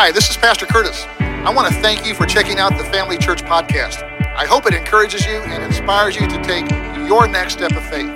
Hi, 0.00 0.12
this 0.12 0.30
is 0.30 0.36
Pastor 0.36 0.64
Curtis. 0.64 1.06
I 1.18 1.52
want 1.52 1.66
to 1.74 1.80
thank 1.80 2.06
you 2.06 2.14
for 2.14 2.24
checking 2.24 2.60
out 2.60 2.78
the 2.78 2.84
Family 2.84 3.18
Church 3.18 3.42
podcast. 3.42 4.04
I 4.36 4.46
hope 4.46 4.64
it 4.66 4.72
encourages 4.72 5.26
you 5.26 5.38
and 5.42 5.60
inspires 5.60 6.14
you 6.14 6.28
to 6.28 6.40
take 6.44 6.70
your 7.08 7.26
next 7.26 7.54
step 7.54 7.72
of 7.72 7.84
faith. 7.90 8.06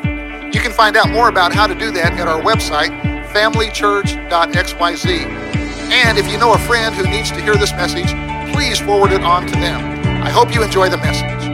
You 0.55 0.61
can 0.61 0.71
find 0.71 0.96
out 0.96 1.11
more 1.11 1.29
about 1.29 1.53
how 1.53 1.66
to 1.66 1.75
do 1.75 1.91
that 1.91 2.12
at 2.12 2.29
our 2.29 2.41
website, 2.41 2.93
familychurch.xyz. 3.32 5.27
And 5.91 6.18
if 6.18 6.30
you 6.30 6.39
know 6.39 6.55
a 6.55 6.59
friend 6.59 6.95
who 6.95 7.03
needs 7.11 7.32
to 7.32 7.41
hear 7.41 7.57
this 7.57 7.73
message, 7.73 8.14
please 8.55 8.79
forward 8.79 9.11
it 9.11 9.23
on 9.23 9.49
to 9.49 9.53
them. 9.55 9.83
I 10.23 10.30
hope 10.30 10.55
you 10.55 10.62
enjoy 10.62 10.89
the 10.89 10.99
message. 10.99 11.49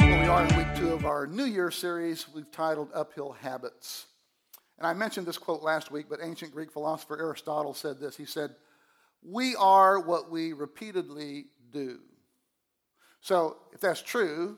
Well, 0.00 0.20
we 0.20 0.28
are 0.28 0.46
in 0.46 0.56
week 0.56 0.72
two 0.76 0.92
of 0.92 1.04
our 1.04 1.26
New 1.26 1.46
Year 1.46 1.72
series 1.72 2.32
we've 2.32 2.52
titled 2.52 2.90
Uphill 2.94 3.32
Habits. 3.32 4.06
And 4.78 4.86
I 4.86 4.94
mentioned 4.94 5.26
this 5.26 5.38
quote 5.38 5.62
last 5.62 5.90
week, 5.90 6.06
but 6.08 6.20
ancient 6.22 6.52
Greek 6.52 6.70
philosopher 6.70 7.18
Aristotle 7.18 7.74
said 7.74 7.98
this. 7.98 8.16
He 8.16 8.24
said, 8.24 8.54
We 9.22 9.56
are 9.56 9.98
what 9.98 10.30
we 10.30 10.52
repeatedly 10.52 11.46
do. 11.72 11.98
So 13.20 13.56
if 13.72 13.80
that's 13.80 14.00
true, 14.00 14.56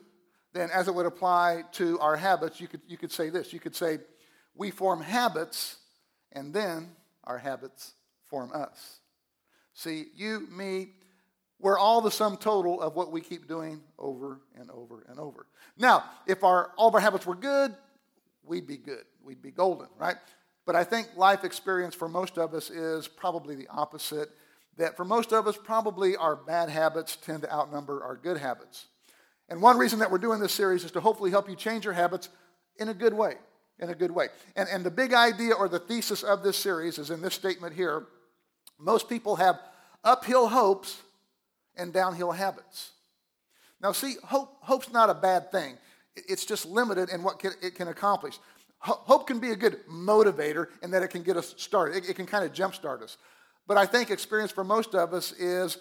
then 0.53 0.69
as 0.71 0.87
it 0.87 0.93
would 0.93 1.07
apply 1.07 1.63
to 1.73 1.99
our 1.99 2.15
habits, 2.15 2.61
you 2.61 2.67
could, 2.67 2.81
you 2.87 2.97
could 2.97 3.11
say 3.11 3.29
this. 3.29 3.51
You 3.51 3.59
could 3.59 3.75
say, 3.75 3.97
We 4.55 4.69
form 4.69 5.01
habits, 5.01 5.77
and 6.31 6.53
then 6.53 6.91
our 7.23 7.39
habits 7.39 7.93
form 8.25 8.51
us. 8.53 8.99
See, 9.73 10.05
you, 10.15 10.47
me, 10.51 10.89
we're 11.59 11.79
all 11.79 12.01
the 12.01 12.11
sum 12.11 12.37
total 12.37 12.79
of 12.79 12.95
what 12.95 13.11
we 13.11 13.21
keep 13.21 13.47
doing 13.47 13.81
over 13.97 14.41
and 14.55 14.69
over 14.69 15.03
and 15.07 15.19
over. 15.19 15.47
Now, 15.77 16.03
if 16.27 16.43
our, 16.43 16.71
all 16.77 16.89
of 16.89 16.95
our 16.95 17.01
habits 17.01 17.25
were 17.25 17.35
good, 17.35 17.75
we'd 18.43 18.67
be 18.67 18.77
good. 18.77 19.03
We'd 19.23 19.41
be 19.41 19.51
golden, 19.51 19.87
right? 19.97 20.15
But 20.65 20.75
I 20.75 20.83
think 20.83 21.09
life 21.15 21.43
experience 21.43 21.95
for 21.95 22.07
most 22.07 22.37
of 22.37 22.53
us 22.53 22.69
is 22.69 23.07
probably 23.07 23.55
the 23.55 23.67
opposite. 23.69 24.29
That 24.77 24.95
for 24.95 25.05
most 25.05 25.33
of 25.33 25.47
us, 25.47 25.57
probably 25.57 26.15
our 26.15 26.35
bad 26.35 26.69
habits 26.69 27.17
tend 27.17 27.41
to 27.43 27.53
outnumber 27.53 28.03
our 28.03 28.15
good 28.15 28.37
habits. 28.37 28.87
And 29.49 29.61
one 29.61 29.77
reason 29.77 29.99
that 29.99 30.09
we're 30.09 30.17
doing 30.17 30.39
this 30.39 30.53
series 30.53 30.83
is 30.83 30.91
to 30.91 31.01
hopefully 31.01 31.29
help 31.29 31.49
you 31.49 31.55
change 31.55 31.83
your 31.83 31.93
habits 31.93 32.29
in 32.77 32.89
a 32.89 32.93
good 32.93 33.13
way. 33.13 33.35
In 33.79 33.89
a 33.89 33.95
good 33.95 34.11
way. 34.11 34.27
And, 34.55 34.69
and 34.69 34.83
the 34.83 34.91
big 34.91 35.13
idea 35.13 35.53
or 35.53 35.67
the 35.67 35.79
thesis 35.79 36.23
of 36.23 36.43
this 36.43 36.55
series 36.55 36.99
is 36.99 37.09
in 37.09 37.21
this 37.21 37.33
statement 37.33 37.73
here 37.75 38.05
most 38.81 39.07
people 39.07 39.35
have 39.35 39.59
uphill 40.03 40.47
hopes 40.47 41.01
and 41.75 41.93
downhill 41.93 42.31
habits. 42.31 42.91
Now, 43.79 43.91
see, 43.91 44.15
hope, 44.23 44.57
hope's 44.61 44.91
not 44.91 45.09
a 45.09 45.13
bad 45.13 45.51
thing. 45.51 45.77
It's 46.15 46.45
just 46.45 46.65
limited 46.65 47.09
in 47.09 47.23
what 47.23 47.43
it 47.61 47.75
can 47.75 47.87
accomplish. 47.87 48.39
Hope 48.83 49.27
can 49.27 49.39
be 49.39 49.51
a 49.51 49.55
good 49.55 49.85
motivator 49.87 50.67
in 50.81 50.89
that 50.91 51.03
it 51.03 51.09
can 51.09 51.21
get 51.21 51.37
us 51.37 51.53
started. 51.57 51.97
It, 51.97 52.09
it 52.09 52.15
can 52.15 52.25
kind 52.25 52.43
of 52.43 52.51
jumpstart 52.51 53.03
us. 53.03 53.17
But 53.67 53.77
I 53.77 53.85
think 53.85 54.09
experience 54.09 54.51
for 54.51 54.63
most 54.63 54.95
of 54.95 55.13
us 55.13 55.33
is 55.33 55.77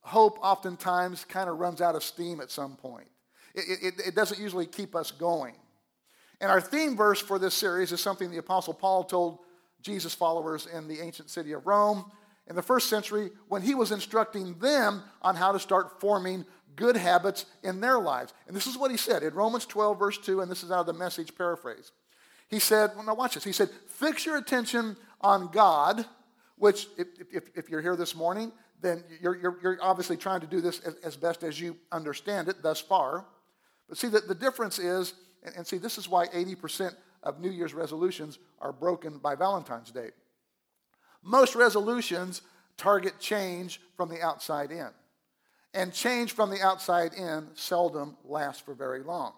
hope 0.00 0.38
oftentimes 0.40 1.26
kind 1.26 1.50
of 1.50 1.58
runs 1.58 1.82
out 1.82 1.94
of 1.94 2.02
steam 2.02 2.40
at 2.40 2.50
some 2.50 2.76
point. 2.76 3.06
It, 3.54 3.64
it, 3.82 3.94
it 4.08 4.14
doesn't 4.14 4.40
usually 4.40 4.64
keep 4.64 4.96
us 4.96 5.10
going. 5.10 5.56
And 6.40 6.50
our 6.50 6.60
theme 6.60 6.96
verse 6.96 7.20
for 7.20 7.38
this 7.38 7.54
series 7.54 7.92
is 7.92 8.00
something 8.00 8.30
the 8.30 8.38
Apostle 8.38 8.72
Paul 8.72 9.04
told 9.04 9.40
Jesus 9.82 10.14
followers 10.14 10.66
in 10.66 10.88
the 10.88 11.00
ancient 11.00 11.28
city 11.28 11.52
of 11.52 11.66
Rome 11.66 12.10
in 12.48 12.56
the 12.56 12.62
first 12.62 12.88
century 12.88 13.30
when 13.48 13.60
he 13.60 13.74
was 13.74 13.92
instructing 13.92 14.58
them 14.58 15.02
on 15.20 15.36
how 15.36 15.52
to 15.52 15.58
start 15.58 16.00
forming 16.00 16.46
good 16.76 16.96
habits 16.96 17.44
in 17.62 17.80
their 17.80 17.98
lives. 17.98 18.32
And 18.46 18.56
this 18.56 18.66
is 18.66 18.78
what 18.78 18.90
he 18.90 18.96
said 18.96 19.22
in 19.22 19.34
Romans 19.34 19.66
12, 19.66 19.98
verse 19.98 20.18
2, 20.18 20.40
and 20.40 20.50
this 20.50 20.62
is 20.62 20.70
out 20.70 20.80
of 20.80 20.86
the 20.86 20.92
message 20.92 21.34
paraphrase. 21.36 21.92
He 22.48 22.58
said, 22.58 22.92
well, 22.94 23.04
now 23.04 23.14
watch 23.14 23.34
this. 23.34 23.44
He 23.44 23.52
said, 23.52 23.70
fix 23.88 24.24
your 24.24 24.36
attention 24.36 24.96
on 25.20 25.50
God, 25.52 26.04
which, 26.56 26.88
if, 26.96 27.08
if, 27.30 27.44
if 27.54 27.68
you're 27.68 27.82
here 27.82 27.96
this 27.96 28.14
morning, 28.14 28.52
then 28.80 29.04
you're, 29.20 29.36
you're, 29.36 29.58
you're 29.62 29.78
obviously 29.82 30.16
trying 30.16 30.40
to 30.40 30.46
do 30.46 30.60
this 30.60 30.80
as, 30.80 30.94
as, 31.04 31.16
best 31.16 31.42
as 31.42 31.60
you 31.60 31.76
understand 31.92 32.48
it 32.48 32.62
thus 32.62 32.80
far. 32.80 33.26
But 33.88 33.98
see, 33.98 34.08
the, 34.08 34.20
the 34.20 34.34
difference 34.34 34.78
is, 34.78 35.14
and, 35.42 35.56
and 35.56 35.66
see, 35.66 35.78
this 35.78 35.98
is 35.98 36.08
why 36.08 36.26
80% 36.28 36.94
of 37.22 37.40
New 37.40 37.50
Year's 37.50 37.74
resolutions 37.74 38.38
are 38.60 38.72
broken 38.72 39.18
by 39.18 39.34
Valentine's 39.34 39.90
Day. 39.90 40.10
Most 41.22 41.54
resolutions 41.54 42.42
target 42.76 43.18
change 43.18 43.80
from 43.96 44.08
the 44.08 44.22
outside 44.22 44.70
in. 44.70 44.88
And 45.74 45.92
change 45.92 46.32
from 46.32 46.50
the 46.50 46.62
outside 46.62 47.12
in 47.14 47.48
seldom 47.54 48.16
lasts 48.24 48.62
for 48.62 48.74
very 48.74 49.02
long. 49.02 49.34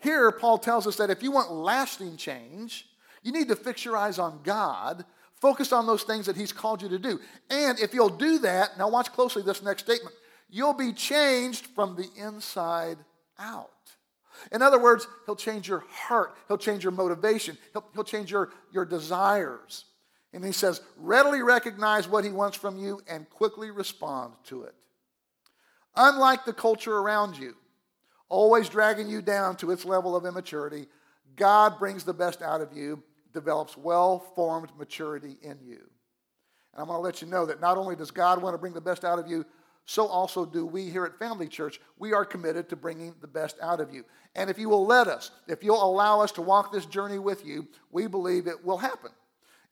Here, 0.00 0.32
Paul 0.32 0.58
tells 0.58 0.86
us 0.86 0.96
that 0.96 1.10
if 1.10 1.22
you 1.22 1.30
want 1.30 1.52
lasting 1.52 2.16
change, 2.16 2.86
you 3.22 3.32
need 3.32 3.48
to 3.48 3.56
fix 3.56 3.84
your 3.84 3.96
eyes 3.96 4.18
on 4.18 4.40
God, 4.42 5.04
focus 5.40 5.72
on 5.72 5.86
those 5.86 6.02
things 6.02 6.26
that 6.26 6.36
He's 6.36 6.52
called 6.52 6.82
you 6.82 6.88
to 6.88 6.98
do. 6.98 7.20
And 7.50 7.78
if 7.78 7.92
you'll 7.92 8.08
do 8.08 8.38
that, 8.38 8.78
now 8.78 8.88
watch 8.88 9.12
closely 9.12 9.42
this 9.42 9.62
next 9.62 9.82
statement, 9.82 10.14
you'll 10.48 10.74
be 10.74 10.92
changed 10.92 11.66
from 11.66 11.96
the 11.96 12.08
inside 12.16 12.98
out. 13.38 13.70
In 14.52 14.62
other 14.62 14.80
words, 14.80 15.06
He'll 15.26 15.36
change 15.36 15.68
your 15.68 15.84
heart, 15.90 16.34
He'll 16.48 16.58
change 16.58 16.82
your 16.82 16.92
motivation, 16.92 17.58
He'll, 17.72 17.84
he'll 17.92 18.04
change 18.04 18.30
your, 18.30 18.50
your 18.72 18.86
desires. 18.86 19.84
And 20.32 20.44
He 20.44 20.52
says, 20.52 20.80
readily 20.96 21.42
recognize 21.42 22.08
what 22.08 22.24
He 22.24 22.30
wants 22.30 22.56
from 22.56 22.78
you 22.78 23.02
and 23.06 23.28
quickly 23.28 23.70
respond 23.70 24.32
to 24.44 24.62
it. 24.62 24.74
Unlike 25.94 26.44
the 26.46 26.52
culture 26.52 26.96
around 26.96 27.36
you, 27.36 27.54
always 28.30 28.70
dragging 28.70 29.10
you 29.10 29.20
down 29.20 29.56
to 29.56 29.70
its 29.70 29.84
level 29.84 30.16
of 30.16 30.24
immaturity, 30.24 30.86
God 31.36 31.78
brings 31.78 32.04
the 32.04 32.14
best 32.14 32.40
out 32.40 32.62
of 32.62 32.72
you, 32.72 33.02
develops 33.34 33.76
well 33.76 34.20
formed 34.34 34.70
maturity 34.78 35.36
in 35.42 35.58
you. 35.62 35.80
And 36.72 36.82
I'm 36.82 36.86
going 36.86 36.96
to 36.96 37.02
let 37.02 37.20
you 37.20 37.28
know 37.28 37.44
that 37.46 37.60
not 37.60 37.76
only 37.76 37.96
does 37.96 38.10
God 38.10 38.40
want 38.40 38.54
to 38.54 38.58
bring 38.58 38.72
the 38.72 38.80
best 38.80 39.04
out 39.04 39.18
of 39.18 39.28
you, 39.28 39.44
so 39.84 40.06
also 40.06 40.46
do 40.46 40.64
we 40.64 40.88
here 40.88 41.04
at 41.04 41.18
Family 41.18 41.48
Church. 41.48 41.80
We 41.98 42.12
are 42.12 42.24
committed 42.24 42.68
to 42.68 42.76
bringing 42.76 43.14
the 43.20 43.26
best 43.26 43.56
out 43.60 43.80
of 43.80 43.92
you. 43.92 44.04
And 44.36 44.48
if 44.48 44.58
you 44.58 44.68
will 44.68 44.86
let 44.86 45.08
us, 45.08 45.32
if 45.48 45.64
you'll 45.64 45.82
allow 45.82 46.20
us 46.20 46.30
to 46.32 46.42
walk 46.42 46.72
this 46.72 46.86
journey 46.86 47.18
with 47.18 47.44
you, 47.44 47.66
we 47.90 48.06
believe 48.06 48.46
it 48.46 48.64
will 48.64 48.78
happen. 48.78 49.10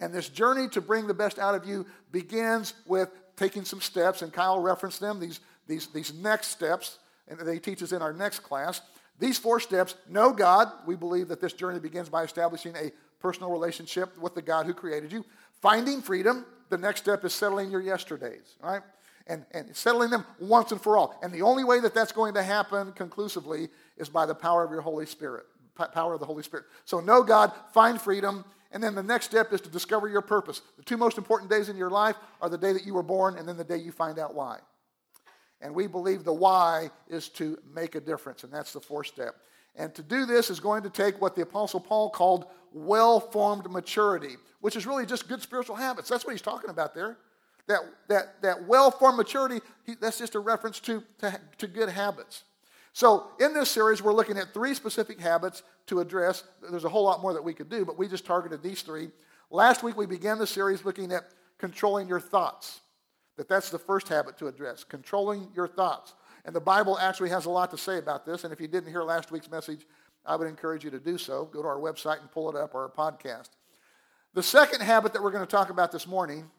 And 0.00 0.12
this 0.12 0.28
journey 0.28 0.68
to 0.70 0.80
bring 0.80 1.06
the 1.06 1.14
best 1.14 1.38
out 1.38 1.54
of 1.54 1.66
you 1.66 1.86
begins 2.10 2.74
with 2.86 3.10
taking 3.36 3.64
some 3.64 3.80
steps, 3.80 4.22
and 4.22 4.32
Kyle 4.32 4.58
referenced 4.58 5.00
them, 5.00 5.20
these, 5.20 5.40
these, 5.68 5.86
these 5.88 6.12
next 6.14 6.48
steps 6.48 6.98
and 7.28 7.38
they 7.38 7.58
teach 7.58 7.82
us 7.82 7.92
in 7.92 8.02
our 8.02 8.12
next 8.12 8.40
class. 8.40 8.80
These 9.18 9.38
four 9.38 9.60
steps 9.60 9.94
know 10.08 10.32
God. 10.32 10.70
We 10.86 10.94
believe 10.94 11.28
that 11.28 11.40
this 11.40 11.52
journey 11.52 11.80
begins 11.80 12.08
by 12.08 12.22
establishing 12.22 12.74
a 12.76 12.92
personal 13.20 13.50
relationship 13.50 14.16
with 14.18 14.34
the 14.34 14.42
God 14.42 14.66
who 14.66 14.74
created 14.74 15.12
you. 15.12 15.24
Finding 15.60 16.00
freedom. 16.00 16.46
The 16.70 16.78
next 16.78 17.00
step 17.00 17.24
is 17.24 17.32
settling 17.32 17.70
your 17.70 17.80
yesterdays, 17.80 18.56
right? 18.62 18.82
And, 19.26 19.44
and 19.52 19.74
settling 19.74 20.10
them 20.10 20.24
once 20.38 20.70
and 20.70 20.80
for 20.80 20.96
all. 20.96 21.18
And 21.22 21.32
the 21.32 21.42
only 21.42 21.64
way 21.64 21.80
that 21.80 21.94
that's 21.94 22.12
going 22.12 22.34
to 22.34 22.42
happen 22.42 22.92
conclusively 22.92 23.68
is 23.96 24.08
by 24.08 24.26
the 24.26 24.34
power 24.34 24.64
of 24.64 24.70
your 24.70 24.82
Holy 24.82 25.06
Spirit, 25.06 25.46
power 25.92 26.14
of 26.14 26.20
the 26.20 26.26
Holy 26.26 26.42
Spirit. 26.42 26.66
So 26.84 27.00
know 27.00 27.22
God, 27.22 27.52
find 27.72 28.00
freedom, 28.00 28.44
and 28.70 28.82
then 28.82 28.94
the 28.94 29.02
next 29.02 29.26
step 29.26 29.52
is 29.52 29.60
to 29.62 29.70
discover 29.70 30.08
your 30.08 30.20
purpose. 30.20 30.60
The 30.76 30.82
two 30.82 30.96
most 30.96 31.16
important 31.16 31.50
days 31.50 31.68
in 31.68 31.76
your 31.76 31.90
life 31.90 32.16
are 32.40 32.50
the 32.50 32.58
day 32.58 32.72
that 32.72 32.84
you 32.84 32.94
were 32.94 33.02
born 33.02 33.36
and 33.36 33.48
then 33.48 33.56
the 33.56 33.64
day 33.64 33.78
you 33.78 33.92
find 33.92 34.18
out 34.18 34.34
why. 34.34 34.58
And 35.60 35.74
we 35.74 35.86
believe 35.86 36.24
the 36.24 36.32
why 36.32 36.90
is 37.08 37.28
to 37.30 37.58
make 37.74 37.94
a 37.94 38.00
difference, 38.00 38.44
and 38.44 38.52
that's 38.52 38.72
the 38.72 38.80
fourth 38.80 39.08
step. 39.08 39.36
And 39.74 39.94
to 39.94 40.02
do 40.02 40.26
this 40.26 40.50
is 40.50 40.60
going 40.60 40.82
to 40.82 40.90
take 40.90 41.20
what 41.20 41.34
the 41.34 41.42
Apostle 41.42 41.80
Paul 41.80 42.10
called 42.10 42.46
well 42.72 43.20
formed 43.20 43.70
maturity, 43.70 44.36
which 44.60 44.76
is 44.76 44.86
really 44.86 45.06
just 45.06 45.28
good 45.28 45.42
spiritual 45.42 45.76
habits. 45.76 46.08
That's 46.08 46.24
what 46.24 46.32
he's 46.32 46.42
talking 46.42 46.70
about 46.70 46.94
there. 46.94 47.16
That, 47.66 47.80
that, 48.08 48.42
that 48.42 48.66
well 48.66 48.90
formed 48.90 49.18
maturity, 49.18 49.60
he, 49.84 49.94
that's 50.00 50.18
just 50.18 50.34
a 50.34 50.40
reference 50.40 50.80
to, 50.80 51.02
to, 51.18 51.40
to 51.58 51.66
good 51.66 51.88
habits. 51.88 52.44
So, 52.92 53.28
in 53.38 53.54
this 53.54 53.70
series, 53.70 54.02
we're 54.02 54.14
looking 54.14 54.38
at 54.38 54.52
three 54.52 54.74
specific 54.74 55.20
habits 55.20 55.62
to 55.86 56.00
address. 56.00 56.44
There's 56.68 56.84
a 56.84 56.88
whole 56.88 57.04
lot 57.04 57.20
more 57.20 57.32
that 57.34 57.44
we 57.44 57.52
could 57.52 57.68
do, 57.68 57.84
but 57.84 57.98
we 57.98 58.08
just 58.08 58.24
targeted 58.24 58.62
these 58.62 58.82
three. 58.82 59.10
Last 59.50 59.82
week, 59.82 59.96
we 59.96 60.06
began 60.06 60.38
the 60.38 60.46
series 60.46 60.84
looking 60.84 61.12
at 61.12 61.28
controlling 61.58 62.08
your 62.08 62.20
thoughts. 62.20 62.80
That 63.38 63.48
that's 63.48 63.70
the 63.70 63.78
first 63.78 64.08
habit 64.08 64.36
to 64.38 64.48
address, 64.48 64.84
controlling 64.84 65.48
your 65.54 65.68
thoughts. 65.68 66.14
And 66.44 66.54
the 66.54 66.60
Bible 66.60 66.98
actually 66.98 67.30
has 67.30 67.46
a 67.46 67.50
lot 67.50 67.70
to 67.70 67.78
say 67.78 67.98
about 67.98 68.26
this. 68.26 68.42
And 68.42 68.52
if 68.52 68.60
you 68.60 68.66
didn't 68.66 68.90
hear 68.90 69.04
last 69.04 69.30
week's 69.30 69.50
message, 69.50 69.86
I 70.26 70.34
would 70.34 70.48
encourage 70.48 70.84
you 70.84 70.90
to 70.90 70.98
do 70.98 71.16
so. 71.16 71.44
Go 71.46 71.62
to 71.62 71.68
our 71.68 71.78
website 71.78 72.20
and 72.20 72.30
pull 72.30 72.50
it 72.50 72.56
up 72.56 72.74
or 72.74 72.82
our 72.82 73.12
podcast. 73.12 73.50
The 74.34 74.42
second 74.42 74.82
habit 74.82 75.12
that 75.12 75.22
we're 75.22 75.30
going 75.30 75.46
to 75.46 75.50
talk 75.50 75.70
about 75.70 75.92
this 75.92 76.06
morning, 76.06 76.50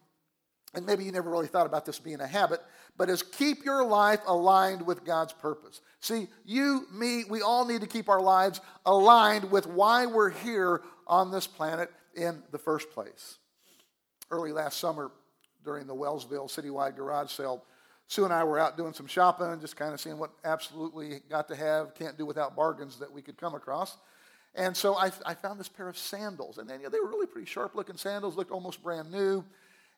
and 0.72 0.86
maybe 0.86 1.04
you 1.04 1.12
never 1.12 1.30
really 1.30 1.48
thought 1.48 1.66
about 1.66 1.84
this 1.84 1.98
being 1.98 2.20
a 2.20 2.26
habit, 2.26 2.60
but 2.96 3.10
is 3.10 3.22
keep 3.22 3.62
your 3.62 3.84
life 3.84 4.20
aligned 4.26 4.86
with 4.86 5.04
God's 5.04 5.34
purpose. 5.34 5.82
See, 6.00 6.28
you, 6.46 6.86
me, 6.92 7.24
we 7.28 7.42
all 7.42 7.66
need 7.66 7.82
to 7.82 7.86
keep 7.86 8.08
our 8.08 8.22
lives 8.22 8.60
aligned 8.86 9.50
with 9.50 9.66
why 9.66 10.06
we're 10.06 10.30
here 10.30 10.82
on 11.06 11.30
this 11.30 11.46
planet 11.46 11.90
in 12.14 12.42
the 12.52 12.58
first 12.58 12.90
place. 12.90 13.36
Early 14.30 14.52
last 14.52 14.78
summer, 14.78 15.10
during 15.64 15.86
the 15.86 15.94
Wellsville 15.94 16.48
citywide 16.48 16.96
garage 16.96 17.30
sale. 17.30 17.64
Sue 18.08 18.24
and 18.24 18.32
I 18.32 18.42
were 18.42 18.58
out 18.58 18.76
doing 18.76 18.92
some 18.92 19.06
shopping, 19.06 19.60
just 19.60 19.76
kind 19.76 19.94
of 19.94 20.00
seeing 20.00 20.18
what 20.18 20.30
absolutely 20.44 21.20
got 21.28 21.46
to 21.48 21.56
have, 21.56 21.94
can't 21.94 22.18
do 22.18 22.26
without 22.26 22.56
bargains 22.56 22.98
that 22.98 23.12
we 23.12 23.22
could 23.22 23.36
come 23.36 23.54
across. 23.54 23.98
And 24.54 24.76
so 24.76 24.96
I, 24.96 25.12
I 25.24 25.34
found 25.34 25.60
this 25.60 25.68
pair 25.68 25.88
of 25.88 25.96
sandals. 25.96 26.58
And 26.58 26.68
then, 26.68 26.80
they 26.90 26.98
were 26.98 27.08
really 27.08 27.26
pretty 27.26 27.46
sharp 27.46 27.76
looking 27.76 27.96
sandals, 27.96 28.36
looked 28.36 28.50
almost 28.50 28.82
brand 28.82 29.12
new. 29.12 29.44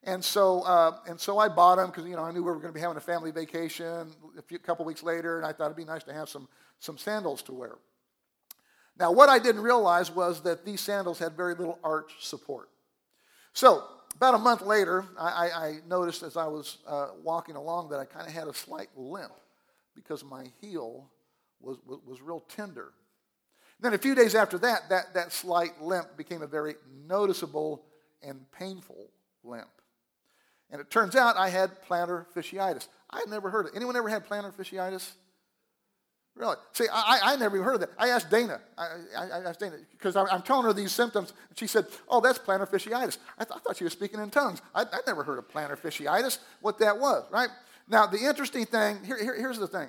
And 0.04 0.22
so, 0.22 0.62
uh, 0.62 0.98
and 1.06 1.18
so 1.18 1.38
I 1.38 1.48
bought 1.48 1.76
them 1.76 1.86
because 1.86 2.04
you 2.04 2.16
know 2.16 2.24
I 2.24 2.32
knew 2.32 2.42
we 2.42 2.50
were 2.50 2.54
going 2.54 2.66
to 2.68 2.72
be 2.72 2.80
having 2.80 2.96
a 2.96 3.00
family 3.00 3.30
vacation 3.30 4.10
a 4.36 4.42
few, 4.42 4.58
couple 4.58 4.84
weeks 4.84 5.02
later, 5.02 5.36
and 5.36 5.46
I 5.46 5.52
thought 5.52 5.66
it'd 5.66 5.76
be 5.76 5.84
nice 5.84 6.02
to 6.04 6.12
have 6.12 6.28
some 6.28 6.48
some 6.80 6.98
sandals 6.98 7.40
to 7.42 7.52
wear. 7.52 7.76
Now, 8.98 9.12
what 9.12 9.28
I 9.28 9.38
didn't 9.38 9.62
realize 9.62 10.10
was 10.10 10.42
that 10.42 10.64
these 10.64 10.80
sandals 10.80 11.18
had 11.18 11.32
very 11.32 11.54
little 11.54 11.78
arch 11.84 12.12
support. 12.20 12.68
So, 13.52 13.84
about 14.14 14.34
a 14.34 14.38
month 14.38 14.62
later, 14.62 15.04
I, 15.18 15.50
I 15.50 15.74
noticed 15.88 16.22
as 16.22 16.36
I 16.36 16.46
was 16.46 16.78
uh, 16.86 17.08
walking 17.22 17.56
along 17.56 17.90
that 17.90 18.00
I 18.00 18.04
kind 18.04 18.26
of 18.26 18.32
had 18.32 18.46
a 18.46 18.54
slight 18.54 18.88
limp 18.96 19.32
because 19.94 20.24
my 20.24 20.46
heel 20.60 21.10
was, 21.60 21.78
was, 21.86 22.00
was 22.06 22.20
real 22.20 22.40
tender. 22.48 22.92
then 23.80 23.94
a 23.94 23.98
few 23.98 24.14
days 24.14 24.34
after 24.34 24.58
that, 24.58 24.88
that, 24.90 25.14
that 25.14 25.32
slight 25.32 25.80
limp 25.80 26.16
became 26.16 26.42
a 26.42 26.46
very 26.46 26.74
noticeable 27.06 27.84
and 28.22 28.44
painful 28.52 29.08
limp. 29.44 29.68
And 30.70 30.80
it 30.80 30.90
turns 30.90 31.16
out 31.16 31.36
I 31.36 31.48
had 31.50 31.70
plantar 31.88 32.26
fasciitis. 32.34 32.88
I 33.10 33.20
had 33.20 33.28
never 33.28 33.50
heard 33.50 33.66
of 33.66 33.72
it. 33.72 33.76
Anyone 33.76 33.96
ever 33.96 34.08
had 34.08 34.26
plantar 34.26 34.52
fasciitis? 34.52 35.12
Really? 36.34 36.56
See, 36.72 36.86
I, 36.90 37.20
I 37.22 37.36
never 37.36 37.56
even 37.56 37.64
heard 37.64 37.74
of 37.74 37.80
that. 37.80 37.90
I 37.98 38.08
asked 38.08 38.30
Dana. 38.30 38.60
I, 38.78 38.88
I, 39.18 39.40
asked 39.40 39.60
Dana 39.60 39.76
because 39.90 40.16
I'm, 40.16 40.40
telling 40.42 40.64
her 40.64 40.72
these 40.72 40.90
symptoms, 40.90 41.34
and 41.50 41.58
she 41.58 41.66
said, 41.66 41.86
"Oh, 42.08 42.22
that's 42.22 42.38
plantar 42.38 42.66
fasciitis." 42.68 43.18
I, 43.38 43.44
th- 43.44 43.54
I 43.54 43.58
thought 43.58 43.76
she 43.76 43.84
was 43.84 43.92
speaking 43.92 44.18
in 44.18 44.30
tongues. 44.30 44.62
I, 44.74 44.82
I 44.82 45.00
never 45.06 45.24
heard 45.24 45.38
of 45.38 45.48
plantar 45.48 45.78
fasciitis. 45.78 46.38
What 46.62 46.78
that 46.78 46.98
was, 46.98 47.24
right? 47.30 47.50
Now, 47.86 48.06
the 48.06 48.18
interesting 48.18 48.64
thing 48.64 49.04
here, 49.04 49.22
here, 49.22 49.36
here's 49.36 49.58
the 49.58 49.66
thing. 49.66 49.88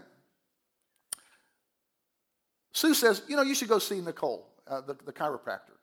Sue 2.73 2.93
says, 2.93 3.21
"You 3.29 3.37
know, 3.37 3.43
you 3.43 3.55
should 3.55 3.69
go 3.69 3.79
see 3.79 4.01
Nicole, 4.01 4.45
uh, 4.67 4.81
the, 4.81 4.97
the 5.05 5.13
chiropractor." 5.13 5.73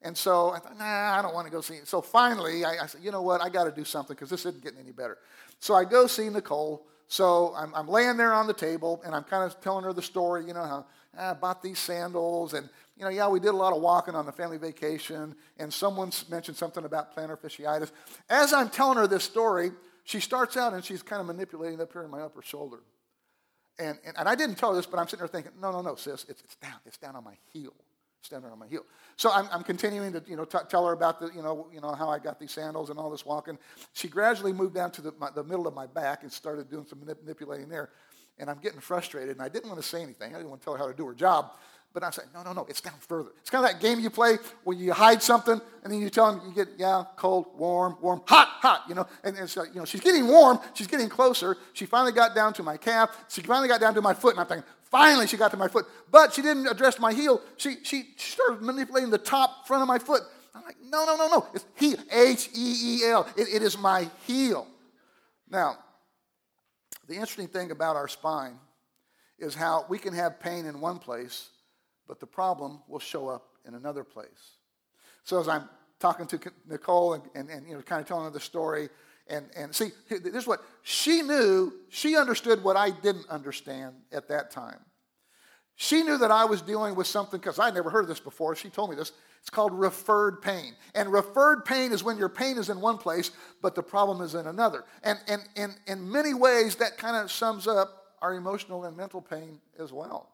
And 0.00 0.16
so 0.16 0.50
I 0.50 0.60
thought, 0.60 0.78
nah, 0.78 1.18
I 1.18 1.22
don't 1.22 1.34
want 1.34 1.46
to 1.48 1.52
go 1.52 1.60
see. 1.60 1.80
So 1.84 2.00
finally, 2.00 2.64
I, 2.64 2.84
I 2.84 2.86
said, 2.86 3.02
you 3.02 3.10
know 3.10 3.22
what? 3.22 3.42
I 3.42 3.48
got 3.48 3.64
to 3.64 3.72
do 3.72 3.84
something 3.84 4.14
because 4.14 4.30
this 4.30 4.46
isn't 4.46 4.62
getting 4.62 4.78
any 4.78 4.92
better. 4.92 5.18
So 5.58 5.74
I 5.74 5.84
go 5.84 6.06
see 6.06 6.28
Nicole. 6.28 6.86
So 7.08 7.54
I'm, 7.56 7.74
I'm 7.74 7.88
laying 7.88 8.18
there 8.18 8.34
on 8.34 8.46
the 8.46 8.52
table 8.52 9.02
and 9.04 9.14
I'm 9.14 9.24
kind 9.24 9.42
of 9.42 9.60
telling 9.62 9.84
her 9.84 9.94
the 9.94 10.02
story, 10.02 10.44
you 10.46 10.52
know, 10.52 10.62
how 10.62 10.86
ah, 11.16 11.30
I 11.30 11.34
bought 11.34 11.62
these 11.62 11.78
sandals 11.78 12.52
and, 12.52 12.68
you 12.96 13.04
know, 13.04 13.08
yeah, 13.08 13.26
we 13.28 13.40
did 13.40 13.48
a 13.48 13.56
lot 13.56 13.72
of 13.74 13.80
walking 13.80 14.14
on 14.14 14.26
the 14.26 14.32
family 14.32 14.58
vacation 14.58 15.34
and 15.58 15.72
someone 15.72 16.12
mentioned 16.30 16.58
something 16.58 16.84
about 16.84 17.16
plantar 17.16 17.38
fasciitis. 17.38 17.92
As 18.28 18.52
I'm 18.52 18.68
telling 18.68 18.98
her 18.98 19.06
this 19.06 19.24
story, 19.24 19.70
she 20.04 20.20
starts 20.20 20.58
out 20.58 20.74
and 20.74 20.84
she's 20.84 21.02
kind 21.02 21.20
of 21.20 21.26
manipulating 21.26 21.80
up 21.80 21.92
here 21.92 22.02
in 22.02 22.10
my 22.10 22.20
upper 22.20 22.42
shoulder. 22.42 22.80
And, 23.78 23.98
and, 24.04 24.18
and 24.18 24.28
I 24.28 24.34
didn't 24.34 24.56
tell 24.56 24.70
her 24.70 24.76
this, 24.76 24.86
but 24.86 24.98
I'm 24.98 25.06
sitting 25.06 25.20
there 25.20 25.28
thinking, 25.28 25.52
no, 25.60 25.72
no, 25.72 25.80
no, 25.80 25.94
sis, 25.94 26.26
it's, 26.28 26.42
it's 26.42 26.56
down. 26.56 26.78
It's 26.84 26.98
down 26.98 27.16
on 27.16 27.24
my 27.24 27.36
heel 27.52 27.74
standing 28.22 28.50
on 28.50 28.58
my 28.58 28.66
heel. 28.66 28.82
So 29.16 29.30
I'm, 29.32 29.48
I'm 29.50 29.62
continuing 29.62 30.12
to, 30.12 30.22
you 30.26 30.36
know, 30.36 30.44
t- 30.44 30.58
tell 30.68 30.86
her 30.86 30.92
about 30.92 31.20
the, 31.20 31.30
you 31.34 31.42
know, 31.42 31.68
you 31.72 31.80
know, 31.80 31.92
how 31.92 32.08
I 32.08 32.18
got 32.18 32.38
these 32.38 32.52
sandals 32.52 32.90
and 32.90 32.98
all 32.98 33.10
this 33.10 33.24
walking. 33.26 33.58
She 33.92 34.08
gradually 34.08 34.52
moved 34.52 34.74
down 34.74 34.90
to 34.92 35.02
the, 35.02 35.12
my, 35.18 35.30
the 35.30 35.44
middle 35.44 35.66
of 35.66 35.74
my 35.74 35.86
back 35.86 36.22
and 36.22 36.32
started 36.32 36.70
doing 36.70 36.86
some 36.86 37.00
manip- 37.00 37.22
manipulating 37.22 37.68
there. 37.68 37.90
And 38.40 38.48
I'm 38.48 38.58
getting 38.58 38.78
frustrated, 38.78 39.30
and 39.30 39.42
I 39.42 39.48
didn't 39.48 39.68
want 39.68 39.82
to 39.82 39.88
say 39.88 40.00
anything. 40.00 40.32
I 40.32 40.36
didn't 40.36 40.50
want 40.50 40.60
to 40.60 40.64
tell 40.64 40.74
her 40.74 40.78
how 40.78 40.86
to 40.86 40.94
do 40.94 41.04
her 41.06 41.14
job. 41.14 41.52
But 41.92 42.04
I'm 42.04 42.12
saying, 42.12 42.28
no, 42.34 42.42
no, 42.42 42.52
no, 42.52 42.66
it's 42.68 42.80
down 42.80 42.94
further. 43.00 43.30
It's 43.40 43.50
kind 43.50 43.64
of 43.64 43.72
that 43.72 43.80
game 43.80 43.98
you 43.98 44.10
play 44.10 44.36
where 44.62 44.76
you 44.76 44.92
hide 44.92 45.22
something, 45.22 45.60
and 45.82 45.92
then 45.92 46.00
you 46.00 46.10
tell 46.10 46.30
them, 46.30 46.46
you 46.46 46.54
get, 46.54 46.68
yeah, 46.76 47.04
cold, 47.16 47.46
warm, 47.56 47.96
warm, 48.00 48.22
hot, 48.26 48.46
hot, 48.60 48.84
you 48.88 48.94
know. 48.94 49.06
And, 49.24 49.36
and 49.36 49.48
so, 49.48 49.64
you 49.64 49.76
know, 49.76 49.84
she's 49.84 50.02
getting 50.02 50.28
warm. 50.28 50.60
She's 50.74 50.86
getting 50.86 51.08
closer. 51.08 51.56
She 51.72 51.86
finally 51.86 52.12
got 52.12 52.34
down 52.34 52.52
to 52.54 52.62
my 52.62 52.76
calf. 52.76 53.24
She 53.28 53.40
finally 53.40 53.68
got 53.68 53.80
down 53.80 53.94
to 53.94 54.02
my 54.02 54.14
foot, 54.14 54.34
and 54.34 54.40
I'm 54.40 54.46
thinking, 54.46 54.68
Finally, 54.90 55.26
she 55.26 55.36
got 55.36 55.50
to 55.50 55.56
my 55.56 55.68
foot, 55.68 55.86
but 56.10 56.32
she 56.32 56.42
didn't 56.42 56.66
address 56.66 56.98
my 56.98 57.12
heel. 57.12 57.42
She, 57.56 57.76
she, 57.82 58.14
started 58.16 58.62
manipulating 58.62 59.10
the 59.10 59.18
top 59.18 59.66
front 59.66 59.82
of 59.82 59.88
my 59.88 59.98
foot. 59.98 60.22
I'm 60.54 60.62
like, 60.62 60.76
no, 60.82 61.04
no, 61.04 61.16
no, 61.16 61.28
no. 61.28 61.46
It's 61.52 61.64
heel, 61.76 61.98
H 62.10 62.48
E 62.54 62.76
E 62.82 63.04
L. 63.04 63.28
It, 63.36 63.48
it 63.48 63.62
is 63.62 63.76
my 63.78 64.08
heel. 64.26 64.66
Now, 65.50 65.76
the 67.06 67.14
interesting 67.14 67.48
thing 67.48 67.70
about 67.70 67.96
our 67.96 68.08
spine 68.08 68.58
is 69.38 69.54
how 69.54 69.84
we 69.88 69.98
can 69.98 70.14
have 70.14 70.40
pain 70.40 70.66
in 70.66 70.80
one 70.80 70.98
place, 70.98 71.50
but 72.06 72.18
the 72.18 72.26
problem 72.26 72.80
will 72.88 72.98
show 72.98 73.28
up 73.28 73.44
in 73.66 73.74
another 73.74 74.04
place. 74.04 74.56
So 75.24 75.38
as 75.40 75.48
I'm 75.48 75.68
talking 76.00 76.26
to 76.26 76.40
Nicole 76.68 77.14
and, 77.14 77.22
and, 77.34 77.50
and 77.50 77.68
you 77.68 77.74
know, 77.74 77.82
kind 77.82 78.00
of 78.00 78.08
telling 78.08 78.24
her 78.24 78.30
the 78.30 78.40
story, 78.40 78.88
and, 79.30 79.46
and 79.56 79.74
see, 79.74 79.90
this 80.08 80.34
is 80.34 80.46
what 80.46 80.62
she 80.82 81.22
knew, 81.22 81.72
she 81.88 82.16
understood 82.16 82.62
what 82.64 82.76
I 82.76 82.90
didn't 82.90 83.28
understand 83.28 83.94
at 84.12 84.28
that 84.28 84.50
time. 84.50 84.78
She 85.76 86.02
knew 86.02 86.18
that 86.18 86.32
I 86.32 86.44
was 86.44 86.60
dealing 86.60 86.96
with 86.96 87.06
something, 87.06 87.38
because 87.38 87.58
I 87.58 87.70
never 87.70 87.88
heard 87.88 88.02
of 88.02 88.08
this 88.08 88.18
before. 88.18 88.56
She 88.56 88.68
told 88.68 88.90
me 88.90 88.96
this. 88.96 89.12
It's 89.40 89.50
called 89.50 89.72
referred 89.72 90.42
pain. 90.42 90.74
And 90.94 91.12
referred 91.12 91.64
pain 91.64 91.92
is 91.92 92.02
when 92.02 92.18
your 92.18 92.28
pain 92.28 92.58
is 92.58 92.68
in 92.68 92.80
one 92.80 92.98
place, 92.98 93.30
but 93.62 93.76
the 93.76 93.82
problem 93.82 94.20
is 94.20 94.34
in 94.34 94.48
another. 94.48 94.84
And, 95.04 95.20
and, 95.28 95.42
and 95.56 95.76
in 95.86 96.10
many 96.10 96.34
ways, 96.34 96.74
that 96.76 96.98
kind 96.98 97.16
of 97.16 97.30
sums 97.30 97.68
up 97.68 98.16
our 98.20 98.34
emotional 98.34 98.84
and 98.84 98.96
mental 98.96 99.22
pain 99.22 99.60
as 99.78 99.92
well. 99.92 100.30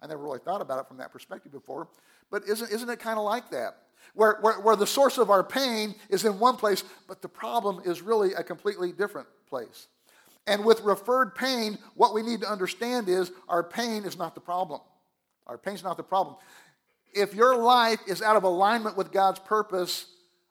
I 0.00 0.06
never 0.06 0.22
really 0.22 0.38
thought 0.38 0.62
about 0.62 0.80
it 0.80 0.88
from 0.88 0.96
that 0.96 1.12
perspective 1.12 1.52
before, 1.52 1.88
but 2.34 2.42
isn't, 2.48 2.72
isn't 2.72 2.90
it 2.90 2.98
kind 2.98 3.16
of 3.16 3.24
like 3.24 3.50
that? 3.50 3.76
where, 4.14 4.38
where, 4.40 4.60
where 4.60 4.76
the 4.76 4.86
source 4.86 5.18
of 5.18 5.30
our 5.30 5.44
pain 5.44 5.94
is 6.08 6.24
in 6.24 6.38
one 6.38 6.56
place, 6.56 6.84
but 7.06 7.20
the 7.20 7.28
problem 7.28 7.82
is 7.84 8.00
really 8.00 8.32
a 8.34 8.42
completely 8.42 8.92
different 8.92 9.28
place. 9.48 9.88
And 10.46 10.64
with 10.64 10.80
referred 10.82 11.34
pain, 11.34 11.78
what 11.94 12.14
we 12.14 12.22
need 12.22 12.40
to 12.40 12.50
understand 12.50 13.08
is 13.08 13.32
our 13.48 13.62
pain 13.62 14.04
is 14.04 14.16
not 14.16 14.34
the 14.34 14.40
problem. 14.40 14.80
Our 15.46 15.58
pain 15.58 15.74
is 15.74 15.82
not 15.82 15.96
the 15.96 16.02
problem. 16.02 16.36
If 17.12 17.34
your 17.34 17.56
life 17.56 18.00
is 18.06 18.22
out 18.22 18.36
of 18.36 18.44
alignment 18.44 18.96
with 18.96 19.12
God's 19.12 19.40
purpose, 19.40 20.06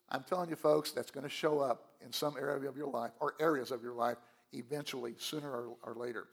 I'm 0.10 0.24
telling 0.24 0.50
you, 0.50 0.56
folks, 0.56 0.92
that's 0.92 1.12
going 1.12 1.26
to 1.26 1.30
show 1.30 1.60
up 1.60 1.90
in 2.06 2.12
some 2.12 2.36
area 2.38 2.68
of 2.70 2.76
your 2.76 2.90
life 2.90 3.12
or 3.20 3.36
areas 3.40 3.72
of 3.72 3.82
your 3.82 3.94
life 3.94 4.18
eventually, 4.52 5.16
sooner 5.18 5.50
or, 5.50 5.76
or 5.84 5.96
later. 5.96 6.28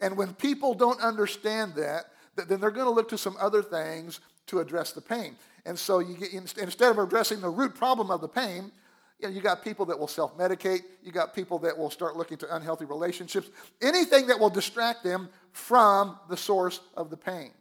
And 0.00 0.16
when 0.16 0.34
people 0.34 0.74
don't 0.74 1.00
understand 1.00 1.74
that, 1.76 2.06
then 2.34 2.60
they're 2.60 2.70
going 2.70 2.86
to 2.86 2.92
look 2.92 3.08
to 3.10 3.18
some 3.18 3.36
other 3.38 3.62
things 3.62 4.20
to 4.46 4.60
address 4.60 4.92
the 4.92 5.00
pain. 5.00 5.36
And 5.64 5.78
so 5.78 6.00
you 6.00 6.16
get, 6.16 6.32
instead 6.32 6.90
of 6.90 6.98
addressing 6.98 7.40
the 7.40 7.48
root 7.48 7.74
problem 7.74 8.10
of 8.10 8.20
the 8.20 8.28
pain, 8.28 8.72
you, 9.20 9.28
know, 9.28 9.34
you 9.34 9.40
got 9.40 9.62
people 9.62 9.86
that 9.86 9.98
will 9.98 10.08
self-medicate. 10.08 10.80
You 11.04 11.12
got 11.12 11.32
people 11.32 11.58
that 11.60 11.78
will 11.78 11.90
start 11.90 12.16
looking 12.16 12.38
to 12.38 12.56
unhealthy 12.56 12.84
relationships. 12.84 13.48
Anything 13.80 14.26
that 14.26 14.40
will 14.40 14.50
distract 14.50 15.04
them 15.04 15.28
from 15.52 16.18
the 16.28 16.36
source 16.36 16.80
of 16.96 17.08
the 17.08 17.16
pain. 17.16 17.52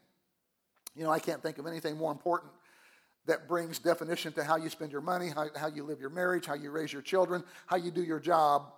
You 0.96 1.04
know, 1.04 1.12
I 1.12 1.20
can't 1.20 1.42
think 1.42 1.60
of 1.60 1.68
anything 1.68 1.98
more 1.98 2.12
important 2.12 2.52
that 3.28 3.48
brings 3.48 3.78
definition 3.78 4.34
to 4.34 4.44
how 4.44 4.56
you 4.58 4.70
spend 4.70 4.92
your 4.92 5.02
money, 5.02 5.30
how, 5.30 5.48
how 5.56 5.68
you 5.68 5.84
live 5.84 6.00
your 6.00 6.10
marriage, 6.10 6.48
how 6.48 6.56
you 6.56 6.72
raise 6.72 6.92
your 6.92 7.04
children, 7.04 7.44
how 7.68 7.76
you 7.76 7.92
do 7.92 8.02
your 8.02 8.20
job. 8.20 8.74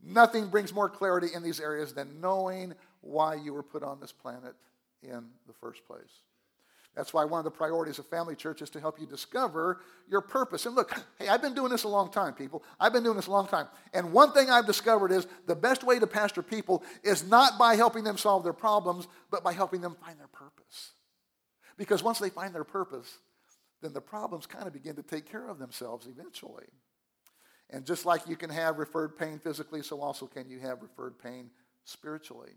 Nothing 0.00 0.46
brings 0.46 0.72
more 0.72 0.88
clarity 0.88 1.28
in 1.34 1.42
these 1.42 1.58
areas 1.58 1.92
than 1.92 2.20
knowing 2.20 2.74
why 3.00 3.34
you 3.34 3.52
were 3.52 3.64
put 3.64 3.82
on 3.82 4.00
this 4.00 4.12
planet 4.12 4.54
in 5.02 5.26
the 5.48 5.52
first 5.60 5.84
place. 5.86 6.22
That's 6.98 7.14
why 7.14 7.24
one 7.24 7.38
of 7.38 7.44
the 7.44 7.50
priorities 7.52 8.00
of 8.00 8.08
Family 8.08 8.34
Church 8.34 8.60
is 8.60 8.70
to 8.70 8.80
help 8.80 8.98
you 8.98 9.06
discover 9.06 9.82
your 10.10 10.20
purpose. 10.20 10.66
And 10.66 10.74
look, 10.74 11.00
hey, 11.20 11.28
I've 11.28 11.40
been 11.40 11.54
doing 11.54 11.70
this 11.70 11.84
a 11.84 11.88
long 11.88 12.10
time, 12.10 12.32
people. 12.32 12.64
I've 12.80 12.92
been 12.92 13.04
doing 13.04 13.14
this 13.14 13.28
a 13.28 13.30
long 13.30 13.46
time. 13.46 13.68
And 13.94 14.12
one 14.12 14.32
thing 14.32 14.50
I've 14.50 14.66
discovered 14.66 15.12
is 15.12 15.28
the 15.46 15.54
best 15.54 15.84
way 15.84 16.00
to 16.00 16.08
pastor 16.08 16.42
people 16.42 16.82
is 17.04 17.22
not 17.22 17.56
by 17.56 17.76
helping 17.76 18.02
them 18.02 18.18
solve 18.18 18.42
their 18.42 18.52
problems, 18.52 19.06
but 19.30 19.44
by 19.44 19.52
helping 19.52 19.80
them 19.80 19.96
find 20.04 20.18
their 20.18 20.26
purpose. 20.26 20.90
Because 21.76 22.02
once 22.02 22.18
they 22.18 22.30
find 22.30 22.52
their 22.52 22.64
purpose, 22.64 23.18
then 23.80 23.92
the 23.92 24.00
problems 24.00 24.46
kind 24.46 24.66
of 24.66 24.72
begin 24.72 24.96
to 24.96 25.04
take 25.04 25.30
care 25.30 25.48
of 25.48 25.60
themselves 25.60 26.08
eventually. 26.08 26.66
And 27.70 27.86
just 27.86 28.06
like 28.06 28.26
you 28.26 28.34
can 28.34 28.50
have 28.50 28.76
referred 28.76 29.16
pain 29.16 29.38
physically, 29.38 29.84
so 29.84 30.00
also 30.00 30.26
can 30.26 30.50
you 30.50 30.58
have 30.58 30.82
referred 30.82 31.16
pain 31.22 31.50
spiritually. 31.84 32.54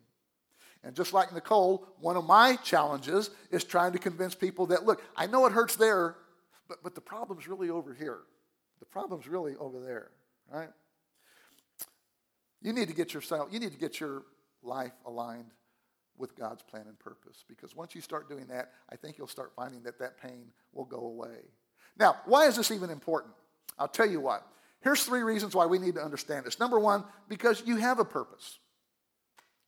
And 0.84 0.96
just 0.96 1.14
like 1.14 1.34
Nicole, 1.34 1.88
one 2.00 2.18
of 2.18 2.26
my 2.26 2.56
challenges 2.58 3.30
is 3.52 3.64
trying 3.64 3.94
to 3.94 4.00
convince 4.00 4.34
people 4.34 4.66
that, 4.68 4.84
look, 4.84 5.02
I 5.16 5.28
know 5.28 5.46
it 5.46 5.52
hurts 5.52 5.76
there, 5.76 6.16
but, 6.68 6.78
but 6.84 6.96
the 6.96 7.02
problem's 7.02 7.48
really 7.48 7.70
over 7.70 7.94
here. 7.94 8.20
The 8.80 8.86
problem's 8.86 9.28
really 9.28 9.56
over 9.58 9.80
there, 9.80 10.10
right? 10.52 10.70
You 12.62 12.74
need 12.74 12.88
to 12.88 12.96
get 12.96 13.14
yourself, 13.14 13.50
you 13.52 13.60
need 13.60 13.74
to 13.74 13.78
get 13.78 14.00
your 14.00 14.24
life 14.64 14.94
aligned 15.06 15.52
with 16.18 16.36
God's 16.36 16.64
plan 16.64 16.86
and 16.88 16.98
purpose. 16.98 17.44
Because 17.48 17.76
once 17.76 17.94
you 17.94 18.02
start 18.02 18.28
doing 18.30 18.48
that, 18.48 18.72
I 18.90 18.96
think 18.96 19.18
you'll 19.18 19.28
start 19.28 19.52
finding 19.56 19.84
that 19.84 20.00
that 20.00 20.20
pain 20.20 20.46
will 20.74 20.86
go 20.86 20.98
away. 20.98 21.46
Now, 21.98 22.18
why 22.26 22.48
is 22.48 22.56
this 22.56 22.72
even 22.72 22.90
important? 22.90 23.34
I'll 23.78 23.88
tell 23.88 24.10
you 24.10 24.20
what. 24.20 24.48
Here's 24.82 25.04
three 25.04 25.22
reasons 25.22 25.56
why 25.56 25.68
we 25.68 25.78
need 25.78 25.96
to 25.96 26.04
understand 26.04 26.46
this. 26.46 26.60
Number 26.60 26.80
one, 26.80 27.04
because 27.28 27.62
you 27.66 27.76
have 27.78 28.00
a 28.00 28.06
purpose. 28.06 28.60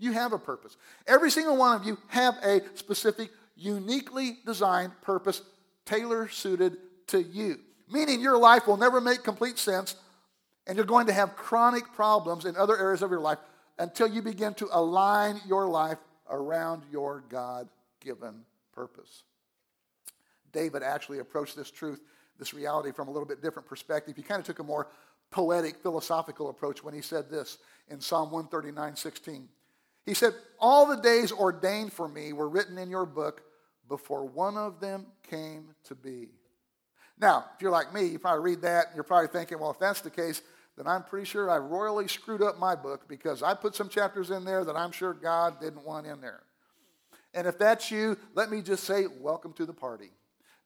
You 0.03 0.11
have 0.11 0.33
a 0.33 0.37
purpose. 0.37 0.75
Every 1.07 1.31
single 1.31 1.55
one 1.55 1.79
of 1.79 1.87
you 1.87 1.97
have 2.07 2.35
a 2.43 2.59
specific, 2.75 3.29
uniquely 3.55 4.37
designed 4.45 4.91
purpose, 5.01 5.41
tailor 5.85 6.27
suited 6.27 6.75
to 7.07 7.23
you. 7.23 7.59
Meaning 7.89 8.19
your 8.19 8.37
life 8.37 8.67
will 8.67 8.75
never 8.75 8.99
make 8.99 9.23
complete 9.23 9.57
sense 9.57 9.95
and 10.67 10.75
you're 10.75 10.85
going 10.85 11.07
to 11.07 11.13
have 11.13 11.37
chronic 11.37 11.85
problems 11.93 12.43
in 12.43 12.57
other 12.57 12.77
areas 12.77 13.01
of 13.01 13.11
your 13.11 13.21
life 13.21 13.37
until 13.79 14.05
you 14.07 14.21
begin 14.21 14.53
to 14.55 14.67
align 14.73 15.39
your 15.47 15.67
life 15.67 15.99
around 16.29 16.83
your 16.91 17.23
God 17.29 17.69
given 18.01 18.43
purpose. 18.73 19.23
David 20.51 20.83
actually 20.83 21.19
approached 21.19 21.55
this 21.55 21.71
truth, 21.71 22.01
this 22.37 22.53
reality 22.53 22.91
from 22.91 23.07
a 23.07 23.11
little 23.11 23.27
bit 23.27 23.41
different 23.41 23.69
perspective. 23.69 24.17
He 24.17 24.21
kind 24.21 24.41
of 24.41 24.45
took 24.45 24.59
a 24.59 24.63
more 24.63 24.89
poetic, 25.31 25.81
philosophical 25.81 26.49
approach 26.49 26.83
when 26.83 26.93
he 26.93 27.01
said 27.01 27.29
this 27.29 27.59
in 27.87 28.01
Psalm 28.01 28.31
139 28.31 28.97
16. 28.97 29.47
He 30.05 30.13
said, 30.13 30.33
All 30.59 30.85
the 30.85 31.01
days 31.01 31.31
ordained 31.31 31.93
for 31.93 32.07
me 32.07 32.33
were 32.33 32.49
written 32.49 32.77
in 32.77 32.89
your 32.89 33.05
book 33.05 33.41
before 33.87 34.25
one 34.25 34.57
of 34.57 34.79
them 34.79 35.05
came 35.29 35.75
to 35.85 35.95
be. 35.95 36.29
Now, 37.19 37.45
if 37.55 37.61
you're 37.61 37.71
like 37.71 37.93
me, 37.93 38.07
you 38.07 38.19
probably 38.19 38.51
read 38.51 38.61
that 38.63 38.87
and 38.87 38.95
you're 38.95 39.03
probably 39.03 39.27
thinking, 39.27 39.59
well, 39.59 39.71
if 39.71 39.79
that's 39.79 40.01
the 40.01 40.09
case, 40.09 40.41
then 40.75 40.87
I'm 40.87 41.03
pretty 41.03 41.25
sure 41.25 41.49
I 41.49 41.57
royally 41.57 42.07
screwed 42.07 42.41
up 42.41 42.57
my 42.59 42.75
book 42.75 43.07
because 43.07 43.43
I 43.43 43.53
put 43.53 43.75
some 43.75 43.89
chapters 43.89 44.31
in 44.31 44.43
there 44.43 44.65
that 44.65 44.75
I'm 44.75 44.91
sure 44.91 45.13
God 45.13 45.61
didn't 45.61 45.85
want 45.85 46.07
in 46.07 46.21
there. 46.21 46.41
And 47.33 47.47
if 47.47 47.57
that's 47.57 47.91
you, 47.91 48.17
let 48.33 48.49
me 48.49 48.61
just 48.61 48.83
say, 48.83 49.05
welcome 49.19 49.53
to 49.53 49.65
the 49.65 49.73
party. 49.73 50.09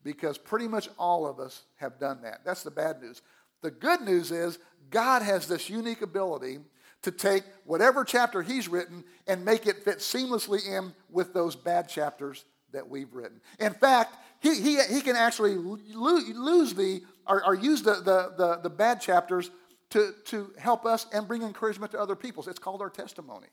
Because 0.03 0.37
pretty 0.37 0.67
much 0.67 0.89
all 0.97 1.27
of 1.27 1.39
us 1.39 1.63
have 1.75 1.99
done 1.99 2.21
that. 2.21 2.41
That's 2.45 2.63
the 2.63 2.71
bad 2.71 3.01
news. 3.01 3.21
The 3.61 3.71
good 3.71 4.01
news 4.01 4.31
is 4.31 4.59
God 4.89 5.21
has 5.21 5.47
this 5.47 5.69
unique 5.69 6.01
ability 6.01 6.59
to 7.07 7.11
take 7.11 7.43
whatever 7.63 8.03
chapter 8.03 8.41
He's 8.41 8.67
written 8.67 9.05
and 9.27 9.45
make 9.45 9.65
it 9.65 9.83
fit 9.83 9.99
seamlessly 9.99 10.67
in 10.67 10.93
with 11.09 11.33
those 11.33 11.55
bad 11.55 11.87
chapters 11.87 12.43
that 12.73 12.89
we've 12.89 13.13
written. 13.13 13.39
In 13.59 13.73
fact, 13.73 14.17
He, 14.41 14.61
he, 14.61 14.83
he 14.83 14.99
can 14.99 15.15
actually 15.15 15.55
lose 15.55 16.73
the 16.73 17.01
or, 17.25 17.45
or 17.45 17.55
use 17.55 17.81
the, 17.81 17.95
the, 17.95 18.33
the, 18.37 18.59
the 18.63 18.69
bad 18.69 18.99
chapters 18.99 19.49
to, 19.91 20.13
to 20.25 20.51
help 20.57 20.85
us 20.85 21.07
and 21.13 21.27
bring 21.27 21.43
encouragement 21.43 21.93
to 21.93 21.99
other 21.99 22.15
people. 22.15 22.43
It's 22.47 22.59
called 22.59 22.81
our 22.81 22.89
testimony. 22.89 23.47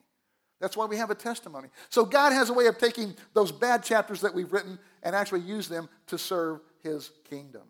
That's 0.60 0.76
why 0.76 0.86
we 0.86 0.96
have 0.96 1.10
a 1.10 1.14
testimony. 1.14 1.68
So 1.90 2.04
God 2.04 2.32
has 2.32 2.50
a 2.50 2.52
way 2.52 2.66
of 2.66 2.78
taking 2.78 3.14
those 3.34 3.52
bad 3.52 3.84
chapters 3.84 4.20
that 4.22 4.34
we've 4.34 4.52
written 4.52 4.78
and 5.02 5.14
actually 5.14 5.42
use 5.42 5.68
them 5.68 5.88
to 6.08 6.18
serve 6.18 6.60
his 6.82 7.10
kingdom. 7.30 7.62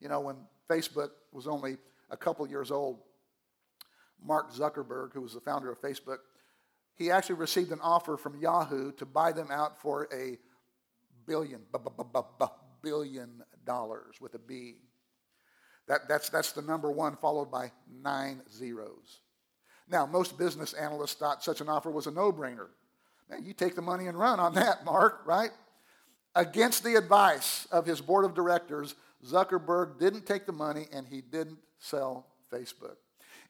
You 0.00 0.08
know, 0.08 0.20
when 0.20 0.36
Facebook 0.68 1.10
was 1.32 1.46
only 1.46 1.76
a 2.10 2.16
couple 2.16 2.46
years 2.48 2.70
old, 2.70 2.98
Mark 4.24 4.52
Zuckerberg, 4.52 5.12
who 5.12 5.20
was 5.20 5.34
the 5.34 5.40
founder 5.40 5.70
of 5.70 5.80
Facebook, 5.80 6.18
he 6.94 7.10
actually 7.10 7.36
received 7.36 7.72
an 7.72 7.80
offer 7.82 8.16
from 8.16 8.38
Yahoo 8.40 8.92
to 8.92 9.06
buy 9.06 9.32
them 9.32 9.48
out 9.50 9.80
for 9.80 10.08
a 10.12 10.38
billion, 11.26 11.62
billion 12.82 13.42
dollars 13.64 14.20
with 14.20 14.34
a 14.34 14.38
B. 14.38 14.76
That, 15.88 16.02
that's, 16.08 16.28
that's 16.28 16.52
the 16.52 16.62
number 16.62 16.90
one, 16.90 17.16
followed 17.16 17.50
by 17.50 17.72
nine 17.90 18.42
zeros. 18.50 19.20
Now, 19.88 20.06
most 20.06 20.38
business 20.38 20.72
analysts 20.72 21.14
thought 21.14 21.42
such 21.42 21.60
an 21.60 21.68
offer 21.68 21.90
was 21.90 22.06
a 22.06 22.10
no 22.10 22.32
brainer. 22.32 22.68
Man, 23.28 23.44
you 23.44 23.52
take 23.52 23.74
the 23.74 23.82
money 23.82 24.06
and 24.06 24.18
run 24.18 24.38
on 24.40 24.54
that, 24.54 24.84
Mark, 24.84 25.22
right? 25.26 25.50
Against 26.34 26.84
the 26.84 26.94
advice 26.94 27.66
of 27.70 27.84
his 27.84 28.00
board 28.00 28.24
of 28.24 28.34
directors, 28.34 28.94
Zuckerberg 29.26 29.98
didn't 29.98 30.26
take 30.26 30.46
the 30.46 30.52
money 30.52 30.86
and 30.92 31.06
he 31.06 31.20
didn't 31.20 31.58
sell 31.78 32.26
Facebook. 32.50 32.96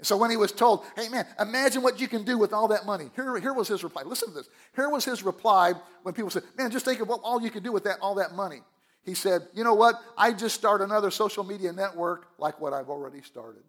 So 0.03 0.17
when 0.17 0.31
he 0.31 0.37
was 0.37 0.53
told, 0.53 0.85
hey 0.97 1.09
man, 1.09 1.27
imagine 1.39 1.83
what 1.83 2.01
you 2.01 2.09
can 2.09 2.25
do 2.25 2.37
with 2.37 2.53
all 2.53 2.69
that 2.69 2.85
money, 2.85 3.11
here, 3.15 3.39
here 3.39 3.53
was 3.53 3.69
his 3.69 3.85
reply. 3.85 4.03
Listen 4.03 4.29
to 4.29 4.35
this. 4.35 4.49
Here 4.75 4.89
was 4.89 5.05
his 5.05 5.23
reply 5.23 5.75
when 6.03 6.15
people 6.15 6.31
said, 6.31 6.43
man, 6.59 6.71
just 6.71 6.85
think 6.85 7.01
of 7.01 7.09
what 7.09 7.21
all 7.23 7.41
you 7.41 7.51
can 7.51 7.63
do 7.63 7.73
with 7.73 7.85
that, 7.85 7.99
all 8.01 8.17
that 8.17 8.35
money. 8.35 8.61
He 9.05 9.15
said, 9.15 9.43
you 9.55 9.65
know 9.65 9.75
what? 9.75 9.97
I 10.17 10.33
just 10.33 10.55
start 10.55 10.81
another 10.81 11.11
social 11.11 11.45
media 11.45 11.73
network 11.73 12.27
like 12.39 12.61
what 12.61 12.73
I've 12.73 12.89
already 12.89 13.23
started 13.23 13.63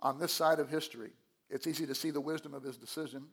on 0.00 0.18
this 0.18 0.32
side 0.32 0.58
of 0.58 0.68
history. 0.68 1.10
It's 1.48 1.66
easy 1.66 1.86
to 1.86 1.94
see 1.94 2.10
the 2.10 2.20
wisdom 2.20 2.54
of 2.54 2.62
his 2.62 2.76
decision. 2.76 3.24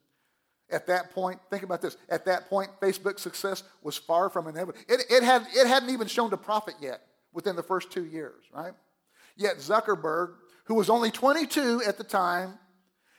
At 0.70 0.88
that 0.88 1.12
point, 1.12 1.40
think 1.50 1.64
about 1.64 1.82
this. 1.82 1.96
At 2.10 2.26
that 2.26 2.50
point, 2.50 2.70
Facebook's 2.82 3.22
success 3.22 3.64
was 3.84 3.98
far 3.98 4.30
from 4.30 4.48
inevitable. 4.48 4.80
It, 4.90 5.06
it, 5.10 5.24
had, 5.24 5.48
it 5.56 5.66
hadn't 5.66 5.90
even 5.92 6.08
shown 6.08 6.30
to 6.32 6.38
profit 6.38 6.76
yet 6.82 7.02
within 7.32 7.56
the 7.56 7.64
first 7.64 7.92
two 7.92 8.06
years, 8.06 8.44
right? 8.54 8.74
Yet 9.38 9.58
Zuckerberg, 9.58 10.34
who 10.68 10.76
was 10.76 10.90
only 10.90 11.12
22 11.12 11.82
at 11.86 11.98
the 11.98 12.04
time, 12.04 12.54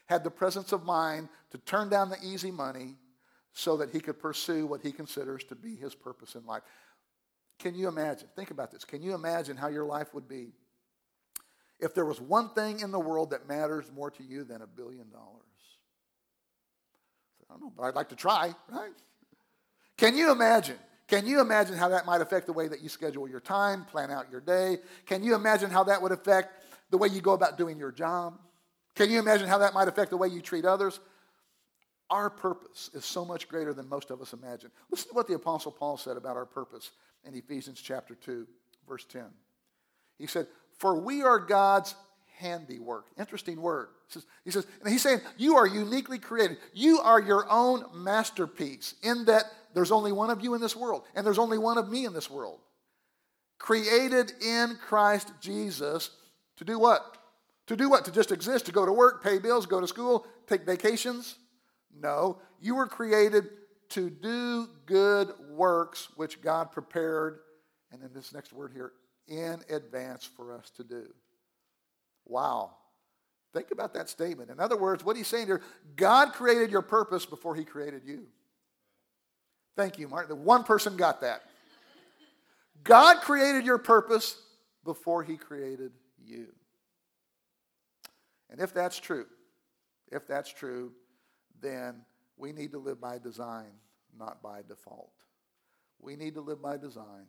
had 0.07 0.25
the 0.25 0.31
presence 0.31 0.73
of 0.73 0.85
mind 0.85 1.29
to 1.51 1.59
turn 1.59 1.89
down 1.89 2.09
the 2.09 2.19
easy 2.23 2.51
money 2.51 2.97
so 3.53 3.77
that 3.77 3.91
he 3.91 4.01
could 4.01 4.19
pursue 4.19 4.67
what 4.67 4.81
he 4.83 4.93
considers 4.93 5.45
to 5.45 5.55
be 5.55 5.75
his 5.77 5.95
purpose 5.95 6.35
in 6.35 6.47
life. 6.47 6.63
Can 7.59 7.75
you 7.75 7.89
imagine? 7.89 8.29
Think 8.37 8.51
about 8.51 8.71
this. 8.71 8.85
Can 8.85 9.03
you 9.03 9.15
imagine 9.15 9.57
how 9.57 9.69
your 9.69 9.85
life 9.85 10.15
would 10.15 10.29
be 10.29 10.53
if 11.81 11.95
there 11.95 12.05
was 12.05 12.21
one 12.21 12.51
thing 12.51 12.81
in 12.81 12.91
the 12.91 12.99
world 12.99 13.31
that 13.31 13.49
matters 13.49 13.91
more 13.95 14.11
to 14.11 14.23
you 14.23 14.45
than 14.45 14.63
a 14.63 14.67
billion 14.67 15.11
dollars. 15.11 15.43
I 17.49 17.55
don't 17.55 17.63
know, 17.63 17.73
but 17.77 17.85
I'd 17.85 17.95
like 17.95 18.11
to 18.11 18.17
try, 18.17 18.55
right? 18.71 18.93
Can 19.97 20.17
you 20.17 20.31
imagine? 20.33 20.77
Can 21.07 21.27
you 21.27 21.41
imagine 21.41 21.77
how 21.77 21.89
that 21.89 22.05
might 22.05 22.21
affect 22.21 22.47
the 22.47 22.53
way 22.53 22.69
that 22.69 22.83
you 22.83 22.91
schedule 22.91 23.27
your 23.27 23.41
time, 23.41 23.85
plan 23.87 24.11
out 24.11 24.27
your 24.31 24.43
day? 24.43 24.79
Can 25.07 25.23
you 25.23 25.35
imagine 25.35 25.71
how 25.71 25.85
that 25.85 26.03
would 26.03 26.13
affect 26.13 26.53
the 26.91 26.99
way 26.99 27.09
you 27.09 27.21
go 27.21 27.33
about 27.33 27.59
doing 27.59 27.79
your 27.79 27.93
job? 27.93 28.39
Can 28.95 29.11
you 29.11 29.19
imagine 29.19 29.49
how 29.49 29.59
that 29.59 29.75
might 29.75 29.89
affect 29.89 30.11
the 30.11 30.17
way 30.17 30.29
you 30.29 30.41
treat 30.41 30.65
others? 30.65 31.01
Our 32.11 32.31
purpose 32.31 32.91
is 32.95 33.05
so 33.05 33.25
much 33.25 33.49
greater 33.49 33.75
than 33.75 33.89
most 33.89 34.11
of 34.11 34.21
us 34.23 34.33
imagine. 34.33 34.71
Listen 34.91 35.11
to 35.11 35.15
what 35.15 35.29
the 35.29 35.35
Apostle 35.35 35.73
Paul 35.73 35.97
said 35.97 36.17
about 36.17 36.37
our 36.37 36.47
purpose 36.47 36.91
in 37.25 37.35
Ephesians 37.35 37.81
chapter 37.81 38.15
2, 38.15 38.47
verse 38.89 39.05
10. 39.05 39.25
He 40.19 40.27
said, 40.27 40.47
for 40.79 40.99
we 40.99 41.23
are 41.23 41.39
God's 41.39 41.95
handiwork. 42.39 43.07
Interesting 43.19 43.61
word. 43.61 43.89
He 44.45 44.51
says, 44.51 44.67
and 44.83 44.91
he's 44.91 45.03
saying, 45.03 45.21
you 45.37 45.57
are 45.57 45.67
uniquely 45.67 46.19
created. 46.19 46.57
You 46.73 47.01
are 47.01 47.21
your 47.21 47.47
own 47.51 47.85
masterpiece 47.95 48.95
in 49.03 49.27
that 49.27 49.45
there's 49.75 49.93
only 49.93 50.13
one 50.13 50.31
of 50.31 50.41
you 50.43 50.55
in 50.55 50.61
this 50.61 50.75
world, 50.75 51.03
and 51.15 51.27
there's 51.27 51.39
only 51.39 51.59
one 51.59 51.77
of 51.77 51.91
me 51.91 52.07
in 52.07 52.15
this 52.15 52.31
world. 52.31 52.61
Created 53.59 54.33
in 54.41 54.79
Christ 54.81 55.33
Jesus 55.41 56.11
to 56.59 56.65
do 56.65 56.79
what? 56.79 57.17
To 57.69 57.77
do 57.77 57.89
what? 57.89 58.05
To 58.05 58.13
just 58.13 58.33
exist, 58.33 58.67
to 58.67 58.73
go 58.73 58.85
to 58.87 58.93
work, 58.93 59.23
pay 59.23 59.39
bills, 59.39 59.67
go 59.67 59.81
to 59.81 59.89
school, 59.89 60.27
take 60.47 60.65
vacations? 60.65 61.37
No. 61.99 62.39
You 62.61 62.75
were 62.75 62.87
created 62.87 63.49
to 63.91 64.11
do 64.11 64.69
good 64.87 65.33
works 65.51 66.09
which 66.17 66.43
God 66.43 66.73
prepared. 66.73 67.41
And 67.93 68.03
then 68.03 68.11
this 68.15 68.33
next 68.33 68.53
word 68.53 68.73
here 68.73 68.93
in 69.29 69.61
advance 69.71 70.25
for 70.25 70.55
us 70.55 70.71
to 70.77 70.85
do. 70.85 71.07
Wow. 72.27 72.73
Think 73.55 73.71
about 73.71 73.95
that 73.95 74.09
statement. 74.09 74.51
In 74.51 74.61
other 74.61 74.77
words, 74.77 75.05
what 75.05 75.17
he's 75.17 75.27
saying 75.27 75.47
here 75.47 75.63
God 75.97 76.33
created 76.33 76.71
your 76.71 76.83
purpose 76.83 77.25
before 77.25 77.55
he 77.55 77.65
created 77.65 78.03
you. 78.05 78.27
Thank 79.77 79.99
you, 79.99 80.09
Mark. 80.09 80.29
The 80.29 80.35
one 80.35 80.65
person 80.65 80.97
got 80.97 81.21
that. 81.21 81.43
God 82.83 83.21
created 83.21 83.65
your 83.65 83.79
purpose 83.79 84.41
before 84.85 85.23
he 85.23 85.37
created 85.37 85.93
you. 86.25 86.49
And 88.51 88.61
if 88.61 88.73
that's 88.73 88.99
true, 88.99 89.27
if 90.11 90.27
that's 90.27 90.53
true, 90.53 90.93
then 91.61 92.03
we 92.37 92.53
need 92.53 92.73
to 92.73 92.79
live 92.79 93.01
by 93.01 93.19
design, 93.19 93.71
not 94.19 94.43
by 94.43 94.63
default. 94.67 95.13
We 96.01 96.17
need 96.17 96.35
to 96.35 96.41
live 96.41 96.63
by 96.63 96.77
design, 96.77 97.27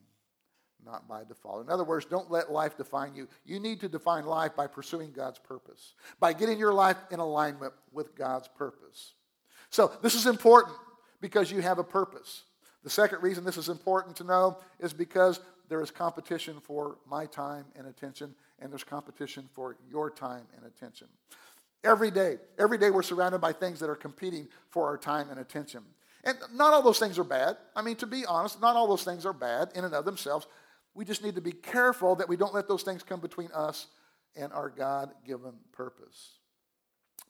not 0.85 1.07
by 1.07 1.23
default. 1.23 1.65
In 1.65 1.71
other 1.71 1.83
words, 1.83 2.05
don't 2.05 2.31
let 2.31 2.51
life 2.51 2.77
define 2.77 3.15
you. 3.15 3.27
You 3.45 3.59
need 3.59 3.81
to 3.81 3.89
define 3.89 4.25
life 4.25 4.55
by 4.55 4.67
pursuing 4.67 5.11
God's 5.11 5.39
purpose, 5.39 5.95
by 6.19 6.33
getting 6.33 6.59
your 6.59 6.73
life 6.73 6.97
in 7.11 7.19
alignment 7.19 7.73
with 7.91 8.15
God's 8.15 8.47
purpose. 8.47 9.13
So, 9.71 9.91
this 10.01 10.15
is 10.15 10.25
important 10.25 10.77
because 11.21 11.51
you 11.51 11.61
have 11.61 11.79
a 11.79 11.83
purpose. 11.83 12.43
The 12.83 12.89
second 12.89 13.21
reason 13.21 13.43
this 13.43 13.57
is 13.57 13.69
important 13.69 14.15
to 14.17 14.23
know 14.23 14.57
is 14.79 14.93
because 14.93 15.39
there 15.69 15.81
is 15.81 15.91
competition 15.91 16.59
for 16.61 16.97
my 17.07 17.25
time 17.25 17.65
and 17.75 17.87
attention, 17.87 18.35
and 18.59 18.71
there's 18.71 18.83
competition 18.83 19.47
for 19.53 19.77
your 19.89 20.09
time 20.09 20.43
and 20.57 20.65
attention. 20.65 21.07
Every 21.83 22.11
day, 22.11 22.37
every 22.57 22.77
day 22.77 22.89
we're 22.89 23.03
surrounded 23.03 23.39
by 23.39 23.53
things 23.53 23.79
that 23.79 23.89
are 23.89 23.95
competing 23.95 24.47
for 24.69 24.87
our 24.87 24.97
time 24.97 25.29
and 25.29 25.39
attention. 25.39 25.81
And 26.25 26.37
not 26.53 26.73
all 26.73 26.81
those 26.81 26.99
things 26.99 27.17
are 27.17 27.23
bad. 27.23 27.55
I 27.75 27.81
mean, 27.81 27.95
to 27.97 28.07
be 28.07 28.25
honest, 28.25 28.59
not 28.59 28.75
all 28.75 28.87
those 28.87 29.05
things 29.05 29.25
are 29.25 29.33
bad 29.33 29.69
in 29.75 29.85
and 29.85 29.93
of 29.93 30.03
themselves. 30.03 30.47
We 30.93 31.05
just 31.05 31.23
need 31.23 31.35
to 31.35 31.41
be 31.41 31.53
careful 31.53 32.15
that 32.15 32.27
we 32.27 32.35
don't 32.35 32.53
let 32.53 32.67
those 32.67 32.83
things 32.83 33.03
come 33.03 33.21
between 33.21 33.49
us 33.53 33.87
and 34.35 34.51
our 34.51 34.69
God 34.69 35.11
given 35.25 35.53
purpose. 35.71 36.39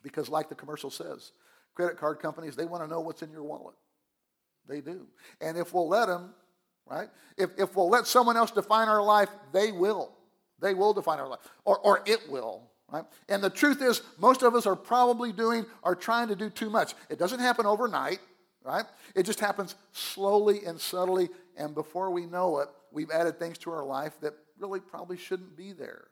Because, 0.02 0.30
like 0.30 0.50
the 0.50 0.56
commercial 0.56 0.90
says, 0.90 1.34
credit 1.76 1.98
card 1.98 2.20
companies, 2.20 2.56
they 2.56 2.66
want 2.66 2.84
to 2.84 2.90
know 2.90 3.02
what's 3.02 3.22
in 3.22 3.32
your 3.32 3.44
wallet. 3.44 3.76
They 4.68 4.82
do. 4.82 5.08
And 5.42 5.58
if 5.58 5.74
we'll 5.74 5.90
let 5.90 6.08
them, 6.08 6.34
right? 6.90 7.10
If, 7.38 7.52
if 7.58 7.76
we'll 7.76 7.90
let 7.90 8.08
someone 8.08 8.38
else 8.38 8.52
define 8.52 8.88
our 8.88 9.04
life, 9.04 9.30
they 9.52 9.72
will. 9.72 10.12
They 10.62 10.74
will 10.74 10.94
define 10.94 11.20
our 11.20 11.28
life, 11.28 11.40
or, 11.66 11.80
or 11.80 12.02
it 12.06 12.30
will. 12.30 12.64
Right? 12.92 13.06
And 13.30 13.44
the 13.44 13.50
truth 13.50 13.82
is, 13.82 14.02
most 14.18 14.42
of 14.42 14.56
us 14.56 14.66
are 14.66 14.76
probably 14.76 15.32
doing 15.32 15.66
or 15.84 15.96
trying 15.96 16.28
to 16.30 16.36
do 16.36 16.50
too 16.50 16.70
much. 16.70 16.96
It 17.10 17.20
doesn't 17.20 17.40
happen 17.40 17.66
overnight, 17.66 18.20
right? 18.64 18.86
It 19.16 19.24
just 19.24 19.40
happens 19.40 19.76
slowly 19.94 20.66
and 20.66 20.80
subtly, 20.80 21.30
and 21.56 21.76
before 21.76 22.10
we 22.10 22.26
know 22.26 22.60
it, 22.60 22.70
we've 22.92 23.12
added 23.12 23.38
things 23.38 23.58
to 23.60 23.72
our 23.72 23.86
life 23.86 24.14
that 24.22 24.34
really 24.58 24.80
probably 24.80 25.18
shouldn't 25.18 25.56
be 25.56 25.72
there. 25.72 26.08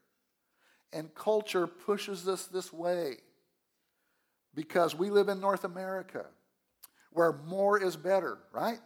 And 0.93 1.13
culture 1.13 1.67
pushes 1.67 2.27
us 2.27 2.45
this 2.45 2.71
way 2.71 3.15
because 4.53 4.95
we 4.95 5.09
live 5.09 5.29
in 5.29 5.41
North 5.41 5.63
America 5.63 6.25
where 7.11 7.33
more 7.33 7.81
is 7.81 7.95
better, 7.95 8.37
right? 8.51 8.79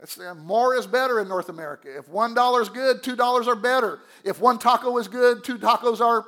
That's, 0.00 0.18
uh, 0.18 0.34
more 0.34 0.74
is 0.74 0.86
better 0.86 1.20
in 1.20 1.28
North 1.28 1.50
America. 1.50 1.94
If 1.96 2.08
one 2.08 2.34
dollar 2.34 2.62
is 2.62 2.70
good, 2.70 3.02
two 3.02 3.14
dollars 3.14 3.46
are 3.46 3.54
better. 3.54 4.00
If 4.24 4.40
one 4.40 4.58
taco 4.58 4.96
is 4.96 5.08
good, 5.08 5.44
two 5.44 5.58
tacos 5.58 6.00
are 6.00 6.24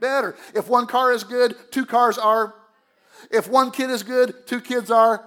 better. 0.00 0.36
If 0.54 0.68
one 0.68 0.86
car 0.86 1.12
is 1.12 1.22
good, 1.22 1.54
two 1.70 1.86
cars 1.86 2.18
are. 2.18 2.54
If 3.30 3.48
one 3.48 3.70
kid 3.70 3.90
is 3.90 4.02
good, 4.02 4.46
two 4.46 4.60
kids 4.60 4.90
are. 4.90 5.24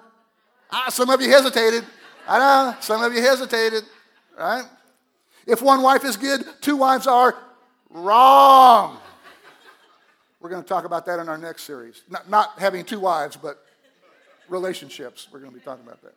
Ah, 0.72 0.88
some 0.89 1.10
of 1.10 1.22
you 1.22 1.30
hesitated. 1.30 1.86
I 2.27 2.39
know, 2.39 2.75
some 2.82 3.01
of 3.01 3.13
you 3.13 3.22
hesitated, 3.22 3.84
right? 4.38 4.66
If 5.46 5.62
one 5.62 5.82
wife 5.82 6.04
is 6.04 6.18
good, 6.18 6.44
two 6.60 6.75
wives 6.75 7.08
are 7.08 7.34
wrong. 7.89 8.98
We're 10.42 10.50
going 10.50 10.62
to 10.62 10.68
talk 10.68 10.84
about 10.84 11.06
that 11.06 11.20
in 11.20 11.30
our 11.30 11.38
next 11.38 11.63
series. 11.63 12.04
Not, 12.10 12.30
not 12.30 12.60
having 12.60 12.84
two 12.84 13.00
wives, 13.00 13.38
but 13.38 13.63
relationships. 14.50 15.30
We're 15.32 15.39
going 15.39 15.54
to 15.54 15.58
be 15.58 15.63
talking 15.63 15.86
about 15.86 16.01
that. 16.04 16.13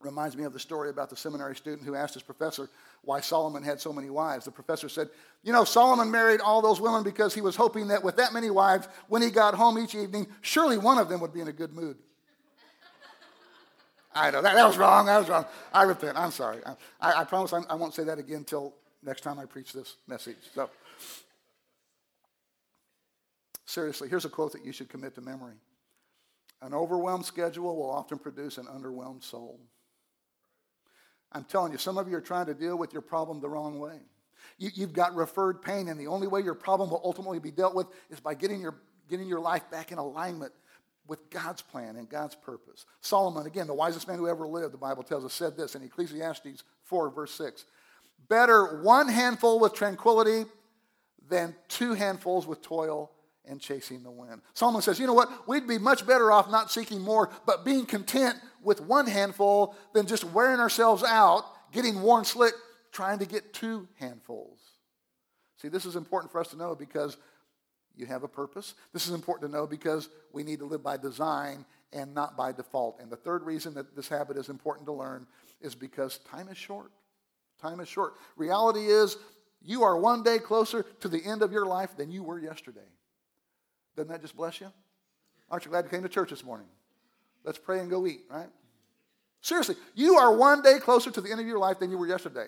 Reminds 0.00 0.36
me 0.36 0.44
of 0.44 0.52
the 0.52 0.60
story 0.60 0.90
about 0.90 1.08
the 1.08 1.16
seminary 1.16 1.56
student 1.56 1.86
who 1.86 1.94
asked 1.94 2.14
his 2.14 2.22
professor 2.22 2.68
why 3.02 3.20
Solomon 3.20 3.62
had 3.62 3.80
so 3.80 3.92
many 3.94 4.10
wives. 4.10 4.44
The 4.44 4.50
professor 4.50 4.90
said, 4.90 5.08
You 5.42 5.52
know, 5.52 5.64
Solomon 5.64 6.10
married 6.10 6.40
all 6.40 6.60
those 6.60 6.80
women 6.80 7.02
because 7.02 7.32
he 7.32 7.40
was 7.40 7.56
hoping 7.56 7.88
that 7.88 8.04
with 8.04 8.16
that 8.16 8.34
many 8.34 8.50
wives, 8.50 8.88
when 9.08 9.22
he 9.22 9.30
got 9.30 9.54
home 9.54 9.78
each 9.78 9.94
evening, 9.94 10.26
surely 10.42 10.76
one 10.76 10.98
of 10.98 11.08
them 11.08 11.20
would 11.20 11.32
be 11.32 11.40
in 11.40 11.48
a 11.48 11.52
good 11.52 11.72
mood. 11.72 11.96
I 14.14 14.30
know, 14.30 14.42
that, 14.42 14.54
that 14.54 14.66
was 14.66 14.76
wrong. 14.76 15.06
That 15.06 15.18
was 15.18 15.30
wrong. 15.30 15.46
I 15.72 15.84
repent. 15.84 16.18
I'm 16.18 16.30
sorry. 16.30 16.60
I, 17.00 17.22
I 17.22 17.24
promise 17.24 17.54
I, 17.54 17.62
I 17.70 17.74
won't 17.74 17.94
say 17.94 18.04
that 18.04 18.18
again 18.18 18.38
until 18.38 18.74
next 19.02 19.22
time 19.22 19.38
I 19.38 19.46
preach 19.46 19.72
this 19.72 19.96
message. 20.06 20.36
So, 20.54 20.68
seriously, 23.64 24.10
here's 24.10 24.26
a 24.26 24.30
quote 24.30 24.52
that 24.52 24.64
you 24.64 24.72
should 24.72 24.90
commit 24.90 25.14
to 25.14 25.22
memory 25.22 25.56
An 26.60 26.74
overwhelmed 26.74 27.24
schedule 27.24 27.74
will 27.76 27.90
often 27.90 28.18
produce 28.18 28.58
an 28.58 28.66
underwhelmed 28.66 29.24
soul. 29.24 29.58
I'm 31.36 31.44
telling 31.44 31.72
you, 31.72 31.78
some 31.78 31.98
of 31.98 32.08
you 32.08 32.16
are 32.16 32.22
trying 32.22 32.46
to 32.46 32.54
deal 32.54 32.76
with 32.76 32.92
your 32.92 33.02
problem 33.02 33.40
the 33.40 33.48
wrong 33.48 33.78
way. 33.78 33.98
You, 34.58 34.70
have 34.80 34.94
got 34.94 35.14
referred 35.14 35.60
pain, 35.60 35.88
and 35.88 36.00
the 36.00 36.06
only 36.06 36.26
way 36.26 36.40
your 36.40 36.54
problem 36.54 36.90
will 36.90 37.02
ultimately 37.04 37.38
be 37.38 37.50
dealt 37.50 37.74
with 37.74 37.86
is 38.10 38.20
by 38.20 38.34
getting 38.34 38.60
your, 38.60 38.74
getting 39.08 39.28
your 39.28 39.40
life 39.40 39.70
back 39.70 39.92
in 39.92 39.98
alignment 39.98 40.52
with 41.06 41.28
God's 41.30 41.62
plan 41.62 41.96
and 41.96 42.08
God's 42.08 42.34
purpose. 42.34 42.86
Solomon, 43.02 43.46
again, 43.46 43.66
the 43.66 43.74
wisest 43.74 44.08
man 44.08 44.16
who 44.16 44.28
ever 44.28 44.46
lived, 44.46 44.72
the 44.72 44.78
Bible 44.78 45.02
tells 45.02 45.24
us, 45.24 45.34
said 45.34 45.56
this 45.56 45.74
in 45.74 45.82
Ecclesiastes 45.82 46.64
4, 46.84 47.10
verse 47.10 47.32
6 47.32 47.66
Better 48.28 48.80
one 48.82 49.08
handful 49.08 49.60
with 49.60 49.74
tranquility 49.74 50.46
than 51.28 51.54
two 51.68 51.92
handfuls 51.92 52.46
with 52.46 52.62
toil 52.62 53.10
and 53.46 53.60
chasing 53.60 54.02
the 54.02 54.10
wind. 54.10 54.42
Solomon 54.54 54.82
says, 54.82 54.98
you 54.98 55.06
know 55.06 55.14
what? 55.14 55.48
We'd 55.48 55.66
be 55.66 55.78
much 55.78 56.06
better 56.06 56.32
off 56.32 56.50
not 56.50 56.70
seeking 56.70 57.00
more, 57.00 57.30
but 57.46 57.64
being 57.64 57.86
content 57.86 58.36
with 58.62 58.80
one 58.80 59.06
handful 59.06 59.76
than 59.94 60.06
just 60.06 60.24
wearing 60.24 60.60
ourselves 60.60 61.02
out, 61.04 61.44
getting 61.72 62.02
worn 62.02 62.24
slick, 62.24 62.54
trying 62.92 63.18
to 63.20 63.26
get 63.26 63.52
two 63.52 63.86
handfuls. 63.98 64.58
See, 65.60 65.68
this 65.68 65.86
is 65.86 65.96
important 65.96 66.32
for 66.32 66.40
us 66.40 66.48
to 66.48 66.56
know 66.56 66.74
because 66.74 67.16
you 67.96 68.06
have 68.06 68.22
a 68.22 68.28
purpose. 68.28 68.74
This 68.92 69.06
is 69.06 69.14
important 69.14 69.50
to 69.50 69.56
know 69.56 69.66
because 69.66 70.08
we 70.32 70.42
need 70.42 70.58
to 70.58 70.66
live 70.66 70.82
by 70.82 70.96
design 70.96 71.64
and 71.92 72.14
not 72.14 72.36
by 72.36 72.52
default. 72.52 73.00
And 73.00 73.10
the 73.10 73.16
third 73.16 73.42
reason 73.44 73.74
that 73.74 73.96
this 73.96 74.08
habit 74.08 74.36
is 74.36 74.48
important 74.48 74.86
to 74.86 74.92
learn 74.92 75.26
is 75.60 75.74
because 75.74 76.18
time 76.30 76.48
is 76.48 76.58
short. 76.58 76.90
Time 77.60 77.80
is 77.80 77.88
short. 77.88 78.14
Reality 78.36 78.86
is, 78.86 79.16
you 79.62 79.82
are 79.82 79.96
one 79.96 80.22
day 80.22 80.38
closer 80.38 80.84
to 81.00 81.08
the 81.08 81.24
end 81.24 81.42
of 81.42 81.52
your 81.52 81.66
life 81.66 81.96
than 81.96 82.12
you 82.12 82.22
were 82.22 82.38
yesterday. 82.38 82.80
Doesn't 83.96 84.10
that 84.10 84.20
just 84.20 84.36
bless 84.36 84.60
you? 84.60 84.70
Aren't 85.50 85.64
you 85.64 85.70
glad 85.70 85.84
you 85.84 85.90
came 85.90 86.02
to 86.02 86.08
church 86.08 86.30
this 86.30 86.44
morning? 86.44 86.66
Let's 87.44 87.58
pray 87.58 87.80
and 87.80 87.88
go 87.88 88.06
eat, 88.06 88.22
right? 88.30 88.48
Seriously, 89.40 89.76
you 89.94 90.16
are 90.16 90.36
one 90.36 90.62
day 90.62 90.78
closer 90.78 91.10
to 91.10 91.20
the 91.20 91.30
end 91.30 91.40
of 91.40 91.46
your 91.46 91.58
life 91.58 91.78
than 91.78 91.90
you 91.90 91.98
were 91.98 92.06
yesterday. 92.06 92.46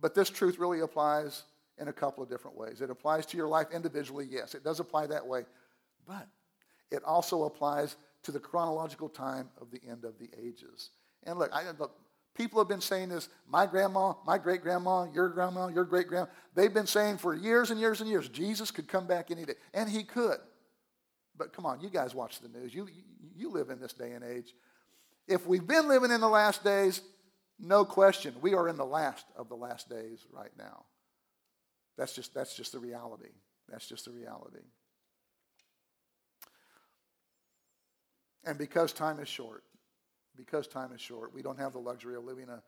But 0.00 0.14
this 0.14 0.30
truth 0.30 0.58
really 0.58 0.80
applies 0.80 1.42
in 1.78 1.88
a 1.88 1.92
couple 1.92 2.22
of 2.22 2.30
different 2.30 2.56
ways. 2.56 2.80
It 2.80 2.90
applies 2.90 3.26
to 3.26 3.36
your 3.36 3.48
life 3.48 3.68
individually, 3.72 4.26
yes, 4.28 4.54
it 4.54 4.64
does 4.64 4.80
apply 4.80 5.06
that 5.08 5.26
way, 5.26 5.44
but 6.06 6.26
it 6.90 7.04
also 7.04 7.44
applies 7.44 7.96
to 8.22 8.32
the 8.32 8.40
chronological 8.40 9.08
time 9.08 9.48
of 9.60 9.70
the 9.70 9.80
end 9.88 10.04
of 10.04 10.18
the 10.18 10.28
ages. 10.42 10.90
And 11.24 11.38
look, 11.38 11.50
I, 11.52 11.70
look 11.78 11.94
people 12.38 12.60
have 12.60 12.68
been 12.68 12.80
saying 12.80 13.10
this. 13.10 13.28
My 13.46 13.66
grandma, 13.66 14.14
my 14.24 14.38
great 14.38 14.62
grandma, 14.62 15.06
your 15.12 15.28
grandma, 15.28 15.66
your 15.66 15.84
great 15.84 16.06
grandma, 16.06 16.28
they've 16.54 16.72
been 16.72 16.86
saying 16.86 17.18
for 17.18 17.34
years 17.34 17.70
and 17.70 17.78
years 17.78 18.00
and 18.00 18.08
years 18.08 18.28
Jesus 18.28 18.70
could 18.70 18.88
come 18.88 19.06
back 19.06 19.30
any 19.30 19.44
day. 19.44 19.54
And 19.74 19.90
he 19.90 20.04
could. 20.04 20.38
But 21.36 21.52
come 21.52 21.66
on, 21.66 21.80
you 21.80 21.90
guys 21.90 22.14
watch 22.14 22.40
the 22.40 22.48
news. 22.48 22.72
You, 22.72 22.88
you 23.36 23.50
live 23.50 23.70
in 23.70 23.80
this 23.80 23.92
day 23.92 24.12
and 24.12 24.24
age. 24.24 24.54
If 25.26 25.46
we've 25.46 25.66
been 25.66 25.88
living 25.88 26.10
in 26.10 26.20
the 26.20 26.28
last 26.28 26.64
days, 26.64 27.02
no 27.58 27.84
question, 27.84 28.34
we 28.40 28.54
are 28.54 28.68
in 28.68 28.76
the 28.76 28.86
last 28.86 29.26
of 29.36 29.48
the 29.48 29.56
last 29.56 29.90
days 29.90 30.24
right 30.32 30.52
now. 30.56 30.84
That's 31.96 32.14
just, 32.14 32.32
that's 32.32 32.56
just 32.56 32.72
the 32.72 32.78
reality. 32.78 33.30
That's 33.68 33.86
just 33.86 34.04
the 34.04 34.12
reality. 34.12 34.64
And 38.44 38.56
because 38.56 38.92
time 38.92 39.18
is 39.18 39.28
short, 39.28 39.64
because 40.38 40.66
time 40.66 40.92
is 40.92 41.00
short, 41.00 41.34
we 41.34 41.42
don't 41.42 41.58
have 41.58 41.72
the 41.72 41.78
luxury 41.78 42.14
of 42.14 42.24
living 42.24 42.48
a 42.48 42.62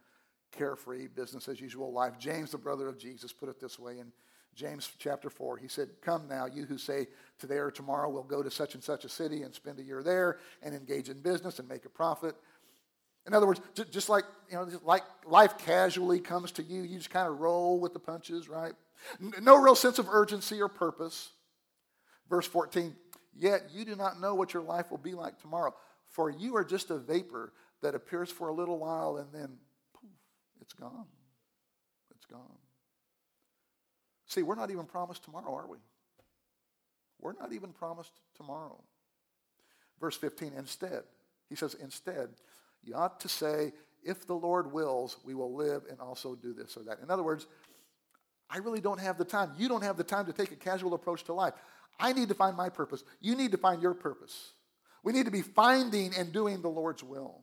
carefree, 0.52 1.06
business 1.06 1.48
as 1.48 1.60
usual 1.60 1.92
life. 1.92 2.18
James, 2.18 2.50
the 2.50 2.58
brother 2.58 2.88
of 2.88 2.98
Jesus, 2.98 3.32
put 3.32 3.48
it 3.48 3.60
this 3.60 3.78
way 3.78 3.98
in 3.98 4.12
James 4.54 4.90
chapter 4.98 5.30
4. 5.30 5.56
He 5.56 5.68
said, 5.68 5.88
Come 6.02 6.26
now, 6.28 6.46
you 6.46 6.64
who 6.64 6.76
say 6.76 7.06
today 7.38 7.56
or 7.56 7.70
tomorrow 7.70 8.10
we'll 8.10 8.24
go 8.24 8.42
to 8.42 8.50
such 8.50 8.74
and 8.74 8.82
such 8.82 9.04
a 9.04 9.08
city 9.08 9.42
and 9.42 9.54
spend 9.54 9.78
a 9.78 9.82
year 9.82 10.02
there 10.02 10.38
and 10.62 10.74
engage 10.74 11.08
in 11.08 11.20
business 11.20 11.58
and 11.58 11.68
make 11.68 11.84
a 11.84 11.88
profit. 11.88 12.34
In 13.26 13.34
other 13.34 13.46
words, 13.46 13.60
just 13.90 14.08
like, 14.08 14.24
you 14.50 14.56
know, 14.56 14.68
like 14.82 15.02
life 15.26 15.58
casually 15.58 16.20
comes 16.20 16.52
to 16.52 16.62
you, 16.62 16.82
you 16.82 16.96
just 16.96 17.10
kind 17.10 17.28
of 17.28 17.38
roll 17.38 17.78
with 17.78 17.92
the 17.92 17.98
punches, 18.00 18.48
right? 18.48 18.72
No 19.40 19.56
real 19.56 19.76
sense 19.76 19.98
of 19.98 20.08
urgency 20.10 20.60
or 20.60 20.68
purpose. 20.68 21.30
Verse 22.28 22.46
14, 22.46 22.94
yet 23.36 23.62
you 23.72 23.84
do 23.84 23.94
not 23.94 24.20
know 24.20 24.34
what 24.34 24.54
your 24.54 24.62
life 24.62 24.90
will 24.90 24.98
be 24.98 25.14
like 25.14 25.40
tomorrow, 25.40 25.74
for 26.10 26.30
you 26.30 26.56
are 26.56 26.64
just 26.64 26.90
a 26.90 26.98
vapor 26.98 27.52
that 27.82 27.94
appears 27.94 28.30
for 28.30 28.48
a 28.48 28.52
little 28.52 28.78
while 28.78 29.16
and 29.16 29.32
then 29.32 29.56
poof, 29.94 30.10
it's 30.60 30.74
gone. 30.74 31.06
It's 32.14 32.26
gone. 32.26 32.58
See, 34.26 34.42
we're 34.42 34.54
not 34.54 34.70
even 34.70 34.84
promised 34.84 35.24
tomorrow, 35.24 35.54
are 35.54 35.66
we? 35.68 35.78
We're 37.20 37.34
not 37.34 37.52
even 37.52 37.72
promised 37.72 38.12
tomorrow. 38.36 38.82
Verse 40.00 40.16
15, 40.16 40.52
instead, 40.56 41.02
he 41.48 41.54
says, 41.54 41.74
instead, 41.74 42.28
you 42.82 42.94
ought 42.94 43.20
to 43.20 43.28
say, 43.28 43.72
if 44.02 44.26
the 44.26 44.34
Lord 44.34 44.72
wills, 44.72 45.16
we 45.24 45.34
will 45.34 45.54
live 45.54 45.82
and 45.90 46.00
also 46.00 46.34
do 46.34 46.54
this 46.54 46.76
or 46.76 46.84
that. 46.84 47.00
In 47.02 47.10
other 47.10 47.22
words, 47.22 47.46
I 48.48 48.58
really 48.58 48.80
don't 48.80 49.00
have 49.00 49.18
the 49.18 49.24
time. 49.24 49.52
You 49.58 49.68
don't 49.68 49.82
have 49.82 49.96
the 49.96 50.04
time 50.04 50.26
to 50.26 50.32
take 50.32 50.52
a 50.52 50.56
casual 50.56 50.94
approach 50.94 51.24
to 51.24 51.34
life. 51.34 51.54
I 51.98 52.12
need 52.12 52.28
to 52.28 52.34
find 52.34 52.56
my 52.56 52.68
purpose. 52.68 53.04
You 53.20 53.36
need 53.36 53.52
to 53.52 53.58
find 53.58 53.82
your 53.82 53.94
purpose. 53.94 54.52
We 55.02 55.12
need 55.12 55.26
to 55.26 55.30
be 55.30 55.42
finding 55.42 56.14
and 56.16 56.32
doing 56.32 56.62
the 56.62 56.68
Lord's 56.68 57.02
will. 57.02 57.42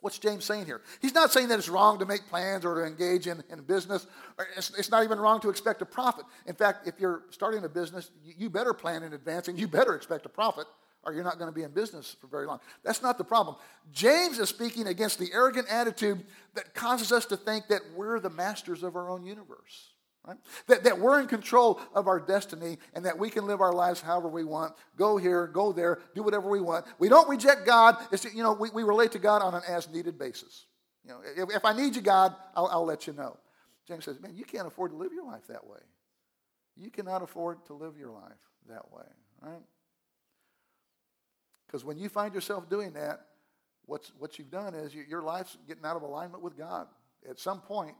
What's 0.00 0.18
James 0.18 0.44
saying 0.44 0.66
here? 0.66 0.82
He's 1.00 1.14
not 1.14 1.32
saying 1.32 1.48
that 1.48 1.58
it's 1.58 1.70
wrong 1.70 1.98
to 1.98 2.04
make 2.04 2.28
plans 2.28 2.66
or 2.66 2.74
to 2.74 2.86
engage 2.86 3.26
in, 3.26 3.42
in 3.48 3.62
business. 3.62 4.06
It's, 4.54 4.70
it's, 4.78 4.90
not 4.90 5.02
even 5.02 5.18
wrong 5.18 5.40
to 5.40 5.48
expect 5.48 5.80
a 5.80 5.86
profit. 5.86 6.26
In 6.46 6.54
fact, 6.54 6.86
if 6.86 7.00
you're 7.00 7.22
starting 7.30 7.64
a 7.64 7.70
business, 7.70 8.10
you, 8.22 8.34
you 8.36 8.50
better 8.50 8.74
plan 8.74 9.02
in 9.02 9.14
advance 9.14 9.48
and 9.48 9.58
you 9.58 9.66
better 9.66 9.94
expect 9.94 10.26
a 10.26 10.28
profit 10.28 10.66
or 11.04 11.14
you're 11.14 11.24
not 11.24 11.38
going 11.38 11.50
to 11.50 11.54
be 11.54 11.62
in 11.62 11.70
business 11.70 12.16
for 12.20 12.26
very 12.26 12.46
long. 12.46 12.60
That's 12.82 13.00
not 13.00 13.16
the 13.16 13.24
problem. 13.24 13.56
James 13.92 14.38
is 14.38 14.50
speaking 14.50 14.88
against 14.88 15.18
the 15.18 15.30
arrogant 15.32 15.68
attitude 15.70 16.22
that 16.52 16.74
causes 16.74 17.10
us 17.10 17.24
to 17.26 17.38
think 17.38 17.68
that 17.68 17.80
we're 17.96 18.20
the 18.20 18.28
masters 18.28 18.82
of 18.82 18.96
our 18.96 19.08
own 19.08 19.24
universe. 19.24 19.93
Right? 20.26 20.38
That, 20.68 20.84
that 20.84 20.98
we're 20.98 21.20
in 21.20 21.26
control 21.26 21.80
of 21.94 22.08
our 22.08 22.18
destiny 22.18 22.78
and 22.94 23.04
that 23.04 23.18
we 23.18 23.28
can 23.28 23.46
live 23.46 23.60
our 23.60 23.74
lives 23.74 24.00
however 24.00 24.28
we 24.28 24.44
want, 24.44 24.74
go 24.96 25.18
here, 25.18 25.46
go 25.46 25.70
there, 25.70 26.00
do 26.14 26.22
whatever 26.22 26.48
we 26.48 26.62
want. 26.62 26.86
We 26.98 27.10
don't 27.10 27.28
reject 27.28 27.66
God. 27.66 27.96
It's, 28.10 28.24
you 28.34 28.42
know, 28.42 28.54
we, 28.54 28.70
we 28.70 28.84
relate 28.84 29.12
to 29.12 29.18
God 29.18 29.42
on 29.42 29.54
an 29.54 29.62
as 29.68 29.90
needed 29.90 30.18
basis. 30.18 30.66
You 31.04 31.10
know, 31.10 31.20
if, 31.36 31.56
if 31.56 31.64
I 31.66 31.74
need 31.76 31.94
you, 31.94 32.00
God, 32.00 32.34
I'll, 32.56 32.68
I'll 32.68 32.86
let 32.86 33.06
you 33.06 33.12
know. 33.12 33.36
James 33.86 34.06
says, 34.06 34.18
man, 34.20 34.34
you 34.34 34.44
can't 34.44 34.66
afford 34.66 34.92
to 34.92 34.96
live 34.96 35.12
your 35.12 35.26
life 35.26 35.46
that 35.48 35.66
way. 35.66 35.80
You 36.76 36.90
cannot 36.90 37.22
afford 37.22 37.64
to 37.66 37.74
live 37.74 37.98
your 37.98 38.10
life 38.10 38.32
that 38.68 38.90
way, 38.90 39.04
right? 39.42 39.62
Because 41.66 41.84
when 41.84 41.98
you 41.98 42.08
find 42.08 42.34
yourself 42.34 42.70
doing 42.70 42.94
that, 42.94 43.26
what's, 43.84 44.10
what 44.18 44.38
you've 44.38 44.50
done 44.50 44.74
is 44.74 44.94
you, 44.94 45.04
your 45.06 45.22
life's 45.22 45.58
getting 45.68 45.84
out 45.84 45.96
of 45.96 46.02
alignment 46.02 46.42
with 46.42 46.56
God. 46.56 46.86
At 47.28 47.38
some 47.38 47.60
point, 47.60 47.94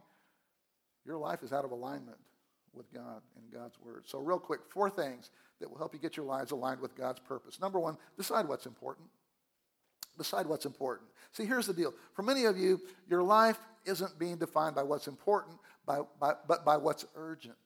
your 1.05 1.19
life 1.19 1.43
is 1.43 1.53
out 1.53 1.65
of 1.65 1.71
alignment 1.71 2.19
with 2.73 2.93
God 2.93 3.23
and 3.37 3.53
God's 3.53 3.79
Word. 3.81 4.05
So, 4.07 4.19
real 4.19 4.39
quick, 4.39 4.61
four 4.69 4.91
things 4.91 5.31
that 5.61 5.71
will 5.71 5.79
help 5.79 5.95
you 5.95 6.01
get 6.01 6.17
your 6.17 6.27
lives 6.27 6.51
aligned 6.51 6.81
with 6.81 6.97
God's 6.97 7.21
purpose. 7.21 7.61
Number 7.61 7.79
one, 7.79 7.97
decide 8.17 8.49
what's 8.49 8.67
important. 8.67 9.09
Decide 10.19 10.47
what's 10.47 10.67
important. 10.67 11.09
See, 11.33 11.45
here's 11.45 11.67
the 11.67 11.73
deal. 11.73 11.93
For 12.15 12.23
many 12.23 12.45
of 12.45 12.57
you, 12.57 12.81
your 13.09 13.23
life 13.23 13.59
isn't 13.85 14.19
being 14.19 14.37
defined 14.37 14.75
by 14.75 14.83
what's 14.83 15.09
important, 15.09 15.57
by, 15.87 16.01
by, 16.21 16.35
but 16.47 16.65
by 16.65 16.77
what's 16.77 17.05
urgent. 17.17 17.57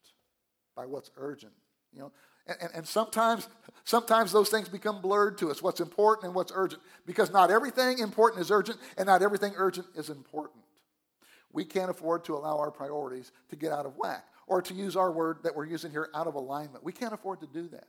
By 0.74 0.87
what's 0.87 1.11
urgent. 1.16 1.53
You 1.92 2.01
know, 2.01 2.12
and, 2.46 2.70
and, 2.74 2.87
sometimes, 2.87 3.48
sometimes 3.85 4.33
those 4.33 4.48
things 4.48 4.68
become 4.68 5.03
blurred 5.03 5.37
to 5.38 5.51
us, 5.51 5.62
what's 5.62 5.81
important 5.81 6.27
and 6.27 6.35
what's 6.35 6.53
urgent, 6.55 6.81
because 7.05 7.31
not 7.31 7.51
everything 7.51 7.98
important 7.98 8.40
is 8.42 8.51
urgent, 8.51 8.79
and 8.96 9.07
not 9.07 9.22
everything 9.22 9.53
urgent 9.57 9.87
is 9.94 10.09
important. 10.09 10.62
We 11.52 11.64
can't 11.64 11.90
afford 11.90 12.24
to 12.24 12.34
allow 12.34 12.58
our 12.58 12.70
priorities 12.70 13.32
to 13.50 13.56
get 13.56 13.72
out 13.72 13.87
of 13.87 13.96
whack, 13.96 14.24
or 14.46 14.62
to 14.62 14.74
use 14.74 14.96
our 14.96 15.11
word 15.11 15.38
that 15.42 15.54
we're 15.54 15.66
using 15.66 15.90
here, 15.90 16.08
out 16.14 16.26
of 16.26 16.34
alignment. 16.34 16.84
We 16.84 16.92
can't 16.92 17.12
afford 17.12 17.40
to 17.40 17.46
do 17.46 17.68
that. 17.68 17.88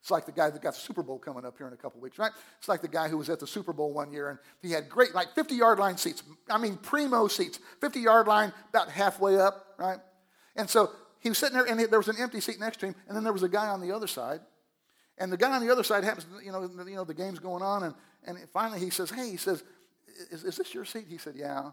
It's 0.00 0.10
like 0.10 0.24
the 0.24 0.32
guy 0.32 0.48
that 0.48 0.62
got 0.62 0.74
the 0.74 0.80
Super 0.80 1.02
Bowl 1.02 1.18
coming 1.18 1.44
up 1.44 1.58
here 1.58 1.66
in 1.66 1.74
a 1.74 1.76
couple 1.76 2.00
weeks, 2.00 2.18
right? 2.18 2.32
It's 2.58 2.68
like 2.68 2.80
the 2.80 2.88
guy 2.88 3.08
who 3.08 3.18
was 3.18 3.28
at 3.28 3.38
the 3.38 3.46
Super 3.46 3.74
Bowl 3.74 3.92
one 3.92 4.12
year 4.12 4.30
and 4.30 4.38
he 4.62 4.70
had 4.70 4.88
great, 4.88 5.14
like 5.14 5.34
50 5.34 5.54
yard 5.54 5.78
line 5.78 5.98
seats. 5.98 6.22
I 6.48 6.56
mean, 6.56 6.76
primo 6.78 7.28
seats, 7.28 7.58
50 7.82 8.00
yard 8.00 8.26
line, 8.26 8.50
about 8.70 8.88
halfway 8.88 9.38
up, 9.38 9.74
right? 9.78 9.98
And 10.56 10.70
so 10.70 10.90
he 11.20 11.28
was 11.28 11.36
sitting 11.36 11.54
there 11.54 11.66
and 11.66 11.78
there 11.78 11.98
was 11.98 12.08
an 12.08 12.16
empty 12.18 12.40
seat 12.40 12.58
next 12.58 12.80
to 12.80 12.86
him, 12.86 12.94
and 13.08 13.16
then 13.16 13.24
there 13.24 13.32
was 13.32 13.42
a 13.42 13.48
guy 13.48 13.68
on 13.68 13.82
the 13.82 13.94
other 13.94 14.06
side. 14.06 14.40
And 15.18 15.30
the 15.30 15.36
guy 15.36 15.54
on 15.54 15.64
the 15.64 15.70
other 15.70 15.84
side 15.84 16.02
happens, 16.02 16.26
you 16.42 16.50
know, 16.50 16.62
you 16.62 16.94
know 16.94 17.04
the 17.04 17.12
game's 17.12 17.38
going 17.38 17.62
on, 17.62 17.82
and, 17.82 17.94
and 18.24 18.38
finally 18.54 18.80
he 18.80 18.88
says, 18.88 19.10
Hey, 19.10 19.30
he 19.30 19.36
says, 19.36 19.62
is, 20.30 20.44
is 20.44 20.56
this 20.56 20.72
your 20.72 20.86
seat? 20.86 21.04
He 21.08 21.18
said, 21.18 21.34
Yeah. 21.36 21.72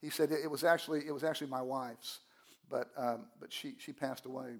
He 0.00 0.10
said, 0.10 0.32
It 0.32 0.50
was 0.50 0.64
actually, 0.64 1.06
it 1.06 1.12
was 1.12 1.24
actually 1.24 1.48
my 1.48 1.62
wife's, 1.62 2.20
but, 2.68 2.90
um, 2.96 3.26
but 3.40 3.52
she, 3.52 3.74
she 3.78 3.92
passed 3.92 4.26
away. 4.26 4.56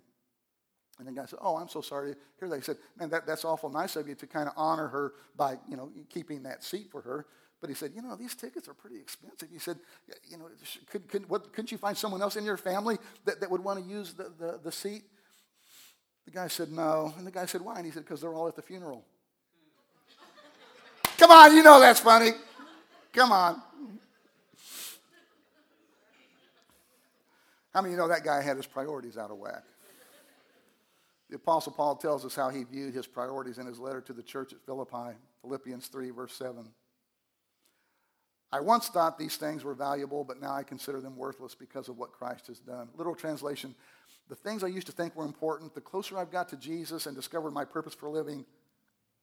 And 0.98 1.08
the 1.08 1.12
guy 1.12 1.24
said, 1.24 1.38
Oh, 1.42 1.56
I'm 1.56 1.68
so 1.68 1.80
sorry 1.80 2.12
to 2.12 2.18
hear 2.38 2.48
that. 2.48 2.56
He 2.56 2.62
said, 2.62 2.76
Man, 2.98 3.08
that, 3.10 3.26
that's 3.26 3.44
awful 3.44 3.70
nice 3.70 3.96
of 3.96 4.06
you 4.06 4.14
to 4.16 4.26
kind 4.26 4.48
of 4.48 4.54
honor 4.56 4.88
her 4.88 5.14
by, 5.36 5.58
you 5.68 5.76
know, 5.76 5.90
keeping 6.10 6.42
that 6.44 6.62
seat 6.62 6.90
for 6.90 7.00
her. 7.00 7.26
But 7.60 7.70
he 7.70 7.74
said, 7.74 7.92
You 7.94 8.02
know, 8.02 8.16
these 8.16 8.34
tickets 8.34 8.68
are 8.68 8.74
pretty 8.74 8.96
expensive. 8.96 9.48
He 9.50 9.58
said, 9.58 9.78
You 10.28 10.38
know, 10.38 10.48
could, 10.90 11.08
could, 11.08 11.28
what, 11.28 11.52
couldn't 11.52 11.72
you 11.72 11.78
find 11.78 11.96
someone 11.96 12.20
else 12.20 12.36
in 12.36 12.44
your 12.44 12.56
family 12.58 12.98
that, 13.24 13.40
that 13.40 13.50
would 13.50 13.64
want 13.64 13.82
to 13.82 13.90
use 13.90 14.12
the, 14.12 14.32
the, 14.38 14.60
the 14.62 14.72
seat? 14.72 15.04
The 16.26 16.30
guy 16.30 16.48
said, 16.48 16.70
No. 16.70 17.14
And 17.16 17.26
the 17.26 17.30
guy 17.30 17.46
said, 17.46 17.62
Why? 17.62 17.76
And 17.76 17.86
he 17.86 17.92
said, 17.92 18.04
Because 18.04 18.20
they're 18.20 18.34
all 18.34 18.48
at 18.48 18.56
the 18.56 18.62
funeral. 18.62 19.04
Come 21.18 21.30
on, 21.30 21.56
you 21.56 21.62
know 21.62 21.80
that's 21.80 22.00
funny. 22.00 22.32
Come 23.12 23.32
on. 23.32 23.62
How 27.72 27.80
many 27.82 27.92
you 27.92 27.98
know 27.98 28.08
that 28.08 28.24
guy 28.24 28.42
had 28.42 28.56
his 28.56 28.66
priorities 28.66 29.16
out 29.16 29.30
of 29.30 29.38
whack? 29.38 29.62
The 31.28 31.36
Apostle 31.36 31.72
Paul 31.72 31.94
tells 31.94 32.24
us 32.24 32.34
how 32.34 32.48
he 32.48 32.64
viewed 32.64 32.92
his 32.92 33.06
priorities 33.06 33.58
in 33.58 33.66
his 33.66 33.78
letter 33.78 34.00
to 34.00 34.12
the 34.12 34.22
church 34.22 34.52
at 34.52 34.60
Philippi, 34.66 35.16
Philippians 35.42 35.86
3, 35.86 36.10
verse 36.10 36.34
7. 36.34 36.66
I 38.52 38.58
once 38.58 38.88
thought 38.88 39.16
these 39.16 39.36
things 39.36 39.62
were 39.62 39.74
valuable, 39.74 40.24
but 40.24 40.40
now 40.40 40.52
I 40.52 40.64
consider 40.64 41.00
them 41.00 41.16
worthless 41.16 41.54
because 41.54 41.88
of 41.88 41.98
what 41.98 42.10
Christ 42.10 42.48
has 42.48 42.58
done. 42.58 42.88
Literal 42.96 43.14
translation 43.14 43.76
The 44.28 44.34
things 44.34 44.64
I 44.64 44.68
used 44.68 44.88
to 44.88 44.92
think 44.92 45.14
were 45.14 45.24
important, 45.24 45.72
the 45.74 45.80
closer 45.80 46.18
I've 46.18 46.32
got 46.32 46.48
to 46.48 46.56
Jesus 46.56 47.06
and 47.06 47.14
discovered 47.14 47.52
my 47.52 47.64
purpose 47.64 47.94
for 47.94 48.08
living, 48.08 48.44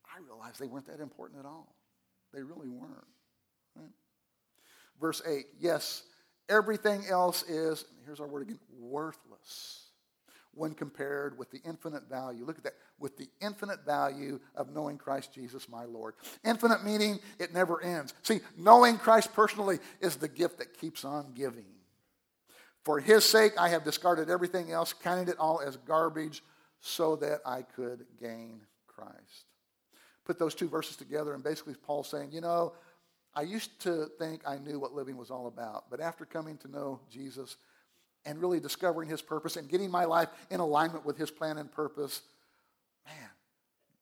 I 0.06 0.24
realized 0.26 0.60
they 0.60 0.68
weren't 0.68 0.88
that 0.88 1.02
important 1.02 1.40
at 1.42 1.46
all. 1.46 1.76
They 2.34 2.42
really 2.42 2.70
weren't. 2.70 3.08
Right? 3.76 3.92
Verse 5.00 5.22
8 5.28 5.46
Yes, 5.60 6.04
everything 6.50 7.06
else 7.10 7.44
is, 7.44 7.86
here's 8.06 8.20
our 8.20 8.28
word 8.28 8.44
again, 8.44 8.60
worthless 8.80 9.88
when 10.58 10.74
compared 10.74 11.38
with 11.38 11.52
the 11.52 11.62
infinite 11.64 12.10
value. 12.10 12.44
Look 12.44 12.58
at 12.58 12.64
that. 12.64 12.74
With 13.00 13.16
the 13.16 13.30
infinite 13.42 13.86
value 13.86 14.40
of 14.56 14.74
knowing 14.74 14.98
Christ 14.98 15.32
Jesus, 15.32 15.70
my 15.70 15.86
Lord. 15.86 16.16
Infinite 16.44 16.84
meaning 16.84 17.20
it 17.40 17.54
never 17.54 17.82
ends. 17.82 18.14
See, 18.24 18.40
knowing 18.58 18.98
Christ 18.98 19.34
personally 19.34 19.78
is 20.02 20.16
the 20.16 20.28
gift 20.28 20.58
that 20.58 20.78
keeps 20.80 21.06
on 21.06 21.34
giving. 21.36 21.66
For 22.84 23.00
his 23.00 23.24
sake, 23.24 23.54
I 23.60 23.70
have 23.70 23.84
discarded 23.84 24.30
everything 24.30 24.72
else, 24.72 24.94
counted 24.94 25.30
it 25.30 25.38
all 25.38 25.62
as 25.62 25.78
garbage, 25.78 26.42
so 26.80 27.16
that 27.18 27.42
I 27.46 27.62
could 27.62 28.06
gain 28.20 28.62
Christ. 28.88 29.46
Put 30.26 30.40
those 30.40 30.56
two 30.56 30.70
verses 30.70 30.96
together, 30.96 31.34
and 31.34 31.44
basically, 31.44 31.76
Paul's 31.76 32.10
saying, 32.10 32.32
you 32.32 32.42
know, 32.42 32.74
I 33.38 33.44
used 33.44 33.80
to 33.82 34.08
think 34.18 34.42
I 34.48 34.58
knew 34.58 34.80
what 34.80 34.94
living 34.94 35.16
was 35.16 35.30
all 35.30 35.46
about, 35.46 35.92
but 35.92 36.00
after 36.00 36.26
coming 36.26 36.58
to 36.58 36.68
know 36.68 37.00
Jesus, 37.12 37.56
and 38.26 38.42
really 38.42 38.60
discovering 38.60 39.08
his 39.08 39.22
purpose 39.22 39.58
and 39.58 39.70
getting 39.70 39.92
my 39.92 40.06
life 40.06 40.30
in 40.50 40.60
alignment 40.60 41.06
with 41.06 41.18
his 41.18 41.30
plan 41.30 41.60
and 41.60 41.72
purpose, 41.72 42.22
man, 43.06 43.30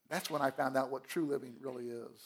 that's 0.09 0.29
when 0.29 0.41
I 0.41 0.51
found 0.51 0.77
out 0.77 0.89
what 0.89 1.03
true 1.03 1.25
living 1.25 1.53
really 1.59 1.89
is. 1.89 2.21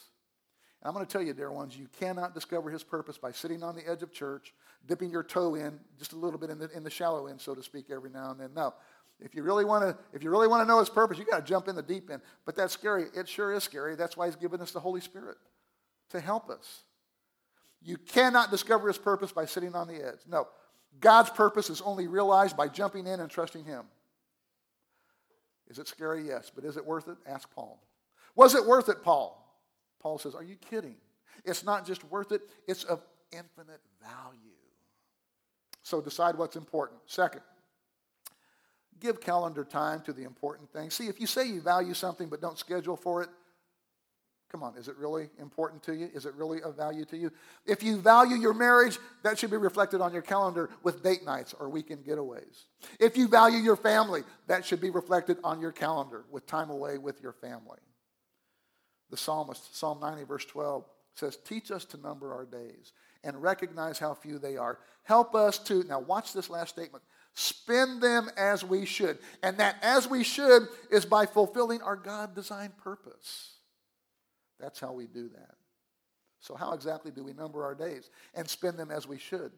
And 0.80 0.86
I'm 0.86 0.94
going 0.94 1.04
to 1.04 1.12
tell 1.12 1.20
you, 1.20 1.34
dear 1.34 1.50
ones, 1.50 1.76
you 1.76 1.88
cannot 1.98 2.32
discover 2.32 2.70
his 2.70 2.84
purpose 2.84 3.18
by 3.18 3.32
sitting 3.32 3.64
on 3.64 3.74
the 3.74 3.86
edge 3.90 4.04
of 4.04 4.12
church, 4.12 4.54
dipping 4.86 5.10
your 5.10 5.24
toe 5.24 5.56
in 5.56 5.80
just 5.98 6.12
a 6.12 6.16
little 6.16 6.38
bit 6.38 6.48
in 6.48 6.60
the, 6.60 6.70
in 6.70 6.84
the 6.84 6.90
shallow 6.90 7.26
end, 7.26 7.40
so 7.40 7.56
to 7.56 7.62
speak, 7.62 7.86
every 7.90 8.10
now 8.10 8.30
and 8.30 8.38
then. 8.38 8.50
No. 8.54 8.72
If 9.18 9.34
you 9.34 9.42
really 9.42 9.64
want 9.64 9.82
to, 9.82 9.98
if 10.14 10.22
you 10.22 10.30
really 10.30 10.48
want 10.48 10.62
to 10.62 10.66
know 10.66 10.78
his 10.78 10.88
purpose, 10.88 11.18
you 11.18 11.26
got 11.26 11.44
to 11.44 11.46
jump 11.46 11.66
in 11.66 11.74
the 11.74 11.82
deep 11.82 12.08
end. 12.08 12.22
But 12.46 12.54
that's 12.54 12.72
scary. 12.72 13.06
It 13.14 13.28
sure 13.28 13.52
is 13.52 13.64
scary. 13.64 13.96
That's 13.96 14.16
why 14.16 14.26
he's 14.26 14.36
given 14.36 14.60
us 14.62 14.70
the 14.70 14.80
Holy 14.80 15.00
Spirit 15.00 15.36
to 16.10 16.20
help 16.20 16.48
us. 16.48 16.84
You 17.82 17.96
cannot 17.96 18.50
discover 18.50 18.88
his 18.88 18.98
purpose 18.98 19.32
by 19.32 19.46
sitting 19.46 19.74
on 19.74 19.88
the 19.88 19.94
edge. 19.94 20.20
No. 20.28 20.48
God's 20.98 21.30
purpose 21.30 21.70
is 21.70 21.80
only 21.80 22.06
realized 22.06 22.56
by 22.56 22.68
jumping 22.68 23.06
in 23.06 23.20
and 23.20 23.30
trusting 23.30 23.64
Him. 23.64 23.84
Is 25.68 25.78
it 25.78 25.86
scary? 25.86 26.26
Yes. 26.26 26.50
But 26.54 26.64
is 26.64 26.76
it 26.76 26.84
worth 26.84 27.08
it? 27.08 27.16
Ask 27.26 27.48
Paul. 27.54 27.80
Was 28.34 28.54
it 28.54 28.66
worth 28.66 28.88
it, 28.88 29.02
Paul? 29.02 29.36
Paul 30.00 30.18
says, 30.18 30.34
Are 30.34 30.42
you 30.42 30.56
kidding? 30.56 30.96
It's 31.44 31.64
not 31.64 31.86
just 31.86 32.04
worth 32.04 32.32
it, 32.32 32.42
it's 32.66 32.84
of 32.84 33.02
infinite 33.32 33.80
value. 34.02 34.50
So 35.82 36.00
decide 36.00 36.36
what's 36.36 36.56
important. 36.56 37.00
Second, 37.06 37.40
give 39.00 39.20
calendar 39.20 39.64
time 39.64 40.02
to 40.02 40.12
the 40.12 40.24
important 40.24 40.70
things. 40.72 40.94
See, 40.94 41.06
if 41.06 41.20
you 41.20 41.26
say 41.26 41.46
you 41.46 41.60
value 41.60 41.94
something 41.94 42.28
but 42.28 42.40
don't 42.40 42.58
schedule 42.58 42.96
for 42.96 43.22
it, 43.22 43.30
Come 44.50 44.64
on, 44.64 44.76
is 44.76 44.88
it 44.88 44.96
really 44.96 45.30
important 45.38 45.80
to 45.84 45.94
you? 45.94 46.10
Is 46.12 46.26
it 46.26 46.34
really 46.34 46.60
of 46.62 46.76
value 46.76 47.04
to 47.06 47.16
you? 47.16 47.30
If 47.66 47.84
you 47.84 47.98
value 47.98 48.34
your 48.34 48.52
marriage, 48.52 48.98
that 49.22 49.38
should 49.38 49.50
be 49.50 49.56
reflected 49.56 50.00
on 50.00 50.12
your 50.12 50.22
calendar 50.22 50.70
with 50.82 51.04
date 51.04 51.24
nights 51.24 51.54
or 51.58 51.68
weekend 51.68 52.04
getaways. 52.04 52.64
If 52.98 53.16
you 53.16 53.28
value 53.28 53.58
your 53.58 53.76
family, 53.76 54.22
that 54.48 54.64
should 54.64 54.80
be 54.80 54.90
reflected 54.90 55.38
on 55.44 55.60
your 55.60 55.70
calendar 55.70 56.24
with 56.32 56.46
time 56.46 56.70
away 56.70 56.98
with 56.98 57.22
your 57.22 57.32
family. 57.32 57.78
The 59.10 59.16
psalmist, 59.16 59.76
Psalm 59.76 60.00
90, 60.00 60.24
verse 60.24 60.44
12, 60.46 60.84
says, 61.14 61.36
Teach 61.36 61.70
us 61.70 61.84
to 61.86 61.96
number 61.98 62.34
our 62.34 62.44
days 62.44 62.92
and 63.22 63.40
recognize 63.40 64.00
how 64.00 64.14
few 64.14 64.40
they 64.40 64.56
are. 64.56 64.78
Help 65.04 65.36
us 65.36 65.58
to, 65.58 65.84
now 65.84 66.00
watch 66.00 66.32
this 66.32 66.50
last 66.50 66.70
statement, 66.70 67.04
spend 67.34 68.02
them 68.02 68.28
as 68.36 68.64
we 68.64 68.84
should. 68.84 69.18
And 69.44 69.58
that 69.58 69.76
as 69.80 70.08
we 70.08 70.24
should 70.24 70.66
is 70.90 71.04
by 71.04 71.26
fulfilling 71.26 71.82
our 71.82 71.96
God 71.96 72.34
designed 72.34 72.76
purpose. 72.78 73.59
That's 74.60 74.78
how 74.78 74.92
we 74.92 75.06
do 75.06 75.28
that. 75.28 75.54
So, 76.40 76.54
how 76.54 76.72
exactly 76.72 77.10
do 77.10 77.22
we 77.22 77.32
number 77.32 77.64
our 77.64 77.74
days 77.74 78.10
and 78.34 78.48
spend 78.48 78.78
them 78.78 78.90
as 78.90 79.06
we 79.06 79.18
should? 79.18 79.52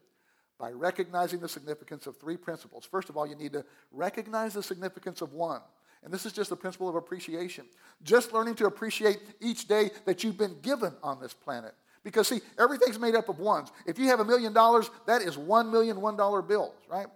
By 0.59 0.71
recognizing 0.71 1.39
the 1.39 1.49
significance 1.49 2.07
of 2.07 2.17
three 2.17 2.37
principles. 2.37 2.85
First 2.85 3.09
of 3.09 3.17
all, 3.17 3.25
you 3.25 3.35
need 3.35 3.53
to 3.53 3.65
recognize 3.91 4.53
the 4.53 4.63
significance 4.63 5.21
of 5.21 5.33
one. 5.33 5.61
And 6.03 6.13
this 6.13 6.25
is 6.25 6.33
just 6.33 6.49
the 6.49 6.55
principle 6.55 6.89
of 6.89 6.95
appreciation. 6.95 7.65
Just 8.03 8.33
learning 8.33 8.55
to 8.55 8.65
appreciate 8.65 9.19
each 9.39 9.67
day 9.67 9.91
that 10.05 10.23
you've 10.23 10.37
been 10.37 10.59
given 10.61 10.93
on 11.01 11.19
this 11.21 11.33
planet. 11.33 11.73
Because, 12.03 12.27
see, 12.27 12.41
everything's 12.59 12.99
made 12.99 13.15
up 13.15 13.29
of 13.29 13.39
ones. 13.39 13.71
If 13.87 13.97
you 13.97 14.07
have 14.07 14.19
a 14.19 14.25
million 14.25 14.51
dollars, 14.51 14.89
that 15.07 15.21
is 15.21 15.37
one 15.37 15.71
million 15.71 16.01
one 16.01 16.17
dollar 16.17 16.41
bills, 16.41 16.75
right? 16.89 17.07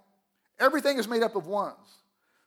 Everything 0.60 0.98
is 0.98 1.08
made 1.08 1.24
up 1.24 1.36
of 1.36 1.48
ones. 1.48 1.76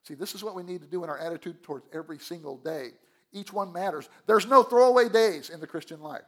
See, 0.03 0.15
this 0.15 0.35
is 0.35 0.43
what 0.43 0.55
we 0.55 0.63
need 0.63 0.81
to 0.81 0.87
do 0.87 1.05
in 1.05 1.11
our 1.11 1.19
attitude 1.19 1.63
towards 1.63 1.87
every 1.93 2.19
single 2.19 2.57
day. 2.57 2.93
Each 3.33 3.53
one 3.53 3.73
matters. 3.73 4.09
There's 4.27 4.47
no 4.47 4.63
throwaway 4.63 5.09
days 5.09 5.51
in 5.51 5.61
the 5.61 5.67
Christian 5.67 6.01
life. 6.01 6.23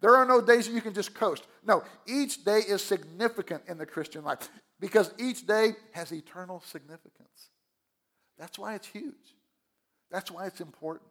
There 0.00 0.14
are 0.14 0.24
no 0.24 0.40
days 0.40 0.66
that 0.66 0.72
you 0.72 0.80
can 0.80 0.94
just 0.94 1.14
coast. 1.14 1.44
No, 1.66 1.82
each 2.06 2.44
day 2.44 2.60
is 2.60 2.82
significant 2.82 3.62
in 3.66 3.78
the 3.78 3.86
Christian 3.86 4.22
life 4.24 4.48
because 4.78 5.12
each 5.18 5.46
day 5.46 5.72
has 5.92 6.12
eternal 6.12 6.62
significance. 6.64 7.50
That's 8.38 8.58
why 8.58 8.76
it's 8.76 8.86
huge. 8.86 9.34
That's 10.10 10.30
why 10.30 10.46
it's 10.46 10.60
important. 10.60 11.10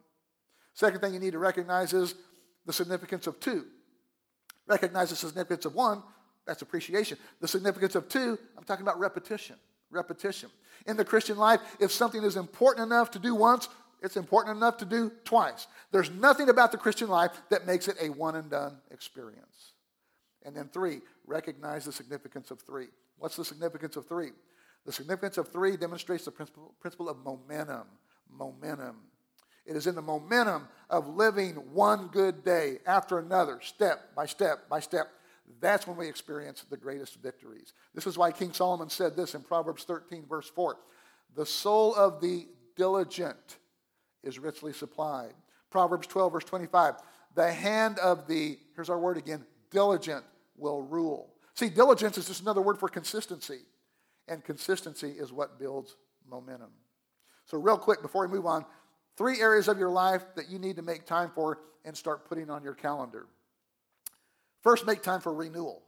Second 0.72 1.00
thing 1.00 1.12
you 1.12 1.20
need 1.20 1.32
to 1.32 1.38
recognize 1.38 1.92
is 1.92 2.14
the 2.64 2.72
significance 2.72 3.26
of 3.26 3.38
two. 3.40 3.66
Recognize 4.66 5.10
the 5.10 5.16
significance 5.16 5.64
of 5.66 5.74
one, 5.74 6.02
that's 6.46 6.62
appreciation. 6.62 7.18
The 7.40 7.48
significance 7.48 7.94
of 7.94 8.08
two, 8.08 8.38
I'm 8.56 8.64
talking 8.64 8.82
about 8.82 8.98
repetition. 8.98 9.56
Repetition. 9.90 10.50
In 10.86 10.96
the 10.96 11.04
Christian 11.04 11.36
life, 11.36 11.60
if 11.78 11.92
something 11.92 12.24
is 12.24 12.36
important 12.36 12.86
enough 12.86 13.10
to 13.12 13.18
do 13.18 13.34
once, 13.34 13.68
it's 14.02 14.16
important 14.16 14.56
enough 14.56 14.78
to 14.78 14.84
do 14.84 15.12
twice. 15.24 15.66
There's 15.90 16.10
nothing 16.10 16.48
about 16.48 16.72
the 16.72 16.78
Christian 16.78 17.08
life 17.08 17.32
that 17.50 17.66
makes 17.66 17.88
it 17.88 17.96
a 18.00 18.10
one 18.10 18.36
and 18.36 18.50
done 18.50 18.78
experience. 18.90 19.72
And 20.44 20.56
then 20.56 20.68
three, 20.68 21.00
recognize 21.26 21.84
the 21.84 21.92
significance 21.92 22.50
of 22.50 22.60
three. 22.60 22.86
What's 23.18 23.36
the 23.36 23.44
significance 23.44 23.96
of 23.96 24.06
three? 24.06 24.30
The 24.86 24.92
significance 24.92 25.36
of 25.36 25.48
three 25.48 25.76
demonstrates 25.76 26.24
the 26.24 26.30
principle, 26.30 26.74
principle 26.80 27.08
of 27.08 27.18
momentum. 27.18 27.84
Momentum. 28.30 28.96
It 29.66 29.76
is 29.76 29.86
in 29.86 29.94
the 29.94 30.02
momentum 30.02 30.68
of 30.88 31.08
living 31.08 31.54
one 31.72 32.08
good 32.08 32.42
day 32.44 32.78
after 32.86 33.18
another, 33.18 33.60
step 33.62 34.14
by 34.14 34.26
step 34.26 34.68
by 34.70 34.80
step. 34.80 35.08
That's 35.60 35.86
when 35.86 35.96
we 35.96 36.08
experience 36.08 36.64
the 36.70 36.76
greatest 36.76 37.20
victories. 37.20 37.74
This 37.94 38.06
is 38.06 38.16
why 38.16 38.32
King 38.32 38.52
Solomon 38.52 38.88
said 38.88 39.16
this 39.16 39.34
in 39.34 39.42
Proverbs 39.42 39.84
13, 39.84 40.24
verse 40.26 40.48
4 40.48 40.76
The 41.34 41.46
soul 41.46 41.94
of 41.94 42.20
the 42.20 42.46
diligent 42.76 43.58
is 44.22 44.38
richly 44.38 44.72
supplied. 44.72 45.32
Proverbs 45.70 46.06
12, 46.06 46.32
verse 46.32 46.44
25. 46.44 46.94
The 47.34 47.52
hand 47.52 47.98
of 47.98 48.26
the, 48.26 48.58
here's 48.74 48.90
our 48.90 48.98
word 48.98 49.16
again, 49.16 49.44
diligent 49.70 50.24
will 50.56 50.82
rule. 50.82 51.34
See, 51.54 51.68
diligence 51.68 52.18
is 52.18 52.26
just 52.28 52.42
another 52.42 52.62
word 52.62 52.78
for 52.78 52.88
consistency. 52.88 53.60
And 54.28 54.44
consistency 54.44 55.10
is 55.10 55.32
what 55.32 55.58
builds 55.58 55.96
momentum. 56.28 56.70
So, 57.46 57.58
real 57.58 57.78
quick, 57.78 58.02
before 58.02 58.26
we 58.26 58.34
move 58.34 58.46
on, 58.46 58.64
three 59.16 59.40
areas 59.40 59.68
of 59.68 59.78
your 59.78 59.90
life 59.90 60.22
that 60.36 60.50
you 60.50 60.58
need 60.58 60.76
to 60.76 60.82
make 60.82 61.06
time 61.06 61.30
for 61.34 61.60
and 61.84 61.96
start 61.96 62.28
putting 62.28 62.50
on 62.50 62.62
your 62.62 62.74
calendar. 62.74 63.26
First, 64.62 64.86
make 64.86 65.02
time 65.02 65.20
for 65.20 65.32
renewal. 65.32 65.82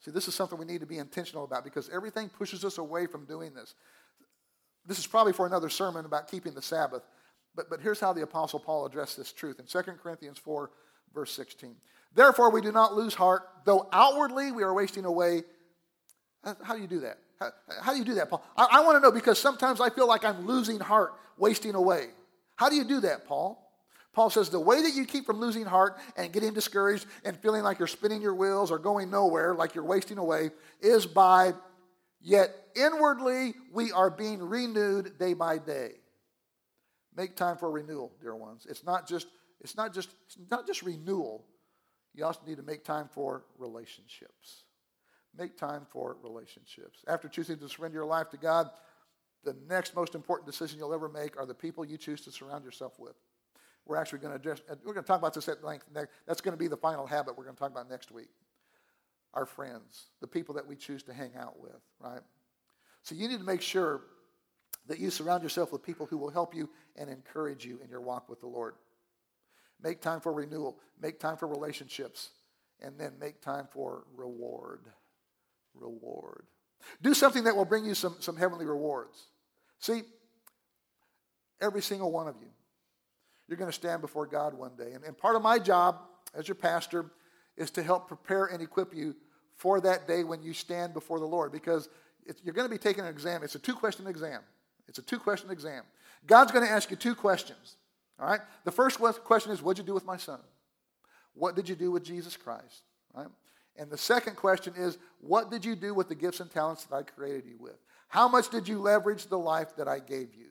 See, 0.00 0.10
this 0.10 0.28
is 0.28 0.34
something 0.34 0.58
we 0.58 0.64
need 0.64 0.80
to 0.80 0.86
be 0.86 0.98
intentional 0.98 1.44
about 1.44 1.64
because 1.64 1.88
everything 1.88 2.28
pushes 2.28 2.64
us 2.64 2.78
away 2.78 3.06
from 3.06 3.24
doing 3.24 3.54
this. 3.54 3.74
This 4.86 4.98
is 4.98 5.06
probably 5.06 5.32
for 5.32 5.46
another 5.46 5.68
sermon 5.68 6.04
about 6.04 6.30
keeping 6.30 6.54
the 6.54 6.62
Sabbath. 6.62 7.02
But, 7.56 7.70
but 7.70 7.80
here's 7.80 7.98
how 7.98 8.12
the 8.12 8.22
Apostle 8.22 8.60
Paul 8.60 8.86
addressed 8.86 9.16
this 9.16 9.32
truth 9.32 9.58
in 9.58 9.64
2 9.64 9.92
Corinthians 10.02 10.38
4, 10.38 10.70
verse 11.14 11.32
16. 11.32 11.74
Therefore, 12.14 12.50
we 12.50 12.60
do 12.60 12.70
not 12.70 12.94
lose 12.94 13.14
heart, 13.14 13.42
though 13.64 13.88
outwardly 13.92 14.52
we 14.52 14.62
are 14.62 14.74
wasting 14.74 15.04
away. 15.04 15.42
How 16.62 16.74
do 16.74 16.80
you 16.80 16.86
do 16.86 17.00
that? 17.00 17.18
How, 17.40 17.50
how 17.82 17.92
do 17.92 17.98
you 17.98 18.04
do 18.04 18.14
that, 18.14 18.30
Paul? 18.30 18.44
I, 18.56 18.68
I 18.72 18.80
want 18.80 18.96
to 18.96 19.00
know 19.00 19.10
because 19.10 19.38
sometimes 19.38 19.80
I 19.80 19.90
feel 19.90 20.06
like 20.06 20.24
I'm 20.24 20.46
losing 20.46 20.78
heart, 20.78 21.14
wasting 21.38 21.74
away. 21.74 22.08
How 22.56 22.68
do 22.68 22.76
you 22.76 22.84
do 22.84 23.00
that, 23.00 23.26
Paul? 23.26 23.62
Paul 24.14 24.30
says 24.30 24.48
the 24.48 24.60
way 24.60 24.80
that 24.80 24.94
you 24.94 25.04
keep 25.04 25.26
from 25.26 25.40
losing 25.40 25.66
heart 25.66 25.98
and 26.16 26.32
getting 26.32 26.54
discouraged 26.54 27.04
and 27.24 27.36
feeling 27.36 27.62
like 27.62 27.78
you're 27.78 27.86
spinning 27.86 28.22
your 28.22 28.34
wheels 28.34 28.70
or 28.70 28.78
going 28.78 29.10
nowhere, 29.10 29.54
like 29.54 29.74
you're 29.74 29.84
wasting 29.84 30.16
away, 30.16 30.50
is 30.80 31.04
by 31.04 31.52
yet 32.22 32.54
inwardly 32.74 33.54
we 33.74 33.92
are 33.92 34.08
being 34.08 34.38
renewed 34.38 35.18
day 35.18 35.34
by 35.34 35.58
day. 35.58 35.92
Make 37.16 37.34
time 37.34 37.56
for 37.56 37.70
renewal, 37.70 38.12
dear 38.20 38.36
ones. 38.36 38.66
It's 38.68 38.84
not 38.84 39.08
just, 39.08 39.26
it's 39.60 39.76
not 39.76 39.94
just, 39.94 40.10
it's 40.26 40.38
not 40.50 40.66
just 40.66 40.82
renewal. 40.82 41.46
You 42.14 42.24
also 42.24 42.40
need 42.46 42.58
to 42.58 42.62
make 42.62 42.84
time 42.84 43.08
for 43.10 43.44
relationships. 43.58 44.64
Make 45.36 45.56
time 45.56 45.86
for 45.90 46.16
relationships. 46.22 47.00
After 47.06 47.28
choosing 47.28 47.58
to 47.58 47.68
surrender 47.68 47.98
your 47.98 48.06
life 48.06 48.30
to 48.30 48.36
God, 48.36 48.70
the 49.44 49.56
next 49.68 49.94
most 49.94 50.14
important 50.14 50.46
decision 50.46 50.78
you'll 50.78 50.94
ever 50.94 51.08
make 51.08 51.38
are 51.38 51.46
the 51.46 51.54
people 51.54 51.84
you 51.84 51.96
choose 51.96 52.20
to 52.22 52.32
surround 52.32 52.64
yourself 52.64 52.98
with. 52.98 53.14
We're 53.86 53.96
actually 53.96 54.18
going 54.18 54.32
to 54.32 54.36
address, 54.36 54.60
we're 54.84 54.92
going 54.92 55.04
to 55.04 55.08
talk 55.08 55.20
about 55.20 55.32
this 55.32 55.48
at 55.48 55.62
length. 55.62 55.86
That's 56.26 56.40
going 56.40 56.52
to 56.52 56.58
be 56.58 56.68
the 56.68 56.76
final 56.76 57.06
habit 57.06 57.38
we're 57.38 57.44
going 57.44 57.54
to 57.54 57.60
talk 57.60 57.70
about 57.70 57.88
next 57.88 58.10
week. 58.10 58.28
Our 59.32 59.46
friends, 59.46 60.06
the 60.20 60.26
people 60.26 60.54
that 60.56 60.66
we 60.66 60.74
choose 60.74 61.02
to 61.04 61.14
hang 61.14 61.36
out 61.38 61.60
with, 61.60 61.80
right? 62.00 62.22
So 63.02 63.14
you 63.14 63.28
need 63.28 63.38
to 63.38 63.44
make 63.44 63.62
sure 63.62 64.00
that 64.88 64.98
you 64.98 65.10
surround 65.10 65.42
yourself 65.42 65.72
with 65.72 65.82
people 65.82 66.06
who 66.06 66.18
will 66.18 66.30
help 66.30 66.54
you 66.54 66.68
and 66.96 67.10
encourage 67.10 67.64
you 67.64 67.80
in 67.82 67.90
your 67.90 68.00
walk 68.00 68.28
with 68.28 68.40
the 68.40 68.46
Lord. 68.46 68.74
Make 69.82 70.00
time 70.00 70.20
for 70.20 70.32
renewal, 70.32 70.78
make 71.00 71.18
time 71.20 71.36
for 71.36 71.46
relationships, 71.46 72.30
and 72.80 72.98
then 72.98 73.12
make 73.20 73.40
time 73.40 73.66
for 73.70 74.04
reward. 74.16 74.80
Reward. 75.74 76.46
Do 77.02 77.14
something 77.14 77.44
that 77.44 77.56
will 77.56 77.64
bring 77.64 77.84
you 77.84 77.94
some, 77.94 78.16
some 78.20 78.36
heavenly 78.36 78.64
rewards. 78.64 79.20
See, 79.78 80.02
every 81.60 81.82
single 81.82 82.12
one 82.12 82.28
of 82.28 82.36
you, 82.40 82.48
you're 83.48 83.58
going 83.58 83.70
to 83.70 83.74
stand 83.74 84.00
before 84.00 84.26
God 84.26 84.54
one 84.54 84.76
day. 84.76 84.92
And, 84.92 85.04
and 85.04 85.16
part 85.16 85.36
of 85.36 85.42
my 85.42 85.58
job 85.58 85.98
as 86.34 86.48
your 86.48 86.54
pastor 86.54 87.06
is 87.56 87.70
to 87.72 87.82
help 87.82 88.08
prepare 88.08 88.46
and 88.46 88.62
equip 88.62 88.94
you 88.94 89.14
for 89.54 89.80
that 89.80 90.06
day 90.06 90.24
when 90.24 90.42
you 90.42 90.52
stand 90.52 90.92
before 90.92 91.18
the 91.18 91.26
Lord 91.26 91.52
because 91.52 91.88
you're 92.42 92.54
going 92.54 92.68
to 92.68 92.74
be 92.74 92.78
taking 92.78 93.04
an 93.04 93.10
exam. 93.10 93.42
It's 93.42 93.54
a 93.54 93.58
two 93.58 93.74
question 93.74 94.06
exam. 94.06 94.40
It's 94.88 94.98
a 94.98 95.02
two 95.02 95.18
question 95.18 95.50
exam. 95.50 95.82
God's 96.26 96.52
going 96.52 96.64
to 96.64 96.70
ask 96.70 96.90
you 96.90 96.96
two 96.96 97.14
questions. 97.14 97.76
All 98.18 98.26
right? 98.26 98.40
The 98.64 98.72
first 98.72 98.98
question 98.98 99.52
is, 99.52 99.62
What'd 99.62 99.78
you 99.78 99.86
do 99.86 99.94
with 99.94 100.06
my 100.06 100.16
son? 100.16 100.40
What 101.34 101.54
did 101.54 101.68
you 101.68 101.76
do 101.76 101.90
with 101.90 102.04
Jesus 102.04 102.36
Christ? 102.36 102.82
Right? 103.14 103.28
And 103.76 103.90
the 103.90 103.98
second 103.98 104.36
question 104.36 104.74
is, 104.76 104.98
What 105.20 105.50
did 105.50 105.64
you 105.64 105.76
do 105.76 105.94
with 105.94 106.08
the 106.08 106.14
gifts 106.14 106.40
and 106.40 106.50
talents 106.50 106.84
that 106.84 106.96
I 106.96 107.02
created 107.02 107.44
you 107.46 107.56
with? 107.58 107.76
How 108.08 108.28
much 108.28 108.48
did 108.48 108.68
you 108.68 108.78
leverage 108.78 109.26
the 109.26 109.38
life 109.38 109.76
that 109.76 109.88
I 109.88 109.98
gave 109.98 110.34
you? 110.34 110.46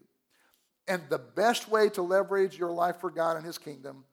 And 0.88 1.02
the 1.10 1.18
best 1.18 1.70
way 1.70 1.90
to 1.90 2.02
leverage 2.02 2.58
your 2.58 2.72
life 2.72 2.98
for 2.98 3.10
God 3.10 3.38
and 3.38 3.46
His 3.46 3.58
kingdom 3.58 4.04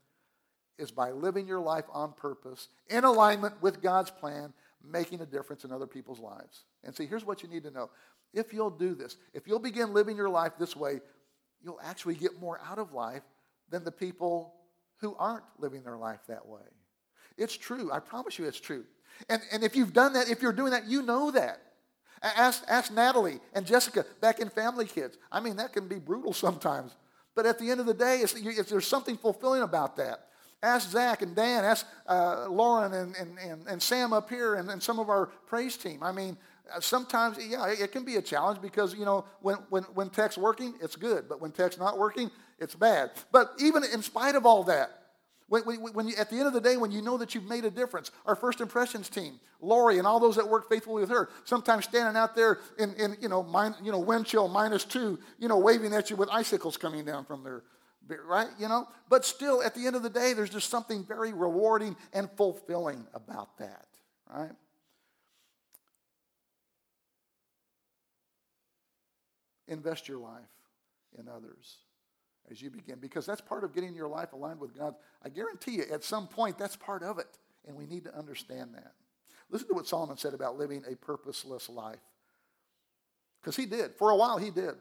is 0.79 0.91
by 0.91 1.11
living 1.11 1.47
your 1.47 1.61
life 1.61 1.85
on 1.93 2.13
purpose, 2.13 2.69
in 2.89 3.05
alignment 3.05 3.61
with 3.61 3.83
God's 3.83 4.11
plan, 4.11 4.53
making 4.83 5.21
a 5.21 5.27
difference 5.27 5.65
in 5.65 5.73
other 5.73 5.87
people's 5.87 6.19
lives. 6.19 6.65
And 6.83 6.95
see, 6.95 7.07
here's 7.07 7.25
what 7.25 7.43
you 7.43 7.49
need 7.49 7.63
to 7.65 7.71
know 7.71 7.91
if 8.33 8.53
you'll 8.53 8.71
do 8.71 8.95
this, 8.95 9.17
if 9.35 9.47
you'll 9.47 9.59
begin 9.59 9.93
living 9.93 10.17
your 10.17 10.29
life 10.29 10.53
this 10.59 10.75
way, 10.75 11.01
you'll 11.63 11.81
actually 11.83 12.15
get 12.15 12.41
more 12.41 12.61
out 12.67 12.79
of 12.79 12.93
life 12.93 13.23
than 13.71 13.85
the 13.85 13.93
people 13.93 14.55
who 14.99 15.15
aren't 15.19 15.45
living 15.59 15.83
their 15.83 15.97
life 15.97 16.21
that 16.29 16.47
way. 16.47 16.61
It's 17.37 17.57
true. 17.57 17.91
I 17.93 17.99
promise 17.99 18.39
you 18.39 18.47
it's 18.47 18.61
true. 18.61 18.85
And, 19.29 19.43
and 19.53 19.63
if 19.63 19.77
you've 19.77 19.93
done 19.93 20.15
that, 20.15 20.31
if 20.31 20.43
you're 20.43 20.53
doing 20.53 20.73
that, 20.73 20.87
you 20.87 21.03
know 21.03 21.31
that. 21.33 21.61
Ask, 22.23 22.63
ask 22.69 22.93
Natalie 22.93 23.41
and 23.53 23.67
Jessica 23.67 24.07
back 24.21 24.39
in 24.39 24.49
Family 24.49 24.87
Kids. 24.87 25.19
I 25.31 25.41
mean, 25.41 25.57
that 25.57 25.73
can 25.73 25.89
be 25.89 25.99
brutal 25.99 26.33
sometimes. 26.33 26.95
But 27.35 27.47
at 27.47 27.59
the 27.59 27.71
end 27.71 27.81
of 27.81 27.87
the 27.87 27.95
day, 27.95 28.19
it's, 28.19 28.35
it's, 28.35 28.71
there's 28.71 28.87
something 28.87 29.17
fulfilling 29.17 29.63
about 29.63 29.97
that. 29.97 30.29
Ask 30.63 30.91
Zach 30.91 31.23
and 31.23 31.35
Dan, 31.35 31.65
ask 31.65 31.85
uh, 32.07 32.47
Lauren 32.49 32.93
and, 32.93 33.17
and, 33.17 33.39
and, 33.39 33.67
and, 33.67 33.83
Sam 33.83 34.13
up 34.13 34.31
here 34.31 34.55
and, 34.55 34.71
and 34.71 34.81
some 34.81 35.01
of 35.01 35.09
our 35.09 35.27
praise 35.47 35.77
team. 35.77 36.05
I 36.05 36.13
mean, 36.13 36.37
Uh, 36.71 36.81
sometimes, 36.81 37.39
yeah, 37.45 37.67
it 37.67 37.93
can 37.93 38.05
be 38.05 38.17
a 38.17 38.23
challenge 38.23 38.61
because, 38.61 38.95
you 38.95 39.05
know, 39.05 39.25
when, 39.41 39.57
when, 39.69 39.83
when 39.95 40.11
tech's 40.11 40.39
working, 40.39 40.75
it's 40.81 40.97
good. 40.97 41.29
But 41.29 41.41
when 41.41 41.51
tech's 41.51 41.79
not 41.79 41.99
working, 41.99 42.31
it's 42.59 42.75
bad. 42.75 43.11
But 43.31 43.53
even 43.59 43.83
in 43.85 44.03
spite 44.03 44.35
of 44.35 44.47
all 44.47 44.65
that, 44.65 44.91
when, 45.49 45.63
when, 45.65 45.93
when 45.93 46.09
you, 46.09 46.15
at 46.19 46.31
the 46.31 46.37
end 46.37 46.47
of 46.47 46.53
the 46.53 46.61
day, 46.61 46.77
when 46.77 46.91
you 46.91 47.03
know 47.03 47.19
that 47.19 47.35
you've 47.35 47.45
made 47.45 47.65
a 47.65 47.71
difference, 47.71 48.11
our 48.25 48.37
first 48.37 48.61
impressions 48.61 49.11
team, 49.11 49.39
Lori 49.61 49.99
and 49.99 50.07
all 50.07 50.19
those 50.19 50.37
that 50.37 50.49
work 50.49 50.69
faithfully 50.69 51.03
with 51.03 51.11
her, 51.11 51.29
sometimes 51.45 51.85
standing 51.85 52.19
out 52.19 52.35
there 52.35 52.61
in, 52.79 52.95
in 52.95 53.17
you, 53.21 53.29
know, 53.29 53.43
min, 53.43 53.75
you 53.83 53.93
know, 53.93 53.99
wind 53.99 54.25
chill 54.25 54.49
minus 54.49 54.85
two, 54.85 55.19
you 55.39 55.49
know, 55.49 55.59
waving 55.59 55.93
at 55.93 56.11
you 56.11 56.17
with 56.17 56.31
icicles 56.31 56.77
coming 56.77 57.05
down 57.05 57.25
from 57.25 57.45
their, 57.45 57.63
right? 58.25 58.49
You 58.59 58.69
know, 58.69 58.89
but 59.09 59.25
still, 59.25 59.63
at 59.63 59.75
the 59.75 59.87
end 59.87 59.95
of 59.95 60.03
the 60.03 60.11
day, 60.11 60.33
there's 60.33 60.51
just 60.51 60.71
something 60.71 61.05
very 61.05 61.33
rewarding 61.33 61.97
and 62.13 62.31
fulfilling 62.37 63.07
about 63.13 63.59
that, 63.59 63.87
right? 64.33 64.53
Invest 69.73 70.09
your 70.09 70.19
life 70.19 70.43
in 71.19 71.29
others 71.29 71.77
as 72.51 72.61
you 72.61 72.71
begin 72.71 72.99
because 72.99 73.27
that's 73.27 73.41
part 73.41 73.65
of 73.65 73.75
getting 73.75 73.95
your 73.95 74.09
life 74.09 74.33
aligned 74.33 74.61
with 74.61 74.77
God. 74.77 74.95
I 75.25 75.29
guarantee 75.29 75.73
you, 75.73 75.85
at 75.93 76.05
some 76.05 76.27
point, 76.27 76.59
that's 76.59 76.77
part 76.77 77.03
of 77.03 77.19
it, 77.19 77.39
and 77.67 77.77
we 77.77 77.87
need 77.87 78.05
to 78.05 78.17
understand 78.17 78.75
that. 78.75 78.93
Listen 79.51 79.69
to 79.69 79.75
what 79.75 79.87
Solomon 79.87 80.17
said 80.17 80.35
about 80.35 80.59
living 80.59 80.83
a 80.91 80.97
purposeless 80.97 81.69
life. 81.69 82.01
Because 83.41 83.57
he 83.57 83.67
did. 83.67 83.95
For 83.95 84.11
a 84.11 84.17
while, 84.17 84.39
he 84.39 84.51
did. 84.51 84.75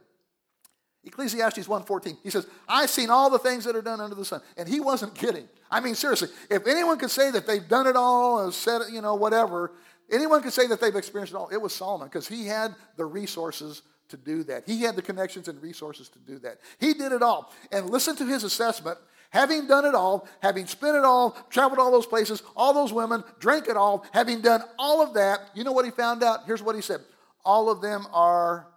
Ecclesiastes 1.03 1.67
1.14, 1.67 2.17
he 2.21 2.29
says, 2.29 2.45
I've 2.67 2.89
seen 2.89 3.09
all 3.09 3.31
the 3.31 3.39
things 3.39 3.65
that 3.65 3.75
are 3.75 3.81
done 3.81 3.99
under 3.99 4.15
the 4.15 4.23
sun. 4.23 4.41
And 4.55 4.69
he 4.69 4.79
wasn't 4.79 5.15
kidding. 5.15 5.49
I 5.69 5.79
mean, 5.79 5.95
seriously, 5.95 6.29
if 6.49 6.67
anyone 6.67 6.99
could 6.99 7.09
say 7.09 7.31
that 7.31 7.47
they've 7.47 7.67
done 7.67 7.87
it 7.87 7.95
all, 7.95 8.43
and 8.43 8.53
said, 8.53 8.81
you 8.91 9.01
know, 9.01 9.15
whatever, 9.15 9.71
anyone 10.11 10.43
could 10.43 10.53
say 10.53 10.67
that 10.67 10.79
they've 10.79 10.95
experienced 10.95 11.33
it 11.33 11.37
all, 11.37 11.49
it 11.49 11.59
was 11.59 11.73
Solomon 11.73 12.07
because 12.07 12.27
he 12.27 12.45
had 12.45 12.75
the 12.97 13.05
resources 13.05 13.81
to 14.11 14.17
do 14.17 14.43
that. 14.43 14.63
He 14.65 14.81
had 14.81 14.95
the 14.95 15.01
connections 15.01 15.47
and 15.47 15.61
resources 15.61 16.09
to 16.09 16.19
do 16.19 16.39
that. 16.39 16.59
He 16.79 16.93
did 16.93 17.11
it 17.11 17.21
all. 17.21 17.53
And 17.71 17.89
listen 17.89 18.15
to 18.17 18.25
his 18.25 18.43
assessment. 18.43 18.97
Having 19.31 19.67
done 19.67 19.85
it 19.85 19.95
all, 19.95 20.27
having 20.41 20.67
spent 20.67 20.97
it 20.97 21.05
all, 21.05 21.37
traveled 21.49 21.79
all 21.79 21.89
those 21.89 22.05
places, 22.05 22.43
all 22.55 22.73
those 22.73 22.91
women, 22.91 23.23
drank 23.39 23.69
it 23.69 23.77
all, 23.77 24.05
having 24.11 24.41
done 24.41 24.61
all 24.77 25.01
of 25.01 25.13
that, 25.13 25.39
you 25.55 25.63
know 25.63 25.71
what 25.71 25.85
he 25.85 25.91
found 25.91 26.21
out? 26.21 26.41
Here's 26.45 26.61
what 26.61 26.75
he 26.75 26.81
said 26.81 26.99
All 27.45 27.69
of 27.69 27.81
them 27.81 28.07
are 28.11 28.67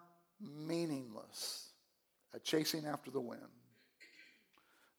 meaningless, 0.40 1.70
a 2.32 2.38
chasing 2.38 2.86
after 2.86 3.10
the 3.10 3.20
wind. 3.20 3.40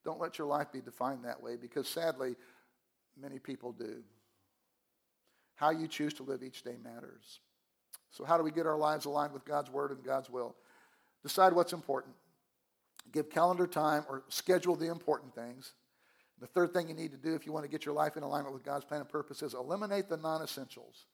Don't 0.04 0.20
let 0.20 0.38
your 0.38 0.48
life 0.48 0.72
be 0.72 0.82
defined 0.82 1.24
that 1.24 1.42
way 1.42 1.56
because 1.56 1.88
sadly, 1.88 2.36
many 3.20 3.40
people 3.40 3.72
do. 3.72 4.04
How 5.56 5.72
you 5.72 5.88
choose 5.88 6.14
to 6.16 6.24
live 6.24 6.44
each 6.44 6.64
day 6.64 6.76
matters. 6.84 7.40
So, 8.12 8.24
how 8.24 8.38
do 8.38 8.44
we 8.44 8.52
get 8.52 8.66
our 8.66 8.78
lives 8.78 9.06
aligned 9.06 9.34
with 9.34 9.46
God's 9.46 9.70
word 9.70 9.92
and 9.92 10.04
God's 10.04 10.30
will? 10.30 10.56
Decide 11.24 11.54
what's 11.54 11.74
important. 11.74 12.16
Give 13.12 13.30
calendar 13.30 13.68
time 13.68 14.06
or 14.10 14.24
schedule 14.30 14.76
the 14.76 14.90
important 14.90 15.34
things. 15.36 15.74
The 16.40 16.48
third 16.48 16.74
thing 16.74 16.90
you 16.90 16.96
need 16.96 17.12
to 17.12 17.18
do 17.18 17.34
if 17.34 17.46
you 17.46 17.52
want 17.52 17.66
to 17.66 17.72
get 17.72 17.86
your 17.86 17.96
life 17.96 18.18
in 18.18 18.24
alignment 18.24 18.54
with 18.54 18.64
God's 18.64 18.86
plan 18.86 19.02
and 19.02 19.10
purpose 19.10 19.42
is 19.42 19.54
eliminate 19.54 20.10
the 20.10 20.18
non 20.18 20.42
essentials. 20.42 21.06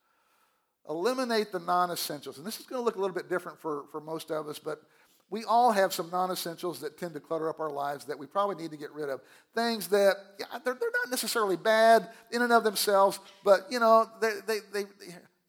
Eliminate 0.89 1.51
the 1.51 1.59
non 1.59 1.91
essentials. 1.91 2.37
And 2.37 2.45
this 2.45 2.59
is 2.59 2.65
going 2.65 2.79
to 2.81 2.83
look 2.83 2.95
a 2.95 2.99
little 2.99 3.15
bit 3.15 3.29
different 3.29 3.59
for, 3.59 3.85
for 3.91 4.01
most 4.01 4.31
of 4.31 4.47
us, 4.47 4.57
but 4.57 4.81
we 5.29 5.45
all 5.45 5.71
have 5.71 5.93
some 5.93 6.09
non 6.09 6.29
essentials 6.31 6.79
that 6.81 6.97
tend 6.97 7.13
to 7.13 7.19
clutter 7.19 7.49
up 7.49 7.59
our 7.59 7.71
lives 7.71 8.05
that 8.05 8.19
we 8.19 8.25
probably 8.25 8.61
need 8.61 8.71
to 8.71 8.77
get 8.77 8.91
rid 8.91 9.09
of. 9.09 9.21
Things 9.55 9.87
that, 9.87 10.15
yeah, 10.39 10.45
they're, 10.63 10.73
they're 10.73 10.91
not 11.03 11.09
necessarily 11.09 11.55
bad 11.55 12.09
in 12.31 12.41
and 12.41 12.51
of 12.51 12.63
themselves, 12.63 13.19
but, 13.43 13.61
you 13.69 13.79
know, 13.79 14.09
they, 14.19 14.33
they, 14.45 14.57
they, 14.73 14.83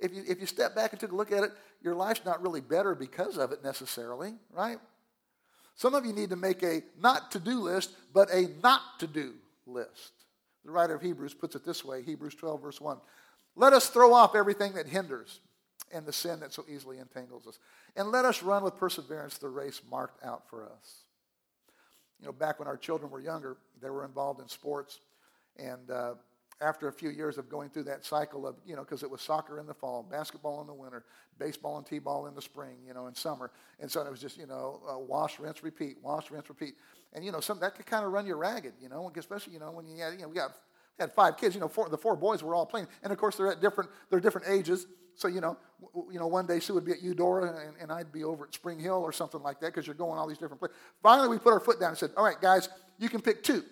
if 0.03 0.13
you, 0.13 0.25
if 0.29 0.41
you 0.41 0.47
step 0.47 0.75
back 0.75 0.93
and 0.93 1.01
took 1.01 1.13
a 1.13 1.17
look 1.17 1.33
at 1.33 1.45
it, 1.45 1.53
your 1.83 1.95
life's 1.95 2.25
not 2.25 2.43
really 2.43 2.61
better 2.61 2.95
because 2.95 3.39
of 3.39 3.53
it 3.53 3.63
necessarily, 3.65 4.35
right? 4.53 4.79
Some 5.77 5.95
of 5.95 6.05
you 6.05 6.13
need 6.13 6.31
to 6.31 6.37
make 6.37 6.63
a 6.63 6.83
not 7.01 7.31
to 7.33 7.39
do 7.39 7.61
list, 7.61 7.93
but 8.13 8.29
a 8.31 8.49
not 8.63 8.83
to 8.99 9.07
do 9.07 9.35
list. 9.67 10.13
The 10.65 10.71
writer 10.71 10.95
of 10.95 11.03
Hebrews 11.03 11.35
puts 11.35 11.57
it 11.57 11.65
this 11.65 11.85
way 11.85 12.03
Hebrews 12.03 12.35
12, 12.35 12.61
verse 12.61 12.81
1. 12.81 12.99
Let 13.57 13.73
us 13.73 13.89
throw 13.89 14.13
off 14.13 14.35
everything 14.35 14.75
that 14.75 14.87
hinders 14.87 15.41
and 15.93 16.07
the 16.07 16.13
sin 16.13 16.41
that 16.41 16.53
so 16.53 16.65
easily 16.69 16.99
entangles 16.99 17.47
us. 17.47 17.59
And 17.97 18.11
let 18.11 18.25
us 18.25 18.43
run 18.43 18.65
with 18.65 18.77
perseverance 18.77 19.39
the 19.39 19.49
race 19.49 19.83
marked 19.91 20.25
out 20.25 20.49
for 20.49 20.65
us. 20.65 21.03
You 22.21 22.27
know, 22.27 22.33
back 22.33 22.59
when 22.59 22.69
our 22.69 22.77
children 22.77 23.11
were 23.11 23.21
younger, 23.21 23.57
they 23.81 23.91
were 23.91 24.05
involved 24.05 24.41
in 24.41 24.49
sports. 24.49 25.01
And 25.59 25.91
uh, 25.91 26.15
after 26.61 26.89
a 26.89 26.93
few 26.93 27.11
years 27.11 27.39
of 27.39 27.49
going 27.49 27.71
through 27.71 27.85
that 27.85 28.05
cycle 28.05 28.47
of, 28.47 28.57
you 28.65 28.77
know, 28.77 28.83
because 28.83 29.03
it 29.03 29.11
was 29.11 29.21
soccer 29.21 29.59
in 29.59 29.67
the 29.67 29.75
fall, 29.75 30.07
basketball 30.09 30.61
in 30.61 30.67
the 30.67 30.75
winter, 30.75 31.05
baseball 31.39 31.77
and 31.77 31.87
t-ball 31.87 32.27
in 32.27 32.35
the 32.35 32.43
spring, 32.43 32.77
you 32.87 32.95
know, 32.95 33.07
in 33.07 33.15
summer. 33.15 33.51
And 33.81 33.91
so 33.91 34.03
it 34.03 34.11
was 34.11 34.21
just, 34.21 34.39
you 34.39 34.47
know, 34.47 34.81
uh, 34.89 34.99
wash, 34.99 35.41
rinse, 35.41 35.65
repeat, 35.65 35.97
wash, 36.03 36.31
rinse, 36.31 36.49
repeat. 36.49 36.75
And, 37.15 37.25
you 37.25 37.33
know, 37.33 37.41
some, 37.41 37.59
that 37.61 37.75
could 37.75 37.87
kind 37.87 38.05
of 38.05 38.13
run 38.13 38.27
you 38.27 38.35
ragged, 38.35 38.75
you 38.81 38.89
know, 38.89 39.11
especially, 39.17 39.55
you 39.55 39.59
know, 39.59 39.73
when 39.73 39.87
you 39.87 40.03
had, 40.03 40.13
you 40.15 40.21
know, 40.21 40.29
we 40.29 40.37
got, 40.37 40.53
we 40.99 41.03
had 41.03 41.13
five 41.13 41.37
kids, 41.37 41.55
you 41.55 41.61
know, 41.61 41.69
four, 41.69 41.89
the 41.89 41.99
four 41.99 42.17
boys 42.17 42.43
were 42.43 42.55
all 42.55 42.67
playing. 42.67 42.87
And, 43.03 43.13
of 43.13 43.19
course, 43.19 43.37
they're 43.37 43.51
at 43.51 43.61
different, 43.61 43.91
they're 44.11 44.21
different 44.21 44.47
ages. 44.49 44.87
So, 45.15 45.29
you 45.29 45.41
know, 45.41 45.59
w- 45.95 46.13
you 46.13 46.19
know, 46.19 46.27
one 46.27 46.47
day 46.47 46.61
Sue 46.61 46.75
would 46.75 46.85
be 46.85 46.93
at 46.93 47.03
Eudora 47.03 47.67
and, 47.67 47.75
and 47.81 47.93
I'd 47.93 48.13
be 48.13 48.25
over 48.25 48.47
at 48.47 48.55
Spring 48.55 48.79
Hill 48.79 49.03
or 49.03 49.13
something 49.13 49.43
like 49.43 49.61
that 49.61 49.67
because 49.67 49.87
you're 49.87 49.95
going 49.95 50.19
all 50.19 50.27
these 50.27 50.39
different 50.39 50.61
places. 50.61 50.77
Finally, 51.03 51.29
we 51.29 51.39
put 51.39 51.53
our 51.53 51.61
foot 51.61 51.81
down 51.81 51.91
and 51.91 51.99
said, 51.99 52.11
all 52.17 52.25
right, 52.25 52.41
guys, 52.41 52.69
you 52.99 53.09
can 53.09 53.21
pick 53.21 53.43
two. 53.43 53.63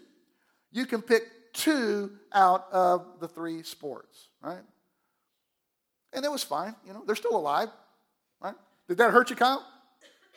You 0.72 0.86
can 0.86 1.02
pick 1.02 1.22
two 1.52 2.12
out 2.32 2.66
of 2.72 3.06
the 3.20 3.28
three 3.28 3.62
sports, 3.62 4.28
right? 4.42 4.62
And 6.12 6.24
it 6.24 6.30
was 6.30 6.42
fine. 6.42 6.74
You 6.86 6.92
know, 6.92 7.02
they're 7.06 7.16
still 7.16 7.36
alive, 7.36 7.68
right? 8.40 8.54
Did 8.88 8.98
that 8.98 9.10
hurt 9.10 9.30
you, 9.30 9.36
Kyle? 9.36 9.66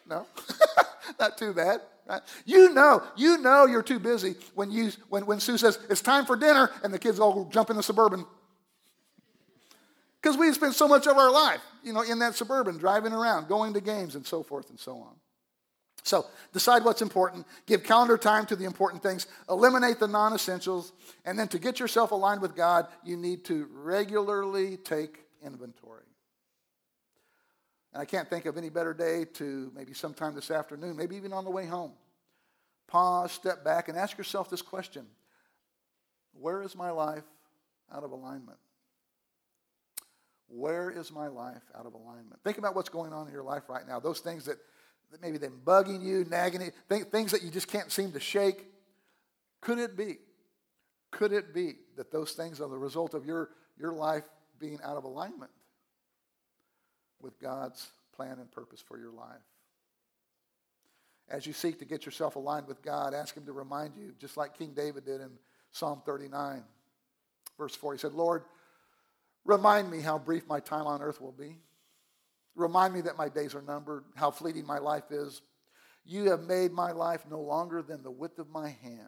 No, 0.08 0.28
not 1.20 1.38
too 1.38 1.54
bad. 1.54 1.82
Right? 2.06 2.22
You 2.46 2.74
know, 2.74 3.02
you 3.16 3.38
know 3.38 3.66
you're 3.66 3.84
too 3.84 4.00
busy 4.00 4.36
when 4.56 4.72
you 4.72 4.92
when, 5.10 5.26
when 5.26 5.40
Sue 5.40 5.58
says 5.58 5.80
it's 5.90 6.02
time 6.02 6.26
for 6.26 6.36
dinner 6.36 6.70
and 6.84 6.94
the 6.94 7.00
kids 7.00 7.20
all 7.20 7.46
jump 7.46 7.70
in 7.70 7.78
the 7.78 7.84
suburban. 7.84 8.26
Because 10.22 10.38
we 10.38 10.52
spend 10.54 10.74
so 10.74 10.88
much 10.88 11.06
of 11.08 11.18
our 11.18 11.32
life, 11.32 11.62
you 11.84 11.92
know, 11.92 12.02
in 12.02 12.20
that 12.20 12.36
suburban, 12.36 12.78
driving 12.78 13.12
around, 13.12 13.48
going 13.48 13.74
to 13.74 13.82
games 13.82 14.16
and 14.16 14.26
so 14.26 14.42
forth 14.42 14.70
and 14.70 14.80
so 14.80 14.98
on. 14.98 15.16
So 16.04 16.26
decide 16.52 16.84
what's 16.84 17.02
important, 17.02 17.46
give 17.66 17.84
calendar 17.84 18.18
time 18.18 18.46
to 18.48 18.56
the 18.56 18.66
important 18.66 19.02
things, 19.02 19.26
eliminate 19.50 20.00
the 20.00 20.08
non 20.08 20.34
essentials, 20.34 20.92
and 21.26 21.40
then 21.40 21.48
to 21.50 21.60
get 21.60 21.80
yourself 21.80 22.12
aligned 22.12 22.42
with 22.42 22.56
God, 22.56 22.88
you 23.04 23.16
need 23.16 23.46
to 23.46 23.70
regularly 23.74 24.78
take 24.78 25.20
inventory. 25.44 26.04
And 27.94 28.02
I 28.02 28.06
can't 28.06 28.30
think 28.30 28.46
of 28.46 28.58
any 28.58 28.70
better 28.70 28.94
day 28.94 29.26
to 29.36 29.72
maybe 29.76 29.94
sometime 29.94 30.36
this 30.36 30.52
afternoon, 30.52 30.98
maybe 30.98 31.16
even 31.16 31.32
on 31.32 31.46
the 31.46 31.52
way 31.52 31.66
home. 31.66 31.94
Pause, 32.88 33.32
step 33.32 33.64
back, 33.64 33.88
and 33.88 33.98
ask 33.98 34.18
yourself 34.18 34.50
this 34.50 34.62
question 34.62 35.06
Where 36.34 36.62
is 36.62 36.76
my 36.76 36.92
life 36.92 37.24
out 37.94 38.04
of 38.04 38.12
alignment? 38.12 38.58
Where 40.48 40.92
is 40.92 41.12
my 41.12 41.28
life 41.28 41.64
out 41.78 41.86
of 41.86 41.94
alignment? 41.94 42.40
Think 42.44 42.58
about 42.58 42.76
what's 42.76 42.90
going 42.90 43.14
on 43.14 43.28
in 43.28 43.34
your 43.34 43.44
life 43.44 43.64
right 43.70 43.88
now. 43.88 44.00
Those 44.00 44.20
things 44.20 44.46
that, 44.46 44.58
that 45.14 45.22
maybe 45.22 45.38
they're 45.38 45.50
bugging 45.50 46.04
you, 46.04 46.26
nagging 46.30 46.62
you, 46.62 46.72
things 47.06 47.32
that 47.32 47.42
you 47.42 47.50
just 47.50 47.68
can't 47.68 47.92
seem 47.92 48.12
to 48.12 48.20
shake. 48.20 48.66
Could 49.62 49.80
it 49.80 49.96
be? 49.96 50.18
Could 51.12 51.32
it 51.32 51.54
be 51.54 51.76
that 51.96 52.12
those 52.12 52.34
things 52.34 52.60
are 52.60 52.68
the 52.68 52.78
result 52.78 53.14
of 53.14 53.26
your, 53.26 53.50
your 53.80 53.94
life 53.94 54.24
being 54.60 54.80
out 54.84 54.98
of 54.98 55.06
alignment 55.06 55.52
with 57.22 57.40
God's 57.40 57.88
plan 58.16 58.40
and 58.40 58.52
purpose 58.52 58.84
for 58.86 58.98
your 58.98 59.12
life? 59.12 59.42
As 61.30 61.48
you 61.48 61.54
seek 61.54 61.80
to 61.80 61.86
get 61.86 62.06
yourself 62.06 62.36
aligned 62.36 62.68
with 62.68 62.82
God, 62.82 63.14
ask 63.14 63.36
Him 63.36 63.46
to 63.46 63.54
remind 63.54 63.96
you, 63.96 64.14
just 64.20 64.36
like 64.36 64.58
King 64.58 64.74
David 64.76 65.06
did 65.06 65.22
in 65.22 65.30
Psalm 65.72 66.02
39, 66.06 66.64
verse 67.58 67.76
4. 67.76 67.94
He 67.94 68.00
said, 68.00 68.14
Lord, 68.14 68.44
Remind 69.46 69.92
me 69.92 70.00
how 70.00 70.18
brief 70.18 70.48
my 70.48 70.60
time 70.60 70.88
on 70.88 71.02
earth 71.02 71.20
will 71.20 71.32
be. 71.32 71.58
Remind 72.56 72.94
me 72.94 73.02
that 73.02 73.18
my 73.18 73.30
days 73.30 73.56
are 73.56 73.62
numbered, 73.62 74.04
how 74.16 74.32
fleeting 74.32 74.66
my 74.66 74.78
life 74.78 75.12
is. 75.12 75.42
You 76.06 76.30
have 76.30 76.42
made 76.42 76.72
my 76.72 76.92
life 76.92 77.24
no 77.30 77.40
longer 77.40 77.82
than 77.82 78.04
the 78.04 78.12
width 78.12 78.40
of 78.40 78.50
my 78.50 78.70
hand. 78.70 79.00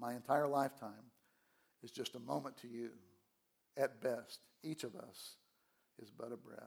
My 0.00 0.14
entire 0.14 0.48
lifetime 0.48 1.10
is 1.82 1.90
just 1.90 2.16
a 2.16 2.20
moment 2.20 2.56
to 2.58 2.68
you. 2.68 2.90
At 3.76 4.00
best, 4.00 4.40
each 4.62 4.84
of 4.84 4.94
us 4.96 5.36
is 6.02 6.10
but 6.10 6.32
a 6.32 6.36
breath. 6.36 6.58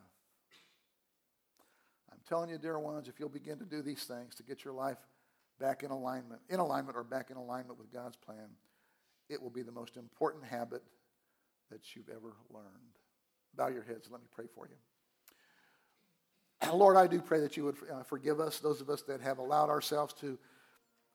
I'm 2.12 2.20
telling 2.28 2.50
you, 2.50 2.58
dear 2.58 2.80
ones, 2.80 3.08
if 3.08 3.20
you'll 3.20 3.30
begin 3.30 3.60
to 3.60 3.66
do 3.66 3.82
these 3.82 4.04
things 4.04 4.36
to 4.36 4.44
get 4.44 4.64
your 4.64 4.74
life 4.74 4.98
back 5.60 5.84
in 5.84 5.92
alignment, 5.92 6.42
in 6.50 6.60
alignment 6.60 6.98
or 6.98 7.04
back 7.04 7.30
in 7.32 7.38
alignment 7.38 7.78
with 7.78 7.92
God's 7.92 8.16
plan, 8.16 8.50
it 9.30 9.42
will 9.42 9.50
be 9.50 9.62
the 9.62 9.72
most 9.72 9.98
important 9.98 10.44
habit 10.46 10.84
that 11.70 11.96
you've 11.96 12.10
ever 12.10 12.34
learned. 12.50 12.98
Bow 13.58 13.68
your 13.68 13.84
heads. 13.84 14.08
Let 14.12 14.22
me 14.22 14.28
pray 14.34 14.46
for 14.54 14.68
you. 14.68 14.76
Lord, 16.74 16.96
I 16.96 17.08
do 17.08 17.20
pray 17.20 17.40
that 17.40 17.58
you 17.58 17.66
would 17.66 17.76
uh, 17.92 18.04
forgive 18.04 18.40
us, 18.40 18.60
those 18.60 18.82
of 18.82 18.90
us 18.90 19.02
that 19.04 19.20
have 19.22 19.40
allowed 19.40 19.70
ourselves 19.70 20.14
to, 20.22 20.38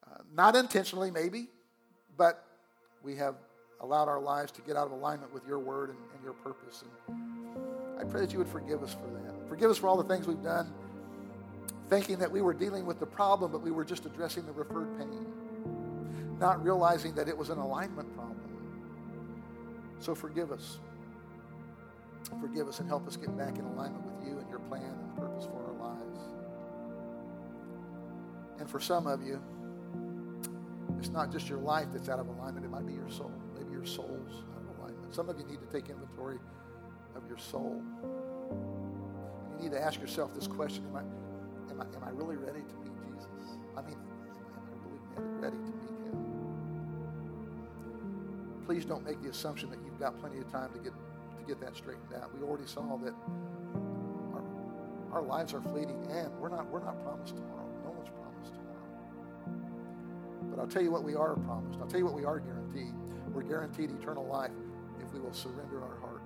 uh, 0.06 0.18
not 0.34 0.56
intentionally 0.56 1.10
maybe, 1.10 1.48
but 2.16 2.44
we 3.02 3.16
have 3.16 3.36
allowed 3.80 4.08
our 4.08 4.20
lives 4.20 4.52
to 4.52 4.62
get 4.62 4.76
out 4.76 4.86
of 4.86 4.92
alignment 4.92 5.32
with 5.32 5.46
your 5.46 5.58
word 5.58 5.90
and, 5.90 5.98
and 6.14 6.22
your 6.24 6.34
purpose. 6.34 6.82
And 6.82 8.00
I 8.00 8.04
pray 8.04 8.20
that 8.20 8.32
you 8.32 8.38
would 8.38 8.48
forgive 8.48 8.82
us 8.82 8.92
for 8.92 9.06
that. 9.06 9.48
Forgive 9.48 9.70
us 9.70 9.78
for 9.78 9.88
all 9.88 9.96
the 9.96 10.14
things 10.14 10.26
we've 10.26 10.42
done, 10.42 10.72
thinking 11.88 12.18
that 12.18 12.30
we 12.30 12.40
were 12.40 12.54
dealing 12.54 12.86
with 12.86 12.98
the 12.98 13.06
problem, 13.06 13.52
but 13.52 13.62
we 13.62 13.70
were 13.70 13.84
just 13.84 14.06
addressing 14.06 14.46
the 14.46 14.52
referred 14.52 14.98
pain, 14.98 15.26
not 16.40 16.62
realizing 16.64 17.14
that 17.14 17.28
it 17.28 17.36
was 17.36 17.50
an 17.50 17.58
alignment 17.58 18.12
problem. 18.16 18.38
So 20.00 20.14
forgive 20.14 20.50
us. 20.50 20.78
Forgive 22.40 22.68
us 22.68 22.80
and 22.80 22.88
help 22.88 23.06
us 23.06 23.16
get 23.16 23.36
back 23.36 23.58
in 23.58 23.64
alignment 23.64 24.04
with 24.04 24.26
you 24.26 24.38
and 24.38 24.48
your 24.48 24.58
plan 24.60 24.82
and 24.82 25.16
purpose 25.16 25.44
for 25.44 25.64
our 25.64 25.90
lives. 25.90 26.20
And 28.58 28.68
for 28.68 28.80
some 28.80 29.06
of 29.06 29.22
you, 29.22 29.40
it's 30.98 31.10
not 31.10 31.32
just 31.32 31.48
your 31.48 31.58
life 31.58 31.88
that's 31.92 32.08
out 32.08 32.18
of 32.18 32.28
alignment, 32.28 32.64
it 32.64 32.70
might 32.70 32.86
be 32.86 32.92
your 32.92 33.10
soul. 33.10 33.32
Maybe 33.54 33.72
your 33.72 33.84
soul's 33.84 34.44
out 34.54 34.62
of 34.62 34.78
alignment. 34.78 35.14
Some 35.14 35.28
of 35.28 35.38
you 35.38 35.44
need 35.44 35.60
to 35.60 35.66
take 35.66 35.90
inventory 35.90 36.38
of 37.16 37.26
your 37.28 37.38
soul. 37.38 37.82
You 39.58 39.64
need 39.64 39.72
to 39.72 39.82
ask 39.82 40.00
yourself 40.00 40.34
this 40.34 40.46
question 40.46 40.84
Am 40.86 40.96
I, 40.96 41.00
am 41.72 41.80
I, 41.80 41.84
am 41.96 42.04
I 42.04 42.10
really 42.10 42.36
ready 42.36 42.60
to 42.60 42.74
meet 42.76 42.92
Jesus? 43.06 43.58
I 43.76 43.82
mean, 43.82 43.96
am 43.96 44.62
I 44.66 45.20
really 45.20 45.40
ready 45.40 45.56
to 45.56 45.62
meet 45.62 45.72
him? 46.06 46.32
please 48.66 48.84
don't 48.84 49.04
make 49.04 49.20
the 49.22 49.28
assumption 49.28 49.68
that 49.70 49.78
you've 49.84 49.98
got 49.98 50.18
plenty 50.18 50.38
of 50.38 50.50
time 50.50 50.72
to 50.72 50.78
get 50.78 50.92
to 51.42 51.48
get 51.48 51.60
that 51.60 51.76
straightened 51.76 52.12
out. 52.14 52.34
We 52.34 52.44
already 52.46 52.66
saw 52.66 52.96
that 52.98 53.14
our, 54.32 54.44
our 55.12 55.22
lives 55.22 55.54
are 55.54 55.60
fleeting 55.60 56.06
and 56.10 56.30
we're 56.38 56.48
not 56.48 56.70
we're 56.70 56.84
not 56.84 57.02
promised 57.02 57.34
tomorrow. 57.36 57.68
No 57.84 57.90
one's 57.90 58.10
promised 58.10 58.54
tomorrow. 58.54 58.90
But 60.50 60.60
I'll 60.60 60.68
tell 60.68 60.82
you 60.82 60.90
what 60.90 61.04
we 61.04 61.14
are 61.14 61.34
promised. 61.34 61.78
I'll 61.80 61.88
tell 61.88 61.98
you 61.98 62.06
what 62.06 62.14
we 62.14 62.24
are 62.24 62.38
guaranteed. 62.38 62.94
We're 63.32 63.42
guaranteed 63.42 63.90
eternal 63.90 64.26
life 64.26 64.52
if 65.02 65.12
we 65.12 65.20
will 65.20 65.32
surrender 65.32 65.82
our 65.82 65.98
heart 66.00 66.22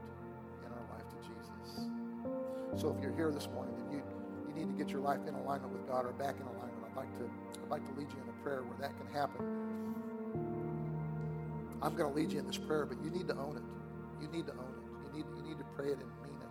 and 0.64 0.72
our 0.72 0.96
life 0.96 1.06
to 1.08 1.16
Jesus. 1.22 2.80
So 2.80 2.94
if 2.94 3.02
you're 3.02 3.14
here 3.14 3.30
this 3.30 3.48
morning 3.54 3.74
and 3.78 3.92
you, 3.92 4.02
you 4.48 4.54
need 4.54 4.76
to 4.76 4.84
get 4.84 4.92
your 4.92 5.00
life 5.00 5.20
in 5.26 5.34
alignment 5.34 5.72
with 5.72 5.86
God 5.88 6.04
or 6.04 6.12
back 6.12 6.36
in 6.36 6.46
alignment, 6.46 6.84
I'd 6.90 6.96
like 6.96 7.18
to 7.18 7.30
I'd 7.64 7.70
like 7.70 7.86
to 7.86 7.98
lead 7.98 8.10
you 8.10 8.18
in 8.22 8.28
a 8.28 8.42
prayer 8.42 8.62
where 8.62 8.76
that 8.80 8.96
can 8.98 9.06
happen. 9.14 9.66
I'm 11.82 11.94
going 11.94 12.10
to 12.10 12.16
lead 12.16 12.32
you 12.32 12.38
in 12.38 12.46
this 12.46 12.56
prayer, 12.56 12.86
but 12.86 12.96
you 13.04 13.10
need 13.10 13.28
to 13.28 13.36
own 13.36 13.56
it. 13.56 13.62
You 14.22 14.28
need 14.28 14.46
to 14.46 14.52
own 14.52 14.58
it. 14.58 14.65
You 15.16 15.24
need, 15.24 15.30
you 15.36 15.42
need 15.48 15.58
to 15.58 15.64
pray 15.74 15.88
it 15.88 15.98
and 15.98 16.10
mean 16.22 16.36
it. 16.40 16.48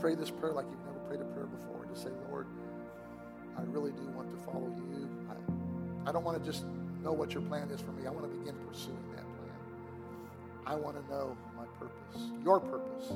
Pray 0.00 0.14
this 0.14 0.30
prayer 0.30 0.52
like 0.52 0.66
you've 0.70 0.84
never 0.84 0.98
prayed 1.08 1.20
a 1.20 1.24
prayer 1.24 1.46
before. 1.46 1.86
Just 1.86 2.02
say, 2.02 2.10
Lord, 2.30 2.46
I 3.56 3.62
really 3.62 3.92
do 3.92 4.02
want 4.08 4.30
to 4.30 4.36
follow 4.44 4.68
you. 4.76 5.08
I, 5.30 6.08
I 6.08 6.12
don't 6.12 6.24
want 6.24 6.38
to 6.38 6.44
just 6.44 6.64
know 7.02 7.12
what 7.12 7.32
your 7.32 7.42
plan 7.42 7.70
is 7.70 7.80
for 7.80 7.92
me. 7.92 8.06
I 8.06 8.10
want 8.10 8.30
to 8.30 8.38
begin 8.38 8.54
pursuing 8.68 8.98
that 9.14 9.22
plan. 9.22 9.58
I 10.66 10.74
want 10.74 10.96
to 10.96 11.02
know 11.12 11.36
my 11.56 11.66
purpose, 11.78 12.30
your 12.44 12.60
purpose 12.60 13.12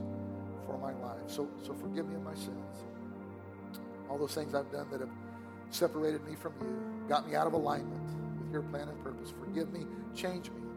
for 0.66 0.78
my 0.78 0.92
life. 1.04 1.26
So, 1.26 1.48
so 1.62 1.74
forgive 1.74 2.08
me 2.08 2.14
of 2.14 2.22
my 2.22 2.34
sins. 2.34 2.84
All 4.08 4.18
those 4.18 4.34
things 4.34 4.54
I've 4.54 4.70
done 4.70 4.88
that 4.92 5.00
have 5.00 5.10
separated 5.70 6.24
me 6.26 6.36
from 6.36 6.54
you, 6.60 7.08
got 7.08 7.28
me 7.28 7.34
out 7.34 7.46
of 7.46 7.52
alignment 7.52 8.02
with 8.38 8.52
your 8.52 8.62
plan 8.62 8.88
and 8.88 9.02
purpose. 9.02 9.32
Forgive 9.44 9.72
me, 9.72 9.86
change 10.14 10.50
me, 10.50 10.56
and 10.60 10.69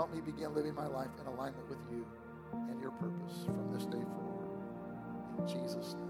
help 0.00 0.14
me 0.14 0.20
begin 0.22 0.54
living 0.54 0.74
my 0.74 0.86
life 0.86 1.10
in 1.20 1.26
alignment 1.26 1.68
with 1.68 1.76
you 1.92 2.06
and 2.70 2.80
your 2.80 2.90
purpose 2.92 3.44
from 3.44 3.70
this 3.70 3.84
day 3.84 4.02
forward. 4.16 4.48
In 5.38 5.46
Jesus' 5.46 5.92
name. 5.92 6.09